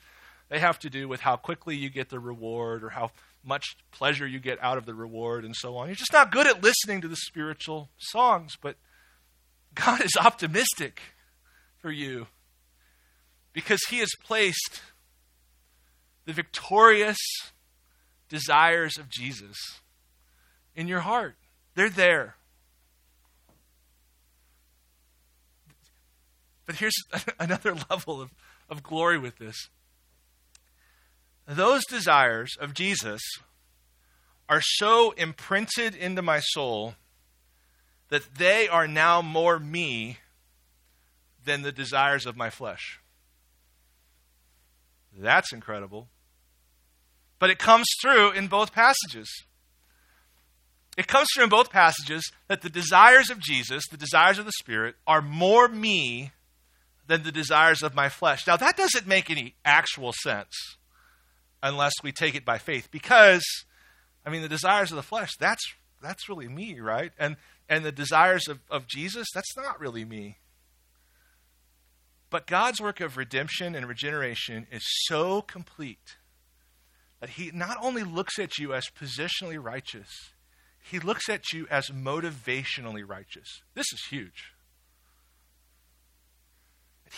they 0.50 0.60
have 0.60 0.78
to 0.80 0.90
do 0.90 1.08
with 1.08 1.22
how 1.22 1.38
quickly 1.38 1.78
you 1.78 1.90
get 1.90 2.10
the 2.10 2.20
reward 2.20 2.84
or 2.84 2.90
how 2.90 3.12
much 3.42 3.78
pleasure 3.92 4.28
you 4.28 4.40
get 4.40 4.62
out 4.62 4.78
of 4.78 4.86
the 4.86 4.94
reward 4.94 5.46
and 5.46 5.56
so 5.56 5.78
on. 5.78 5.88
You're 5.88 5.96
just 5.96 6.12
not 6.12 6.32
good 6.32 6.48
at 6.48 6.62
listening 6.62 7.02
to 7.02 7.08
the 7.08 7.16
spiritual 7.16 7.90
songs, 7.98 8.56
but 8.62 8.76
God 9.76 10.04
is 10.04 10.18
optimistic 10.20 11.02
for 11.78 11.92
you 11.92 12.28
because 13.54 13.80
He 13.90 14.00
has 14.00 14.10
placed 14.24 14.82
the 16.26 16.34
victorious 16.34 17.18
desires 18.30 18.98
of 18.98 19.10
Jesus 19.10 19.58
in 20.76 20.88
your 20.88 21.02
heart. 21.02 21.36
They're 21.76 21.90
there. 21.90 22.36
But 26.66 26.76
here's 26.76 26.96
another 27.40 27.76
level 27.90 28.22
of, 28.22 28.32
of 28.70 28.84
glory 28.84 29.18
with 29.18 29.38
this. 29.38 29.70
Those 31.48 31.86
desires 31.86 32.56
of 32.60 32.74
Jesus 32.74 33.22
are 34.50 34.62
so 34.62 35.12
imprinted 35.12 35.96
into 35.96 36.22
my 36.22 36.40
soul 36.40 36.96
that 38.10 38.36
they 38.36 38.68
are 38.68 38.88
now 38.88 39.22
more 39.22 39.60
me 39.60 40.18
than 41.44 41.62
the 41.62 41.72
desires 41.72 42.26
of 42.26 42.36
my 42.36 42.50
flesh. 42.50 43.00
That's 45.18 45.54
incredible. 45.54 46.10
But 47.40 47.50
it 47.50 47.60
comes 47.60 47.86
through 48.02 48.32
in 48.32 48.48
both 48.48 48.72
passages. 48.72 49.30
It 50.98 51.08
comes 51.08 51.28
through 51.34 51.46
in 51.46 51.50
both 51.50 51.70
passages 51.70 52.32
that 52.48 52.62
the 52.62 52.70
desires 52.70 53.30
of 53.30 53.40
Jesus, 53.40 53.84
the 53.92 53.98
desires 53.98 54.40
of 54.40 54.46
the 54.46 54.54
Spirit, 54.54 54.96
are 55.06 55.22
more 55.22 55.68
me 55.68 56.32
than 57.08 57.24
the 57.24 57.32
desires 57.32 57.84
of 57.84 57.94
my 57.94 58.10
flesh. 58.10 58.48
Now, 58.48 58.58
that 58.58 58.78
doesn't 58.78 59.06
make 59.06 59.30
any 59.30 59.56
actual 59.64 60.14
sense 60.24 60.78
unless 61.62 61.94
we 62.04 62.12
take 62.12 62.36
it 62.36 62.46
by 62.46 62.58
faith 62.58 62.90
because, 62.92 63.44
I 64.26 64.30
mean, 64.30 64.42
the 64.42 64.50
desires 64.50 64.92
of 64.92 64.96
the 64.96 65.04
flesh, 65.04 65.32
that's, 65.40 65.64
that's 66.02 66.30
really 66.30 66.48
me, 66.48 66.80
right? 66.80 67.12
And, 67.20 67.36
and 67.68 67.84
the 67.84 67.92
desires 67.92 68.48
of, 68.48 68.60
of 68.70 68.88
Jesus, 68.88 69.28
that's 69.34 69.56
not 69.58 69.80
really 69.80 70.06
me. 70.06 70.38
But 72.30 72.48
God's 72.48 72.82
work 72.82 73.02
of 73.02 73.18
redemption 73.18 73.76
and 73.76 73.88
regeneration 73.88 74.68
is 74.72 74.84
so 75.06 75.42
complete 75.42 76.18
that 77.26 77.32
He 77.32 77.50
not 77.52 77.78
only 77.82 78.04
looks 78.04 78.38
at 78.38 78.60
you 78.60 78.76
as 78.76 78.86
positionally 78.86 79.58
righteous, 79.60 80.08
He 80.78 81.00
looks 81.00 81.28
at 81.28 81.42
you 81.52 81.66
as 81.72 81.88
motivationally 81.88 83.02
righteous. 83.04 83.64
This 83.74 83.88
is 83.92 84.06
huge. 84.12 84.52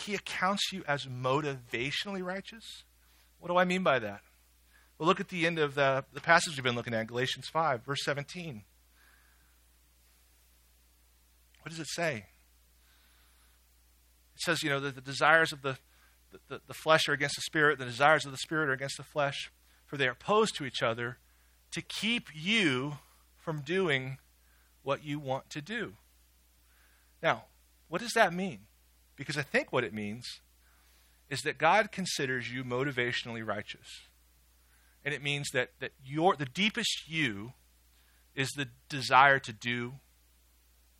He 0.06 0.16
accounts 0.16 0.72
you 0.72 0.86
as 0.88 1.08
motivationally 1.08 2.24
righteous. 2.24 2.84
What 3.40 3.50
do 3.50 3.58
I 3.58 3.66
mean 3.66 3.84
by 3.84 4.00
that? 4.00 4.22
Well, 4.98 5.08
look 5.08 5.20
at 5.20 5.28
the 5.28 5.46
end 5.46 5.60
of 5.60 5.76
the, 5.76 6.06
the 6.14 6.22
passage 6.22 6.56
we've 6.56 6.64
been 6.64 6.76
looking 6.76 6.94
at, 6.94 7.08
Galatians 7.08 7.50
5, 7.50 7.84
verse 7.84 8.00
17. 8.06 8.64
What 11.64 11.70
does 11.70 11.82
it 11.82 11.90
say? 11.90 12.28
It 14.36 14.42
says, 14.42 14.64
you 14.64 14.70
know, 14.70 14.80
that 14.80 14.96
the 14.96 15.02
desires 15.02 15.52
of 15.52 15.64
the, 15.64 15.78
the, 16.48 16.62
the 16.66 16.74
flesh 16.74 17.10
are 17.10 17.14
against 17.14 17.36
the 17.36 17.42
spirit, 17.42 17.78
the 17.78 17.84
desires 17.84 18.26
of 18.26 18.32
the 18.32 18.38
spirit 18.38 18.70
are 18.70 18.74
against 18.74 18.96
the 18.96 19.04
flesh, 19.04 19.52
for 19.88 19.98
they 19.98 20.08
are 20.08 20.12
opposed 20.12 20.56
to 20.58 20.66
each 20.66 20.84
other 20.84 21.18
to 21.72 21.82
keep 21.82 22.28
you 22.36 23.00
from 23.38 23.62
doing 23.62 24.20
what 24.84 25.04
you 25.04 25.18
want 25.18 25.50
to 25.50 25.62
do. 25.62 25.94
Now, 27.24 27.46
what 27.88 28.02
does 28.02 28.14
that 28.14 28.34
mean? 28.34 28.60
Because 29.16 29.38
I 29.38 29.42
think 29.42 29.74
what 29.74 29.84
it 29.84 29.94
means 29.94 30.42
is 31.30 31.42
that 31.42 31.58
God 31.58 31.92
considers 31.92 32.52
you 32.52 32.64
motivationally 32.64 33.46
righteous. 33.46 33.88
And 35.04 35.14
it 35.14 35.24
means 35.24 35.50
that, 35.54 35.72
that 35.80 35.92
your, 36.06 36.36
the 36.36 36.46
deepest 36.46 37.08
you 37.08 37.54
is 38.36 38.50
the 38.52 38.68
desire 38.90 39.40
to 39.40 39.54
do 39.54 39.94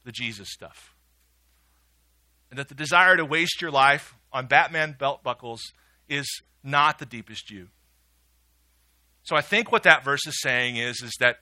the 0.04 0.12
Jesus 0.12 0.50
stuff. 0.52 0.96
And 2.50 2.58
that 2.58 2.70
the 2.70 2.76
desire 2.76 3.18
to 3.18 3.26
waste 3.26 3.62
your 3.62 3.72
life 3.72 4.16
on 4.32 4.48
Batman 4.48 4.96
belt 4.98 5.24
buckles 5.24 5.62
is 6.08 6.42
not 6.64 7.00
the 7.00 7.06
deepest 7.06 7.52
you. 7.52 7.68
So 9.28 9.36
I 9.36 9.42
think 9.42 9.74
what 9.74 9.84
that 9.84 10.06
verse 10.06 10.26
is 10.26 10.40
saying 10.42 10.78
is, 10.78 11.02
is 11.02 11.12
that 11.20 11.40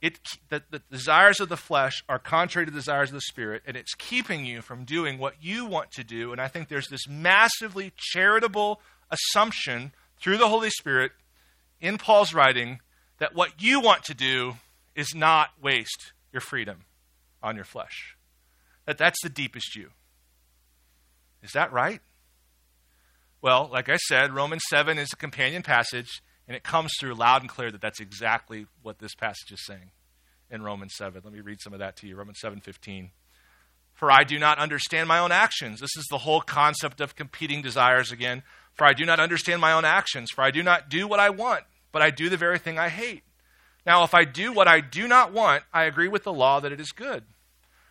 it, 0.00 0.18
that 0.48 0.70
the 0.70 0.80
desires 0.90 1.38
of 1.38 1.50
the 1.50 1.56
flesh 1.56 2.02
are 2.08 2.18
contrary 2.18 2.64
to 2.64 2.72
the 2.72 2.78
desires 2.78 3.10
of 3.10 3.14
the 3.14 3.20
spirit, 3.20 3.62
and 3.66 3.76
it's 3.76 3.94
keeping 3.94 4.46
you 4.46 4.62
from 4.62 4.84
doing 4.84 5.18
what 5.18 5.34
you 5.42 5.66
want 5.66 5.90
to 5.92 6.02
do. 6.02 6.32
And 6.32 6.40
I 6.40 6.48
think 6.48 6.68
there's 6.68 6.88
this 6.88 7.06
massively 7.06 7.92
charitable 7.94 8.80
assumption 9.10 9.92
through 10.18 10.38
the 10.38 10.48
Holy 10.48 10.70
Spirit 10.70 11.12
in 11.78 11.98
Paul's 11.98 12.32
writing 12.32 12.80
that 13.18 13.34
what 13.34 13.62
you 13.62 13.80
want 13.80 14.04
to 14.04 14.14
do 14.14 14.54
is 14.94 15.14
not 15.14 15.50
waste 15.60 16.14
your 16.32 16.40
freedom 16.40 16.86
on 17.42 17.54
your 17.54 17.66
flesh. 17.66 18.16
That 18.86 18.96
that's 18.96 19.20
the 19.22 19.28
deepest 19.28 19.76
you. 19.76 19.90
Is 21.42 21.52
that 21.52 21.70
right? 21.70 22.00
Well, 23.42 23.68
like 23.70 23.90
I 23.90 23.96
said, 23.96 24.32
Romans 24.32 24.62
7 24.70 24.96
is 24.96 25.10
a 25.12 25.16
companion 25.16 25.62
passage 25.62 26.22
and 26.46 26.56
it 26.56 26.62
comes 26.62 26.92
through 26.98 27.14
loud 27.14 27.42
and 27.42 27.48
clear 27.48 27.70
that 27.70 27.80
that's 27.80 28.00
exactly 28.00 28.66
what 28.82 28.98
this 28.98 29.14
passage 29.14 29.52
is 29.52 29.64
saying 29.64 29.90
in 30.50 30.62
Romans 30.62 30.94
7. 30.96 31.20
Let 31.24 31.32
me 31.32 31.40
read 31.40 31.60
some 31.60 31.72
of 31.72 31.78
that 31.78 31.96
to 31.96 32.06
you. 32.06 32.16
Romans 32.16 32.38
7:15. 32.40 33.10
For 33.94 34.10
I 34.10 34.24
do 34.24 34.38
not 34.38 34.58
understand 34.58 35.08
my 35.08 35.18
own 35.18 35.32
actions. 35.32 35.80
This 35.80 35.96
is 35.96 36.06
the 36.10 36.18
whole 36.18 36.40
concept 36.40 37.00
of 37.00 37.14
competing 37.14 37.62
desires 37.62 38.10
again. 38.10 38.42
For 38.74 38.84
I 38.84 38.92
do 38.92 39.04
not 39.04 39.20
understand 39.20 39.60
my 39.60 39.72
own 39.72 39.84
actions, 39.84 40.30
for 40.32 40.42
I 40.42 40.50
do 40.50 40.62
not 40.62 40.88
do 40.88 41.06
what 41.06 41.20
I 41.20 41.30
want, 41.30 41.64
but 41.92 42.02
I 42.02 42.10
do 42.10 42.28
the 42.28 42.36
very 42.36 42.58
thing 42.58 42.78
I 42.78 42.88
hate. 42.88 43.22
Now, 43.86 44.02
if 44.02 44.14
I 44.14 44.24
do 44.24 44.52
what 44.52 44.66
I 44.66 44.80
do 44.80 45.06
not 45.06 45.32
want, 45.32 45.62
I 45.72 45.84
agree 45.84 46.08
with 46.08 46.24
the 46.24 46.32
law 46.32 46.58
that 46.58 46.72
it 46.72 46.80
is 46.80 46.90
good. 46.90 47.24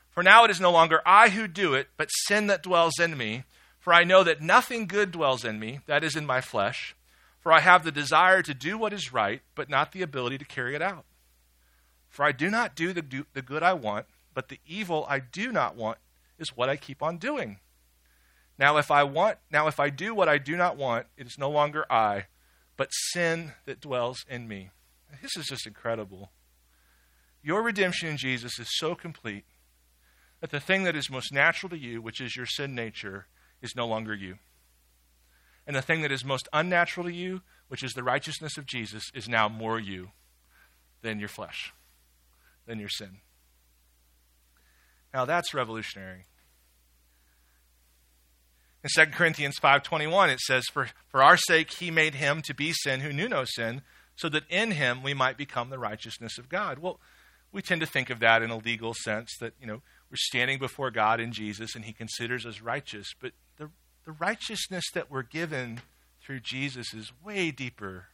For 0.10 0.24
now 0.24 0.44
it 0.44 0.52
is 0.52 0.60
no 0.60 0.72
longer 0.72 1.02
I 1.06 1.30
who 1.30 1.48
do 1.48 1.74
it, 1.74 1.90
but 1.98 2.10
sin 2.10 2.48
that 2.48 2.64
dwells 2.64 3.00
in 3.00 3.18
me. 3.18 3.46
For 3.80 3.94
I 3.94 4.04
know 4.04 4.24
that 4.24 4.42
nothing 4.42 4.88
good 4.88 5.12
dwells 5.12 5.46
in 5.46 5.60
me, 5.60 5.80
that 5.88 6.04
is 6.04 6.16
in 6.16 6.26
my 6.26 6.42
flesh. 6.42 6.96
For 7.44 7.52
I 7.52 7.60
have 7.60 7.84
the 7.84 7.92
desire 7.92 8.42
to 8.42 8.54
do 8.54 8.78
what 8.78 8.94
is 8.94 9.12
right, 9.12 9.42
but 9.54 9.70
not 9.70 9.92
the 9.92 10.02
ability 10.02 10.38
to 10.38 10.46
carry 10.46 10.76
it 10.76 10.82
out. 10.82 11.04
For 12.08 12.24
I 12.24 12.32
do 12.32 12.50
not 12.50 12.74
do 12.74 12.94
the, 12.94 13.02
do 13.02 13.26
the 13.34 13.42
good 13.42 13.62
I 13.62 13.74
want, 13.74 14.06
but 14.34 14.48
the 14.48 14.62
evil 14.66 15.06
I 15.10 15.20
do 15.20 15.52
not 15.52 15.76
want 15.76 15.98
is 16.40 16.56
what 16.56 16.70
I 16.70 16.78
keep 16.78 17.04
on 17.04 17.18
doing. 17.18 17.60
Now 18.58 18.78
if 18.78 18.92
I 18.92 19.04
want 19.04 19.40
now 19.52 19.68
if 19.68 19.80
I 19.80 19.90
do 19.90 20.16
what 20.16 20.30
I 20.30 20.38
do 20.38 20.56
not 20.56 20.78
want, 20.78 21.08
it 21.18 21.28
is 21.28 21.38
no 21.38 21.50
longer 21.50 21.86
I, 21.92 22.28
but 22.78 22.94
sin 22.94 23.54
that 23.66 23.82
dwells 23.82 24.24
in 24.30 24.48
me. 24.48 24.70
This 25.22 25.36
is 25.36 25.48
just 25.48 25.68
incredible. 25.68 26.32
Your 27.42 27.62
redemption 27.62 28.08
in 28.10 28.18
Jesus 28.18 28.58
is 28.58 28.68
so 28.78 28.96
complete 28.96 29.44
that 30.40 30.52
the 30.52 30.62
thing 30.62 30.84
that 30.84 30.96
is 30.96 31.10
most 31.10 31.34
natural 31.34 31.70
to 31.72 31.78
you, 31.78 32.02
which 32.02 32.22
is 32.22 32.38
your 32.38 32.46
sin 32.46 32.74
nature, 32.74 33.28
is 33.62 33.76
no 33.76 33.86
longer 33.86 34.14
you. 34.14 34.38
And 35.66 35.76
the 35.76 35.82
thing 35.82 36.02
that 36.02 36.12
is 36.12 36.26
most 36.26 36.48
unnatural 36.52 37.08
to 37.08 37.14
you, 37.14 37.42
which 37.68 37.84
is 37.84 37.94
the 37.94 38.04
righteousness 38.04 38.58
of 38.58 38.66
Jesus, 38.66 39.04
is 39.14 39.30
now 39.30 39.48
more 39.48 39.80
you 39.80 40.10
than 41.02 41.20
your 41.20 41.30
flesh, 41.30 41.74
than 42.66 42.80
your 42.80 42.90
sin. 42.90 43.18
Now 45.14 45.26
that's 45.26 45.54
revolutionary. 45.54 46.26
In 48.84 48.90
2 48.94 49.12
Corinthians 49.12 49.56
5:21 49.62 50.30
it 50.30 50.40
says 50.42 50.66
for 50.72 50.90
for 51.08 51.24
our 51.24 51.38
sake 51.38 51.72
he 51.72 51.92
made 51.92 52.16
him 52.16 52.42
to 52.42 52.54
be 52.54 52.74
sin 52.74 53.00
who 53.00 53.14
knew 53.14 53.30
no 53.30 53.46
sin 53.46 53.82
so 54.16 54.30
that 54.30 54.50
in 54.50 54.72
him 54.72 55.04
we 55.04 55.14
might 55.14 55.38
become 55.38 55.70
the 55.70 55.80
righteousness 55.80 56.38
of 56.38 56.50
God. 56.50 56.80
Well, 56.80 57.00
we 57.52 57.62
tend 57.62 57.82
to 57.82 57.88
think 57.88 58.10
of 58.10 58.20
that 58.20 58.42
in 58.42 58.50
a 58.50 58.58
legal 58.58 58.94
sense 58.94 59.38
that, 59.40 59.54
you 59.60 59.68
know, 59.68 59.82
we're 60.10 60.18
standing 60.18 60.60
before 60.60 60.92
God 60.92 61.20
in 61.20 61.32
Jesus 61.32 61.76
and 61.76 61.86
he 61.86 61.94
considers 61.94 62.46
us 62.46 62.62
righteous, 62.62 63.14
but 63.20 63.32
the 64.06 64.12
righteousness 64.12 64.86
that 64.94 65.10
we're 65.10 65.24
given 65.24 65.82
through 66.22 66.42
Jesus 66.42 66.94
is 66.94 67.12
way 67.24 67.52
deeper 67.52 68.08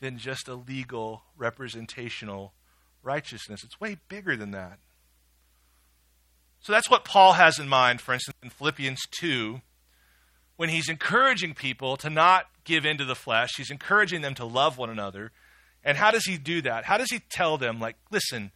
than 0.00 0.18
just 0.18 0.48
a 0.48 0.54
legal 0.54 1.22
representational 1.36 2.54
righteousness. 3.02 3.62
It's 3.64 3.80
way 3.80 3.98
bigger 4.08 4.36
than 4.36 4.50
that. 4.52 4.78
So 6.60 6.72
that's 6.72 6.90
what 6.90 7.04
Paul 7.04 7.34
has 7.34 7.58
in 7.58 7.68
mind, 7.68 8.00
for 8.00 8.12
instance, 8.12 8.36
in 8.42 8.50
Philippians 8.50 9.00
2, 9.18 9.60
when 10.56 10.68
he's 10.68 10.88
encouraging 10.88 11.54
people 11.54 11.96
to 11.96 12.10
not 12.10 12.46
give 12.64 12.84
in 12.84 12.98
to 12.98 13.04
the 13.04 13.14
flesh. 13.14 13.50
He's 13.56 13.70
encouraging 13.70 14.20
them 14.20 14.34
to 14.34 14.44
love 14.44 14.76
one 14.76 14.90
another. 14.90 15.32
And 15.82 15.96
how 15.96 16.10
does 16.10 16.26
he 16.26 16.36
do 16.36 16.60
that? 16.62 16.84
How 16.84 16.98
does 16.98 17.10
he 17.10 17.20
tell 17.30 17.56
them, 17.56 17.80
like, 17.80 17.96
listen, 18.10 18.52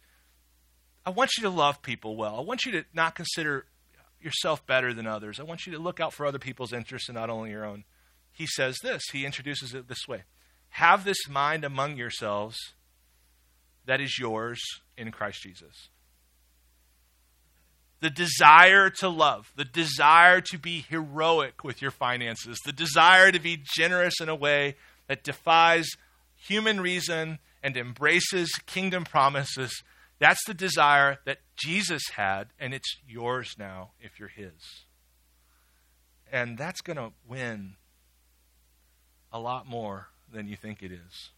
I 1.05 1.09
want 1.09 1.31
you 1.37 1.43
to 1.43 1.49
love 1.49 1.81
people 1.81 2.15
well. 2.15 2.37
I 2.37 2.41
want 2.41 2.65
you 2.65 2.71
to 2.73 2.85
not 2.93 3.15
consider 3.15 3.65
yourself 4.25 4.65
better 4.65 4.93
than 4.93 5.07
others. 5.07 5.39
I 5.39 5.43
want 5.43 5.65
you 5.65 5.73
to 5.73 5.79
look 5.79 5.99
out 5.99 6.13
for 6.13 6.25
other 6.25 6.39
people's 6.39 6.73
interests 6.73 7.07
and 7.07 7.15
not 7.15 7.29
only 7.29 7.51
your 7.51 7.65
own. 7.65 7.85
He 8.31 8.47
says 8.47 8.77
this, 8.83 9.01
he 9.13 9.25
introduces 9.25 9.73
it 9.73 9.87
this 9.87 10.07
way 10.07 10.23
Have 10.69 11.05
this 11.05 11.29
mind 11.29 11.63
among 11.63 11.95
yourselves 11.95 12.57
that 13.85 14.01
is 14.01 14.19
yours 14.19 14.59
in 14.97 15.11
Christ 15.11 15.43
Jesus 15.43 15.89
the 18.05 18.09
desire 18.11 18.91
to 18.91 19.09
love, 19.09 19.51
the 19.55 19.65
desire 19.65 20.39
to 20.39 20.59
be 20.59 20.85
heroic 20.87 21.63
with 21.63 21.81
your 21.81 21.89
finances, 21.89 22.59
the 22.63 22.71
desire 22.71 23.31
to 23.31 23.39
be 23.39 23.63
generous 23.75 24.21
in 24.21 24.29
a 24.29 24.35
way 24.35 24.75
that 25.07 25.23
defies 25.23 25.87
human 26.35 26.79
reason 26.79 27.39
and 27.63 27.75
embraces 27.75 28.51
kingdom 28.67 29.05
promises. 29.05 29.83
That's 30.19 30.43
the 30.45 30.53
desire 30.53 31.17
that 31.25 31.39
Jesus 31.57 32.01
had, 32.15 32.47
and 32.59 32.73
it's 32.73 32.97
yours 33.07 33.55
now 33.57 33.91
if 33.99 34.19
you're 34.19 34.29
His. 34.29 34.85
And 36.31 36.57
that's 36.57 36.81
going 36.81 36.97
to 36.97 37.11
win 37.27 37.75
a 39.31 39.39
lot 39.39 39.67
more 39.67 40.07
than 40.31 40.47
you 40.47 40.55
think 40.55 40.81
it 40.81 40.91
is. 40.91 41.31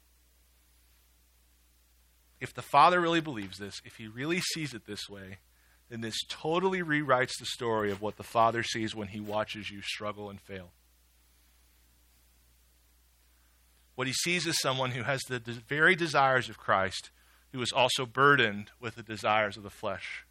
If 2.40 2.54
the 2.54 2.62
Father 2.62 3.00
really 3.02 3.22
believes 3.22 3.58
this, 3.58 3.82
if 3.84 3.96
He 3.96 4.08
really 4.08 4.40
sees 4.40 4.74
it 4.74 4.86
this 4.86 5.10
way, 5.10 5.40
then 5.90 6.02
this 6.02 6.18
totally 6.28 6.82
rewrites 6.82 7.38
the 7.40 7.46
story 7.46 7.92
of 7.92 8.02
what 8.02 8.18
the 8.18 8.24
Father 8.24 8.64
sees 8.64 8.96
when 8.96 9.08
he 9.08 9.20
watches 9.20 9.72
you 9.72 9.82
struggle 9.82 10.30
and 10.30 10.42
fail. 10.42 10.72
What 13.96 14.08
he 14.08 14.14
sees 14.14 14.46
is 14.46 14.60
someone 14.60 14.92
who 14.92 15.04
has 15.04 15.22
the 15.24 15.40
very 15.40 15.96
desires 15.96 16.50
of 16.50 16.58
Christ, 16.58 17.10
who 17.58 17.64
is 17.64 17.72
also 17.72 18.06
burdened 18.06 18.70
with 18.80 18.96
the 18.96 19.04
desires 19.04 19.58
of 19.58 19.64
the 19.64 19.70
flesh, 19.70 20.26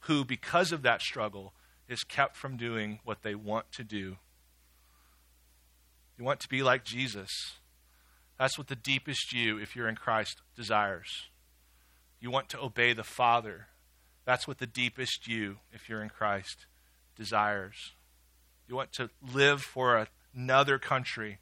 who, 0.00 0.24
because 0.24 0.72
of 0.72 0.82
that 0.82 1.00
struggle, 1.00 1.54
is 1.88 2.04
kept 2.04 2.36
from 2.36 2.56
doing 2.56 2.98
what 3.02 3.22
they 3.22 3.34
want 3.34 3.72
to 3.72 3.82
do. 3.82 4.16
You 6.18 6.24
want 6.24 6.40
to 6.40 6.48
be 6.48 6.62
like 6.62 6.84
Jesus. 6.84 7.30
That's 8.38 8.58
what 8.58 8.68
the 8.68 8.76
deepest 8.76 9.32
you, 9.32 9.58
if 9.58 9.74
you're 9.74 9.88
in 9.88 9.96
Christ, 9.96 10.42
desires. 10.54 11.28
You 12.20 12.30
want 12.30 12.48
to 12.50 12.60
obey 12.60 12.92
the 12.92 13.02
Father 13.04 13.68
that's 14.24 14.46
what 14.46 14.58
the 14.58 14.66
deepest 14.66 15.26
you, 15.26 15.56
if 15.72 15.88
you're 15.88 16.02
in 16.02 16.08
Christ, 16.08 16.66
desires. 17.16 17.94
You 18.68 18.76
want 18.76 18.92
to 18.92 19.10
live 19.34 19.62
for 19.62 20.06
another 20.34 20.78
country. 20.78 21.38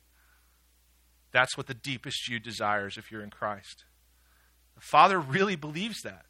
That's 1.30 1.54
what 1.54 1.66
the 1.66 1.74
deepest 1.74 2.28
you 2.28 2.38
desires 2.38 2.96
if 2.96 3.10
you're 3.10 3.22
in 3.22 3.28
Christ. 3.28 3.84
The 4.78 4.84
Father 4.84 5.18
really 5.18 5.56
believes 5.56 6.02
that. 6.02 6.26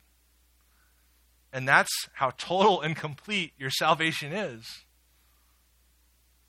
And 1.53 1.68
that's 1.68 1.92
how 2.14 2.30
total 2.30 2.80
and 2.80 2.96
complete 2.96 3.53
your 3.59 3.68
salvation 3.68 4.32
is. 4.32 4.64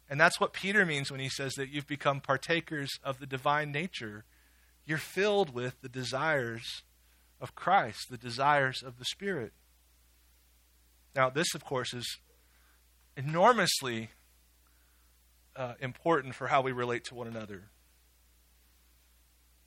And 0.10 0.18
that's 0.20 0.40
what 0.40 0.54
Peter 0.54 0.86
means 0.86 1.12
when 1.12 1.20
he 1.20 1.28
says 1.28 1.54
that 1.56 1.68
you've 1.70 1.88
become 1.88 2.22
partakers 2.22 2.90
of 3.04 3.20
the 3.20 3.26
divine 3.26 3.74
nature. 3.74 4.24
You're 4.86 4.98
filled 4.98 5.54
with 5.54 5.82
the 5.82 5.90
desires 5.90 6.84
of 7.42 7.54
Christ, 7.54 8.08
the 8.10 8.18
desires 8.18 8.82
of 8.82 8.98
the 8.98 9.06
Spirit. 9.06 9.52
Now, 11.14 11.30
this, 11.30 11.54
of 11.54 11.66
course, 11.66 11.94
is 11.94 12.18
enormously 13.18 14.10
uh, 15.54 15.74
important 15.82 16.34
for 16.34 16.48
how 16.48 16.62
we 16.62 16.72
relate 16.72 17.04
to 17.06 17.16
one 17.16 17.28
another. 17.28 17.64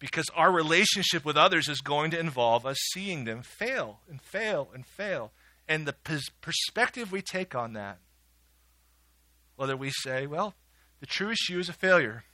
Because 0.02 0.28
our 0.34 0.50
relationship 0.50 1.24
with 1.24 1.36
others 1.36 1.68
is 1.68 1.80
going 1.80 2.10
to 2.10 2.18
involve 2.18 2.66
us 2.66 2.76
seeing 2.92 3.22
them 3.22 3.40
fail 3.40 4.00
and 4.10 4.20
fail 4.20 4.68
and 4.74 4.84
fail. 4.84 5.30
And 5.68 5.86
the 5.86 5.92
pers- 5.92 6.28
perspective 6.40 7.12
we 7.12 7.22
take 7.22 7.54
on 7.54 7.74
that, 7.74 7.98
whether 9.54 9.76
we 9.76 9.92
say, 9.92 10.26
well, 10.26 10.54
the 10.98 11.06
truest 11.06 11.48
you 11.48 11.60
is 11.60 11.68
a 11.68 11.72
failure, 11.72 12.24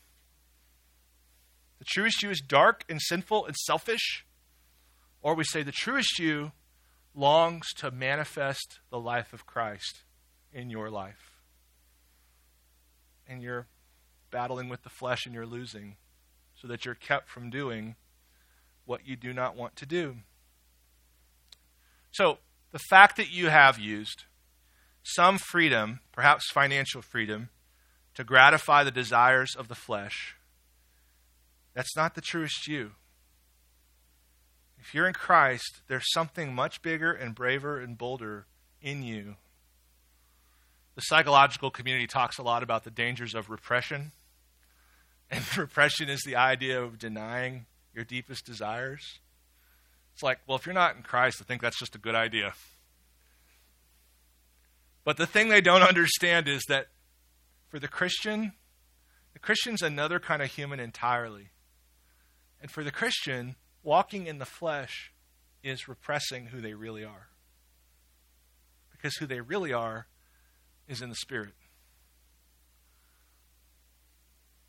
the 1.79 1.85
truest 1.85 2.23
you 2.23 2.31
is 2.31 2.41
dark 2.41 2.85
and 2.89 3.03
sinful 3.03 3.45
and 3.45 3.55
selfish, 3.55 4.25
or 5.21 5.35
we 5.35 5.45
say 5.45 5.62
the 5.62 5.71
truest 5.71 6.19
you 6.19 6.53
longs 7.14 7.66
to 7.77 7.91
manifest 7.91 8.79
the 8.89 8.99
life 8.99 9.35
of 9.35 9.45
Christ 9.45 10.05
in 10.55 10.71
your 10.71 10.89
life. 10.89 11.43
And 13.27 13.43
you're 13.43 13.66
battling 14.31 14.71
with 14.71 14.85
the 14.85 14.89
flesh 14.89 15.27
and 15.27 15.35
you're 15.35 15.45
losing 15.45 15.99
so 16.61 16.69
that 16.69 16.85
you're 16.85 16.95
kept 16.95 17.29
from 17.29 17.51
doing 17.51 17.95
what 18.85 19.07
you 19.07 19.17
do 19.17 19.33
not 19.33 19.57
want 19.57 19.77
to 19.77 19.87
do. 19.87 20.17
So, 22.11 22.39
the 22.73 22.81
fact 22.91 23.17
that 23.17 23.31
you 23.31 23.49
have 23.49 23.79
used 23.79 24.25
some 25.03 25.39
freedom, 25.39 26.01
perhaps 26.13 26.51
financial 26.51 27.03
freedom, 27.03 27.51
to 28.15 28.25
gratify 28.25 28.85
the 28.85 28.91
desires 28.91 29.55
of 29.57 29.69
the 29.69 29.75
flesh, 29.75 30.37
that's 31.75 31.97
not 31.97 32.15
the 32.15 32.21
truest 32.21 32.67
you. 32.67 32.93
If 34.81 34.95
you're 34.95 35.07
in 35.07 35.15
Christ, 35.15 35.83
there's 35.87 36.13
something 36.13 36.55
much 36.55 36.83
bigger 36.83 37.13
and 37.13 37.35
braver 37.35 37.79
and 37.79 37.97
bolder 37.97 38.47
in 38.81 39.03
you. 39.03 39.37
The 40.95 41.03
psychological 41.03 41.71
community 41.71 42.07
talks 42.07 42.39
a 42.39 42.43
lot 42.43 42.63
about 42.63 42.85
the 42.85 42.91
dangers 42.91 43.35
of 43.35 43.51
repression. 43.51 44.13
And 45.31 45.45
repression 45.59 46.09
is 46.09 46.22
the 46.24 46.37
idea 46.37 46.83
of 46.83 46.99
denying 46.99 47.66
your 47.95 48.05
deepest 48.05 48.45
desires. 48.45 49.20
It's 50.14 50.22
like, 50.22 50.41
well, 50.47 50.57
if 50.57 50.66
you're 50.66 50.74
not 50.74 50.97
in 50.97 51.03
Christ, 51.03 51.39
I 51.41 51.45
think 51.45 51.62
that's 51.62 51.79
just 51.79 51.95
a 51.95 51.99
good 51.99 52.14
idea. 52.14 52.53
But 55.05 55.16
the 55.16 55.26
thing 55.26 55.49
they 55.49 55.61
don't 55.61 55.83
understand 55.83 56.49
is 56.49 56.62
that 56.68 56.89
for 57.68 57.79
the 57.79 57.89
Christian, 57.89 58.53
the 59.33 59.39
Christian's 59.39 59.83
another 59.83 60.18
kind 60.18 60.43
of 60.43 60.51
human 60.51 60.81
entirely. 60.81 61.51
And 62.61 62.70
for 62.70 62.83
the 62.83 62.91
Christian, 62.91 63.57
walking 63.83 64.26
in 64.26 64.39
the 64.39 64.45
flesh 64.45 65.12
is 65.62 65.89
repressing 65.89 66.47
who 66.47 66.61
they 66.61 66.74
really 66.74 67.05
are. 67.05 67.29
Because 68.91 69.16
who 69.16 69.26
they 69.26 69.41
really 69.41 69.72
are 69.72 70.09
is 70.89 71.01
in 71.01 71.09
the 71.09 71.14
Spirit. 71.14 71.55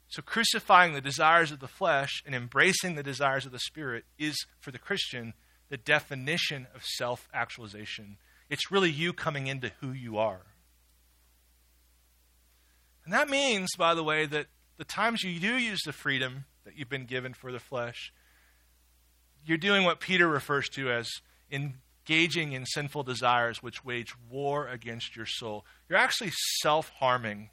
So, 0.10 0.24
crucifying 0.24 0.94
the 0.94 1.02
desires 1.02 1.52
of 1.52 1.60
the 1.60 1.68
flesh 1.68 2.24
and 2.26 2.34
embracing 2.34 2.96
the 2.96 3.04
desires 3.04 3.46
of 3.46 3.52
the 3.52 3.60
Spirit 3.60 4.06
is, 4.18 4.36
for 4.60 4.72
the 4.72 4.80
Christian, 4.80 5.34
the 5.70 5.78
definition 5.78 6.66
of 6.74 6.84
self 6.84 7.28
actualization. 7.32 8.18
It's 8.50 8.72
really 8.72 8.90
you 8.90 9.14
coming 9.14 9.46
into 9.46 9.72
who 9.80 9.92
you 9.92 10.18
are. 10.18 10.42
And 13.06 13.14
that 13.14 13.30
means, 13.30 13.70
by 13.78 13.94
the 13.94 14.04
way, 14.04 14.26
that 14.26 14.48
the 14.78 14.84
times 14.84 15.24
you 15.24 15.40
do 15.40 15.58
use 15.58 15.82
the 15.86 15.94
freedom 15.94 16.46
that 16.66 16.76
you've 16.76 16.90
been 16.90 17.06
given 17.06 17.34
for 17.34 17.52
the 17.52 17.60
flesh, 17.60 18.12
you're 19.46 19.58
doing 19.58 19.84
what 19.84 20.00
Peter 20.00 20.28
refers 20.28 20.70
to 20.70 20.92
as 20.92 21.08
engaging 21.52 22.54
in 22.54 22.66
sinful 22.66 23.04
desires 23.04 23.62
which 23.62 23.86
wage 23.86 24.14
war 24.30 24.68
against 24.68 25.16
your 25.16 25.26
soul. 25.28 25.66
You're 25.88 26.00
actually 26.00 26.32
self 26.62 26.90
harming. 27.00 27.52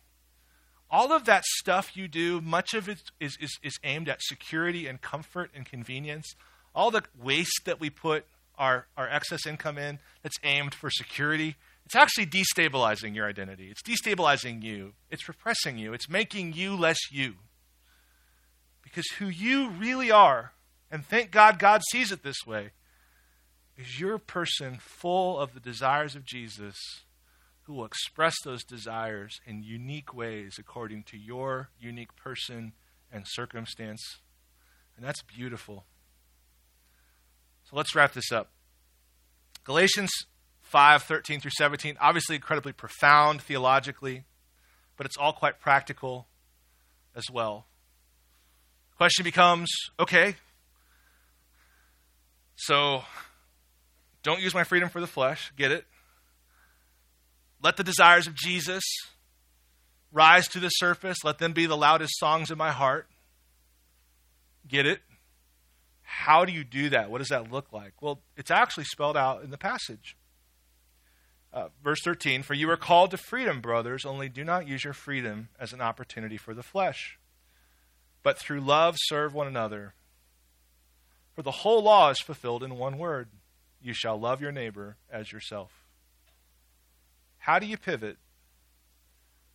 All 0.90 1.12
of 1.12 1.24
that 1.24 1.44
stuff 1.44 1.96
you 1.96 2.06
do, 2.06 2.40
much 2.40 2.72
of 2.74 2.88
it 2.88 3.10
is, 3.18 3.36
is, 3.40 3.58
is 3.62 3.78
aimed 3.82 4.08
at 4.08 4.22
security 4.22 4.86
and 4.86 5.00
comfort 5.00 5.50
and 5.54 5.66
convenience. 5.66 6.34
All 6.74 6.90
the 6.90 7.02
waste 7.20 7.62
that 7.64 7.80
we 7.80 7.90
put 7.90 8.24
our, 8.56 8.86
our 8.96 9.08
excess 9.08 9.46
income 9.46 9.78
in 9.78 9.98
that's 10.22 10.36
aimed 10.44 10.74
for 10.74 10.90
security, 10.90 11.56
it's 11.84 11.96
actually 11.96 12.26
destabilizing 12.26 13.14
your 13.14 13.28
identity. 13.28 13.70
It's 13.70 13.82
destabilizing 13.82 14.62
you. 14.62 14.92
It's 15.10 15.26
repressing 15.28 15.76
you. 15.78 15.92
It's 15.92 16.08
making 16.08 16.52
you 16.52 16.76
less 16.76 16.98
you. 17.10 17.34
Because 18.82 19.06
who 19.18 19.26
you 19.26 19.70
really 19.70 20.10
are, 20.10 20.52
and 20.90 21.04
thank 21.04 21.32
God 21.32 21.58
God 21.58 21.82
sees 21.90 22.12
it 22.12 22.22
this 22.22 22.46
way, 22.46 22.70
is 23.76 24.00
you're 24.00 24.14
a 24.14 24.20
person 24.20 24.78
full 24.80 25.38
of 25.38 25.52
the 25.52 25.60
desires 25.60 26.14
of 26.14 26.24
Jesus 26.24 26.76
who 27.66 27.74
will 27.74 27.84
express 27.84 28.34
those 28.44 28.62
desires 28.62 29.40
in 29.44 29.62
unique 29.62 30.14
ways 30.14 30.54
according 30.56 31.02
to 31.02 31.18
your 31.18 31.68
unique 31.80 32.14
person 32.14 32.72
and 33.12 33.24
circumstance. 33.26 34.20
And 34.96 35.04
that's 35.04 35.22
beautiful. 35.22 35.84
So 37.68 37.76
let's 37.76 37.94
wrap 37.94 38.12
this 38.12 38.30
up. 38.30 38.50
Galatians 39.64 40.10
5 40.62 41.02
13 41.02 41.40
through 41.40 41.50
17, 41.58 41.96
obviously 42.00 42.36
incredibly 42.36 42.72
profound 42.72 43.42
theologically, 43.42 44.22
but 44.96 45.04
it's 45.04 45.16
all 45.16 45.32
quite 45.32 45.58
practical 45.58 46.28
as 47.16 47.24
well. 47.32 47.66
Question 48.96 49.24
becomes 49.24 49.68
okay, 49.98 50.36
so 52.54 53.02
don't 54.22 54.40
use 54.40 54.54
my 54.54 54.62
freedom 54.62 54.88
for 54.88 55.00
the 55.00 55.06
flesh. 55.08 55.52
Get 55.56 55.72
it? 55.72 55.84
Let 57.66 57.76
the 57.76 57.82
desires 57.82 58.28
of 58.28 58.36
Jesus 58.36 58.84
rise 60.12 60.46
to 60.50 60.60
the 60.60 60.68
surface. 60.68 61.24
Let 61.24 61.38
them 61.38 61.52
be 61.52 61.66
the 61.66 61.76
loudest 61.76 62.16
songs 62.16 62.52
in 62.52 62.56
my 62.56 62.70
heart. 62.70 63.08
Get 64.68 64.86
it? 64.86 65.00
How 66.02 66.44
do 66.44 66.52
you 66.52 66.62
do 66.62 66.90
that? 66.90 67.10
What 67.10 67.18
does 67.18 67.30
that 67.30 67.50
look 67.50 67.72
like? 67.72 68.00
Well, 68.00 68.20
it's 68.36 68.52
actually 68.52 68.84
spelled 68.84 69.16
out 69.16 69.42
in 69.42 69.50
the 69.50 69.58
passage. 69.58 70.16
Uh, 71.52 71.70
verse 71.82 71.98
13 72.04 72.44
For 72.44 72.54
you 72.54 72.70
are 72.70 72.76
called 72.76 73.10
to 73.10 73.16
freedom, 73.16 73.60
brothers, 73.60 74.04
only 74.04 74.28
do 74.28 74.44
not 74.44 74.68
use 74.68 74.84
your 74.84 74.92
freedom 74.92 75.48
as 75.58 75.72
an 75.72 75.80
opportunity 75.80 76.36
for 76.36 76.54
the 76.54 76.62
flesh, 76.62 77.18
but 78.22 78.38
through 78.38 78.60
love 78.60 78.94
serve 78.96 79.34
one 79.34 79.48
another. 79.48 79.94
For 81.34 81.42
the 81.42 81.50
whole 81.50 81.82
law 81.82 82.10
is 82.10 82.20
fulfilled 82.20 82.62
in 82.62 82.78
one 82.78 82.96
word 82.96 83.30
you 83.82 83.92
shall 83.92 84.16
love 84.16 84.40
your 84.40 84.52
neighbor 84.52 84.98
as 85.10 85.32
yourself. 85.32 85.85
How 87.46 87.60
do 87.60 87.66
you 87.66 87.76
pivot 87.76 88.16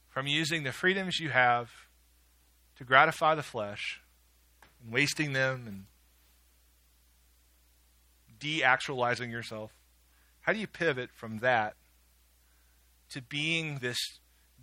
from 0.08 0.26
using 0.26 0.64
the 0.64 0.72
freedoms 0.72 1.20
you 1.20 1.30
have 1.30 1.70
to 2.78 2.86
gratify 2.86 3.36
the 3.36 3.44
flesh 3.44 4.00
and 4.82 4.94
wasting 4.94 5.34
them 5.34 5.66
and 5.68 5.86
de 8.40 8.64
actualizing 8.64 9.30
yourself? 9.30 9.74
How 10.40 10.54
do 10.54 10.60
you 10.60 10.68
pivot 10.68 11.10
from 11.14 11.40
that 11.40 11.74
to 13.10 13.22
being 13.22 13.80
this 13.80 13.98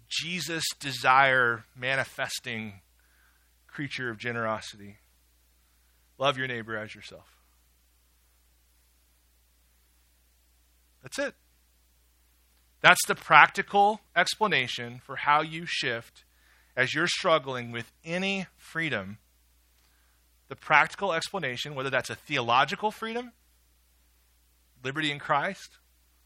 Jesus 0.08 0.64
desire 0.80 1.64
manifesting 1.76 2.80
creature 3.66 4.08
of 4.08 4.16
generosity? 4.16 4.96
Love 6.16 6.38
your 6.38 6.46
neighbor 6.46 6.78
as 6.78 6.94
yourself. 6.94 7.36
That's 11.02 11.18
it. 11.18 11.34
That's 12.80 13.04
the 13.06 13.14
practical 13.14 14.00
explanation 14.14 15.00
for 15.04 15.16
how 15.16 15.42
you 15.42 15.64
shift 15.66 16.24
as 16.76 16.94
you're 16.94 17.08
struggling 17.08 17.72
with 17.72 17.92
any 18.04 18.46
freedom. 18.56 19.18
The 20.48 20.56
practical 20.56 21.12
explanation, 21.12 21.74
whether 21.74 21.90
that's 21.90 22.10
a 22.10 22.14
theological 22.14 22.90
freedom, 22.90 23.32
liberty 24.84 25.10
in 25.10 25.18
Christ, 25.18 25.78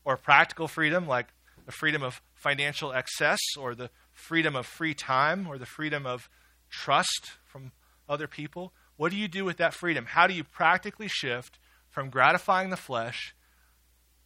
or 0.05 0.17
practical 0.17 0.69
freedom 0.69 1.07
like 1.07 1.29
the 1.65 1.73
freedom 1.73 2.03
of 2.03 2.21
financial 2.35 2.93
excess, 2.93 3.39
or 3.59 3.75
the 3.75 3.91
freedom 4.13 4.57
of 4.57 4.67
free 4.67 4.95
time, 4.95 5.47
or 5.47 5.59
the 5.59 5.67
freedom 5.67 6.05
of 6.07 6.29
trust 6.69 7.33
from 7.45 7.73
other 8.09 8.27
people. 8.27 8.73
What 8.97 9.11
do 9.11 9.17
you 9.17 9.29
do 9.29 9.45
with 9.45 9.57
that 9.59 9.75
freedom? 9.75 10.07
How 10.07 10.27
do 10.27 10.35
you 10.35 10.45
practically 10.45 11.09
shift 11.09 11.59
from 11.89 12.11
gratifying 12.11 12.71
the 12.71 12.77
flesh 12.77 13.35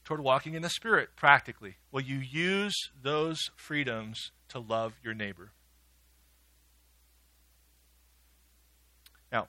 toward 0.06 0.20
walking 0.20 0.54
in 0.54 0.62
the 0.62 0.70
Spirit 0.70 1.10
practically? 1.16 1.74
Will 1.90 2.00
you 2.00 2.16
use 2.16 2.74
those 3.02 3.38
freedoms 3.56 4.30
to 4.48 4.60
love 4.60 4.94
your 5.02 5.12
neighbor? 5.12 5.50
Now, 9.32 9.48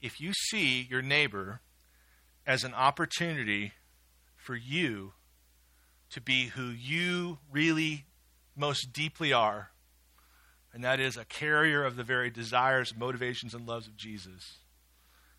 if 0.00 0.20
you 0.20 0.32
see 0.32 0.86
your 0.88 1.02
neighbor 1.02 1.60
as 2.46 2.62
an 2.62 2.74
opportunity 2.74 3.72
for 4.36 4.54
you 4.54 5.14
to 6.10 6.20
be 6.20 6.46
who 6.46 6.68
you 6.68 7.38
really 7.50 8.06
most 8.56 8.92
deeply 8.92 9.32
are, 9.32 9.70
and 10.72 10.84
that 10.84 11.00
is 11.00 11.16
a 11.16 11.24
carrier 11.24 11.84
of 11.84 11.96
the 11.96 12.04
very 12.04 12.30
desires, 12.30 12.94
motivations, 12.96 13.52
and 13.52 13.66
loves 13.66 13.88
of 13.88 13.96
Jesus, 13.96 14.58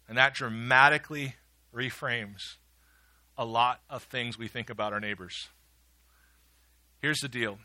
and 0.09 0.17
that 0.17 0.33
dramatically 0.33 1.35
reframes 1.73 2.57
a 3.37 3.45
lot 3.45 3.81
of 3.89 4.03
things 4.03 4.37
we 4.37 4.47
think 4.47 4.69
about 4.69 4.93
our 4.93 4.99
neighbors. 4.99 5.49
Here's 7.01 7.19
the 7.19 7.27
deal 7.27 7.59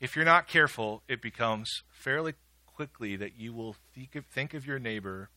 if 0.00 0.14
you're 0.14 0.24
not 0.24 0.46
careful, 0.46 1.02
it 1.08 1.22
becomes 1.22 1.70
fairly 1.88 2.34
quickly 2.66 3.16
that 3.16 3.38
you 3.38 3.54
will 3.54 3.76
think 3.94 4.14
of, 4.14 4.26
think 4.26 4.52
of 4.52 4.66
your 4.66 4.78
neighbor 4.78 5.30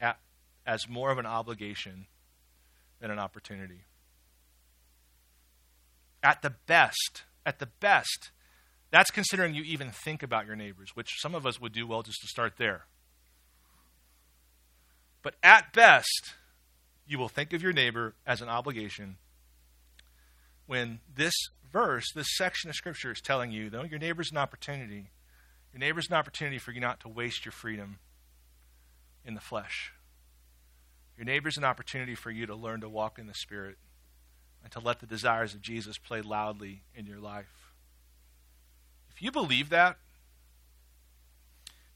at, 0.00 0.18
as 0.66 0.88
more 0.88 1.10
of 1.10 1.18
an 1.18 1.26
obligation 1.26 2.06
than 3.00 3.10
an 3.10 3.18
opportunity. 3.18 3.84
At 6.22 6.42
the 6.42 6.54
best, 6.66 7.24
at 7.44 7.58
the 7.58 7.68
best, 7.80 8.30
that's 8.90 9.10
considering 9.10 9.54
you 9.54 9.62
even 9.62 9.90
think 9.90 10.22
about 10.22 10.46
your 10.46 10.56
neighbors, 10.56 10.90
which 10.94 11.08
some 11.18 11.34
of 11.34 11.46
us 11.46 11.60
would 11.60 11.72
do 11.72 11.86
well 11.86 12.02
just 12.02 12.20
to 12.22 12.26
start 12.26 12.54
there. 12.56 12.86
But 15.22 15.34
at 15.42 15.72
best, 15.72 16.34
you 17.10 17.18
will 17.18 17.28
think 17.28 17.52
of 17.52 17.60
your 17.60 17.72
neighbor 17.72 18.14
as 18.24 18.40
an 18.40 18.48
obligation 18.48 19.16
when 20.66 21.00
this 21.12 21.34
verse, 21.72 22.04
this 22.14 22.28
section 22.36 22.70
of 22.70 22.76
Scripture 22.76 23.10
is 23.10 23.20
telling 23.20 23.50
you, 23.50 23.68
though, 23.68 23.82
your 23.82 23.98
neighbor's 23.98 24.30
an 24.30 24.38
opportunity. 24.38 25.10
Your 25.72 25.80
neighbor's 25.80 26.06
an 26.08 26.14
opportunity 26.14 26.58
for 26.58 26.70
you 26.70 26.80
not 26.80 27.00
to 27.00 27.08
waste 27.08 27.44
your 27.44 27.50
freedom 27.50 27.98
in 29.24 29.34
the 29.34 29.40
flesh. 29.40 29.92
Your 31.16 31.24
neighbor's 31.24 31.56
an 31.56 31.64
opportunity 31.64 32.14
for 32.14 32.30
you 32.30 32.46
to 32.46 32.54
learn 32.54 32.80
to 32.82 32.88
walk 32.88 33.18
in 33.18 33.26
the 33.26 33.34
Spirit 33.34 33.76
and 34.62 34.70
to 34.70 34.78
let 34.78 35.00
the 35.00 35.06
desires 35.06 35.52
of 35.52 35.60
Jesus 35.60 35.98
play 35.98 36.20
loudly 36.20 36.84
in 36.94 37.06
your 37.06 37.18
life. 37.18 37.72
If 39.10 39.20
you 39.20 39.32
believe 39.32 39.70
that, 39.70 39.96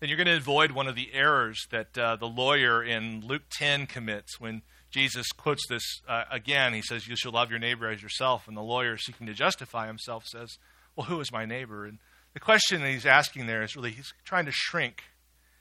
then 0.00 0.08
you're 0.08 0.18
going 0.18 0.26
to 0.26 0.36
avoid 0.36 0.72
one 0.72 0.88
of 0.88 0.96
the 0.96 1.14
errors 1.14 1.68
that 1.70 1.96
uh, 1.96 2.16
the 2.16 2.26
lawyer 2.26 2.82
in 2.82 3.24
Luke 3.24 3.44
10 3.52 3.86
commits 3.86 4.40
when 4.40 4.62
Jesus 4.94 5.32
quotes 5.32 5.66
this 5.68 5.82
uh, 6.08 6.22
again. 6.30 6.72
He 6.72 6.80
says, 6.80 7.08
You 7.08 7.16
shall 7.16 7.32
love 7.32 7.50
your 7.50 7.58
neighbor 7.58 7.90
as 7.90 8.00
yourself. 8.00 8.46
And 8.46 8.56
the 8.56 8.62
lawyer, 8.62 8.96
seeking 8.96 9.26
to 9.26 9.34
justify 9.34 9.88
himself, 9.88 10.24
says, 10.24 10.56
Well, 10.94 11.06
who 11.06 11.18
is 11.18 11.32
my 11.32 11.44
neighbor? 11.44 11.84
And 11.84 11.98
the 12.32 12.38
question 12.38 12.80
that 12.80 12.90
he's 12.90 13.04
asking 13.04 13.48
there 13.48 13.64
is 13.64 13.74
really, 13.74 13.90
he's 13.90 14.14
trying 14.24 14.46
to 14.46 14.52
shrink 14.52 15.02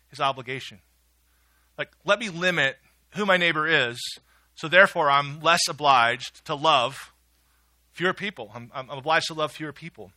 his 0.10 0.20
obligation. 0.20 0.82
Like, 1.80 1.90
let 2.06 2.20
me 2.20 2.30
limit 2.30 2.78
who 3.16 3.26
my 3.26 3.38
neighbor 3.38 3.68
is, 3.68 4.00
so 4.54 4.68
therefore 4.68 5.10
I'm 5.10 5.42
less 5.42 5.62
obliged 5.68 6.46
to 6.46 6.54
love 6.54 7.12
fewer 7.92 8.14
people. 8.14 8.52
I'm, 8.54 8.70
I'm 8.72 8.92
obliged 8.92 9.26
to 9.28 9.34
love 9.34 9.52
fewer 9.52 9.74
people. 9.74 10.12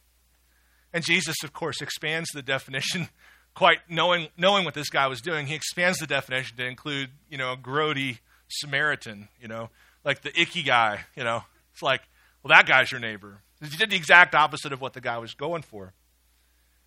And 0.92 1.02
Jesus, 1.02 1.36
of 1.42 1.54
course, 1.54 1.80
expands 1.80 2.28
the 2.34 2.42
definition 2.42 3.08
quite 3.54 3.78
knowing, 3.88 4.28
knowing 4.36 4.66
what 4.66 4.74
this 4.74 4.90
guy 4.90 5.06
was 5.06 5.22
doing. 5.22 5.46
He 5.46 5.54
expands 5.54 6.00
the 6.00 6.06
definition 6.06 6.58
to 6.58 6.66
include, 6.66 7.08
you 7.30 7.38
know, 7.38 7.52
a 7.52 7.56
grody 7.56 8.18
Samaritan, 8.48 9.28
you 9.40 9.48
know, 9.48 9.70
like 10.04 10.22
the 10.22 10.38
icky 10.40 10.62
guy, 10.62 11.00
you 11.16 11.24
know. 11.24 11.42
It's 11.72 11.82
like, 11.82 12.02
well, 12.42 12.56
that 12.56 12.66
guy's 12.66 12.90
your 12.90 13.00
neighbor. 13.00 13.42
He 13.62 13.76
did 13.76 13.90
the 13.90 13.96
exact 13.96 14.34
opposite 14.34 14.72
of 14.72 14.80
what 14.80 14.92
the 14.92 15.00
guy 15.00 15.18
was 15.18 15.34
going 15.34 15.62
for. 15.62 15.94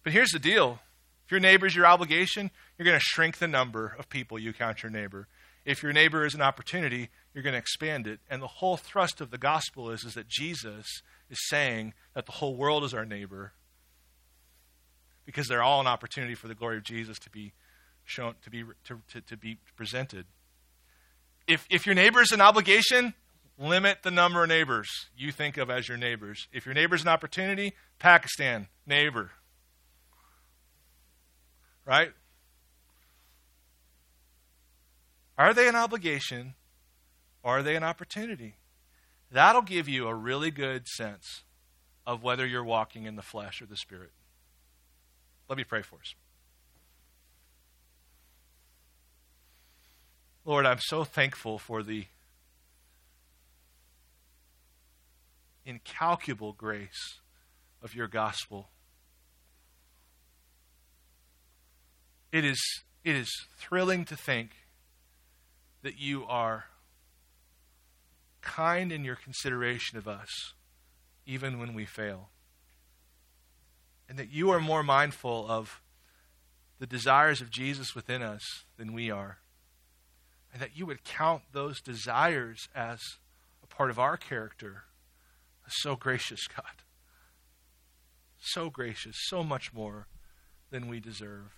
But 0.04 0.14
here's 0.14 0.32
the 0.32 0.40
deal 0.40 0.80
if 1.26 1.32
your 1.32 1.40
neighbor 1.40 1.66
is 1.66 1.76
your 1.76 1.86
obligation, 1.86 2.50
you're 2.78 2.86
going 2.86 2.98
to 2.98 3.04
shrink 3.04 3.38
the 3.38 3.48
number 3.48 3.96
of 4.00 4.10
people 4.10 4.40
you 4.40 4.54
count 4.54 4.82
your 4.84 4.92
neighbor. 4.92 5.28
If 5.66 5.84
your 5.84 5.94
neighbor 5.94 6.26
is 6.26 6.34
an 6.34 6.42
opportunity, 6.42 7.10
you're 7.34 7.44
going 7.44 7.54
to 7.54 7.60
expand 7.60 8.08
it. 8.08 8.20
And 8.30 8.42
the 8.42 8.48
whole 8.48 8.78
thrust 8.78 9.22
of 9.22 9.30
the 9.30 9.38
gospel 9.38 9.92
is, 9.92 10.04
is 10.04 10.14
that 10.16 10.28
Jesus 10.28 10.86
is 11.30 11.38
saying 11.50 11.94
that 12.16 12.26
the 12.26 12.32
whole 12.32 12.56
world 12.56 12.84
is 12.84 12.94
our 12.94 13.06
neighbor. 13.06 13.54
because 15.26 15.48
they're 15.48 15.62
all 15.62 15.80
an 15.80 15.86
opportunity 15.86 16.34
for 16.34 16.48
the 16.48 16.56
glory 16.56 16.78
of 16.78 16.84
Jesus 16.84 17.20
to 17.20 17.30
be 17.30 17.54
shown, 18.04 18.34
to 18.42 18.50
be, 18.50 18.64
to, 18.86 19.00
to, 19.12 19.22
to 19.22 19.38
be 19.38 19.58
presented. 19.76 20.26
If, 21.50 21.66
if 21.72 21.88
your 21.88 21.96
neighbor 21.96 22.22
is 22.22 22.32
an 22.32 22.42
obligation, 22.42 23.16
limit 23.58 24.04
the 24.04 24.12
number 24.12 24.44
of 24.44 24.50
neighbors 24.50 24.88
you 25.18 25.32
think 25.32 25.58
of 25.58 25.72
as 25.72 25.88
your 25.90 25.98
neighbors. 25.98 26.48
If 26.54 26.68
your 26.68 26.76
neighbor 26.76 26.94
is 26.94 27.02
an 27.02 27.08
opportunity, 27.08 27.74
Pakistan, 27.98 28.68
neighbor. 28.86 29.32
Right? 31.88 32.12
Are 35.40 35.56
they 35.56 35.68
an 35.68 35.76
obligation 35.76 36.54
or 37.42 37.58
are 37.58 37.64
they 37.64 37.76
an 37.76 37.84
opportunity? 37.84 38.58
That'll 39.32 39.64
give 39.64 39.90
you 39.90 40.08
a 40.08 40.14
really 40.14 40.52
good 40.52 40.88
sense 40.88 41.42
of 42.06 42.22
whether 42.22 42.46
you're 42.46 42.64
walking 42.64 43.06
in 43.06 43.16
the 43.16 43.24
flesh 43.24 43.60
or 43.60 43.66
the 43.66 43.76
spirit. 43.76 44.12
Let 45.48 45.58
me 45.58 45.64
pray 45.64 45.82
for 45.82 45.96
us. 45.96 46.14
Lord, 50.50 50.66
I'm 50.66 50.80
so 50.80 51.04
thankful 51.04 51.60
for 51.60 51.84
the 51.84 52.06
incalculable 55.64 56.54
grace 56.54 57.20
of 57.84 57.94
your 57.94 58.08
gospel. 58.08 58.70
It 62.32 62.44
is, 62.44 62.60
it 63.04 63.16
is 63.16 63.30
thrilling 63.60 64.06
to 64.06 64.16
think 64.16 64.54
that 65.84 66.00
you 66.00 66.26
are 66.26 66.66
kind 68.42 68.92
in 68.92 69.04
your 69.04 69.18
consideration 69.18 70.00
of 70.00 70.08
us, 70.08 70.56
even 71.28 71.60
when 71.60 71.76
we 71.76 71.86
fail. 71.86 72.30
And 74.10 74.18
that 74.18 74.32
you 74.32 74.50
are 74.50 74.60
more 74.60 74.82
mindful 74.82 75.46
of 75.48 75.84
the 76.80 76.88
desires 76.88 77.40
of 77.40 77.52
Jesus 77.52 77.94
within 77.94 78.24
us 78.24 78.42
than 78.78 78.94
we 78.94 79.12
are. 79.12 79.38
And 80.52 80.62
that 80.62 80.76
you 80.76 80.86
would 80.86 81.04
count 81.04 81.44
those 81.52 81.82
desires 81.82 82.68
as 82.74 83.00
a 83.64 83.68
part 83.68 83.90
of 83.90 84.00
our 84.00 84.18
character. 84.18 84.84
So 85.68 85.96
gracious, 85.96 86.48
God. 86.48 86.84
So 88.40 88.70
gracious, 88.70 89.16
so 89.28 89.44
much 89.44 89.74
more 89.74 90.08
than 90.72 90.88
we 90.88 91.00
deserve. 91.00 91.52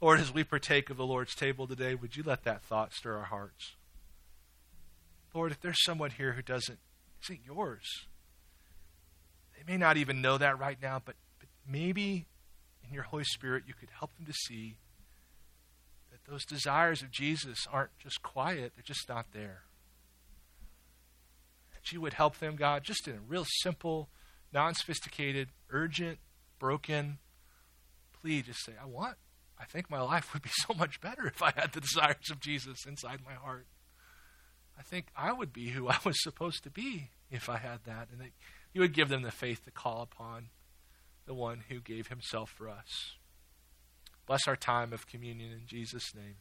Lord, 0.00 0.20
as 0.20 0.32
we 0.32 0.44
partake 0.44 0.88
of 0.88 0.96
the 0.96 1.06
Lord's 1.06 1.34
table 1.34 1.66
today, 1.66 1.94
would 1.94 2.16
you 2.16 2.22
let 2.22 2.44
that 2.44 2.62
thought 2.62 2.94
stir 2.94 3.18
our 3.18 3.24
hearts? 3.24 3.72
Lord, 5.34 5.52
if 5.52 5.60
there's 5.60 5.82
someone 5.84 6.10
here 6.10 6.32
who 6.32 6.42
doesn't, 6.42 6.78
isn't 7.24 7.40
yours, 7.46 8.06
they 9.56 9.70
may 9.70 9.76
not 9.76 9.96
even 9.96 10.22
know 10.22 10.38
that 10.38 10.58
right 10.58 10.78
now, 10.80 11.02
but, 11.04 11.16
but 11.38 11.48
maybe 11.68 12.26
in 12.86 12.94
your 12.94 13.04
Holy 13.04 13.24
Spirit 13.24 13.64
you 13.66 13.74
could 13.74 13.90
help 13.98 14.16
them 14.16 14.26
to 14.26 14.32
see 14.32 14.76
those 16.30 16.44
desires 16.44 17.02
of 17.02 17.10
Jesus 17.10 17.66
aren't 17.70 17.98
just 17.98 18.22
quiet, 18.22 18.72
they're 18.76 18.84
just 18.84 19.08
not 19.08 19.26
there. 19.32 19.62
That 21.72 21.92
you 21.92 22.00
would 22.00 22.14
help 22.14 22.38
them, 22.38 22.56
God, 22.56 22.84
just 22.84 23.08
in 23.08 23.16
a 23.16 23.20
real 23.26 23.46
simple, 23.62 24.08
non 24.52 24.74
sophisticated, 24.74 25.48
urgent, 25.70 26.18
broken 26.58 27.18
plea, 28.20 28.42
just 28.42 28.64
say, 28.64 28.72
I 28.80 28.86
want, 28.86 29.16
I 29.58 29.64
think 29.64 29.90
my 29.90 30.00
life 30.00 30.32
would 30.32 30.42
be 30.42 30.50
so 30.66 30.74
much 30.74 31.00
better 31.00 31.26
if 31.26 31.42
I 31.42 31.52
had 31.54 31.72
the 31.72 31.80
desires 31.80 32.30
of 32.30 32.40
Jesus 32.40 32.86
inside 32.86 33.20
my 33.24 33.34
heart. 33.34 33.66
I 34.78 34.82
think 34.82 35.08
I 35.16 35.32
would 35.32 35.52
be 35.52 35.70
who 35.70 35.88
I 35.88 35.98
was 36.04 36.22
supposed 36.22 36.62
to 36.64 36.70
be 36.70 37.10
if 37.30 37.48
I 37.48 37.58
had 37.58 37.80
that. 37.84 38.08
And 38.10 38.20
that 38.20 38.30
you 38.72 38.80
would 38.80 38.94
give 38.94 39.08
them 39.08 39.22
the 39.22 39.30
faith 39.30 39.64
to 39.64 39.70
call 39.70 40.02
upon 40.02 40.48
the 41.26 41.34
one 41.34 41.64
who 41.68 41.80
gave 41.80 42.06
himself 42.06 42.50
for 42.50 42.68
us. 42.68 43.16
Bless 44.30 44.46
our 44.46 44.54
time 44.54 44.92
of 44.92 45.08
communion 45.08 45.50
in 45.50 45.62
Jesus' 45.66 46.14
name. 46.14 46.36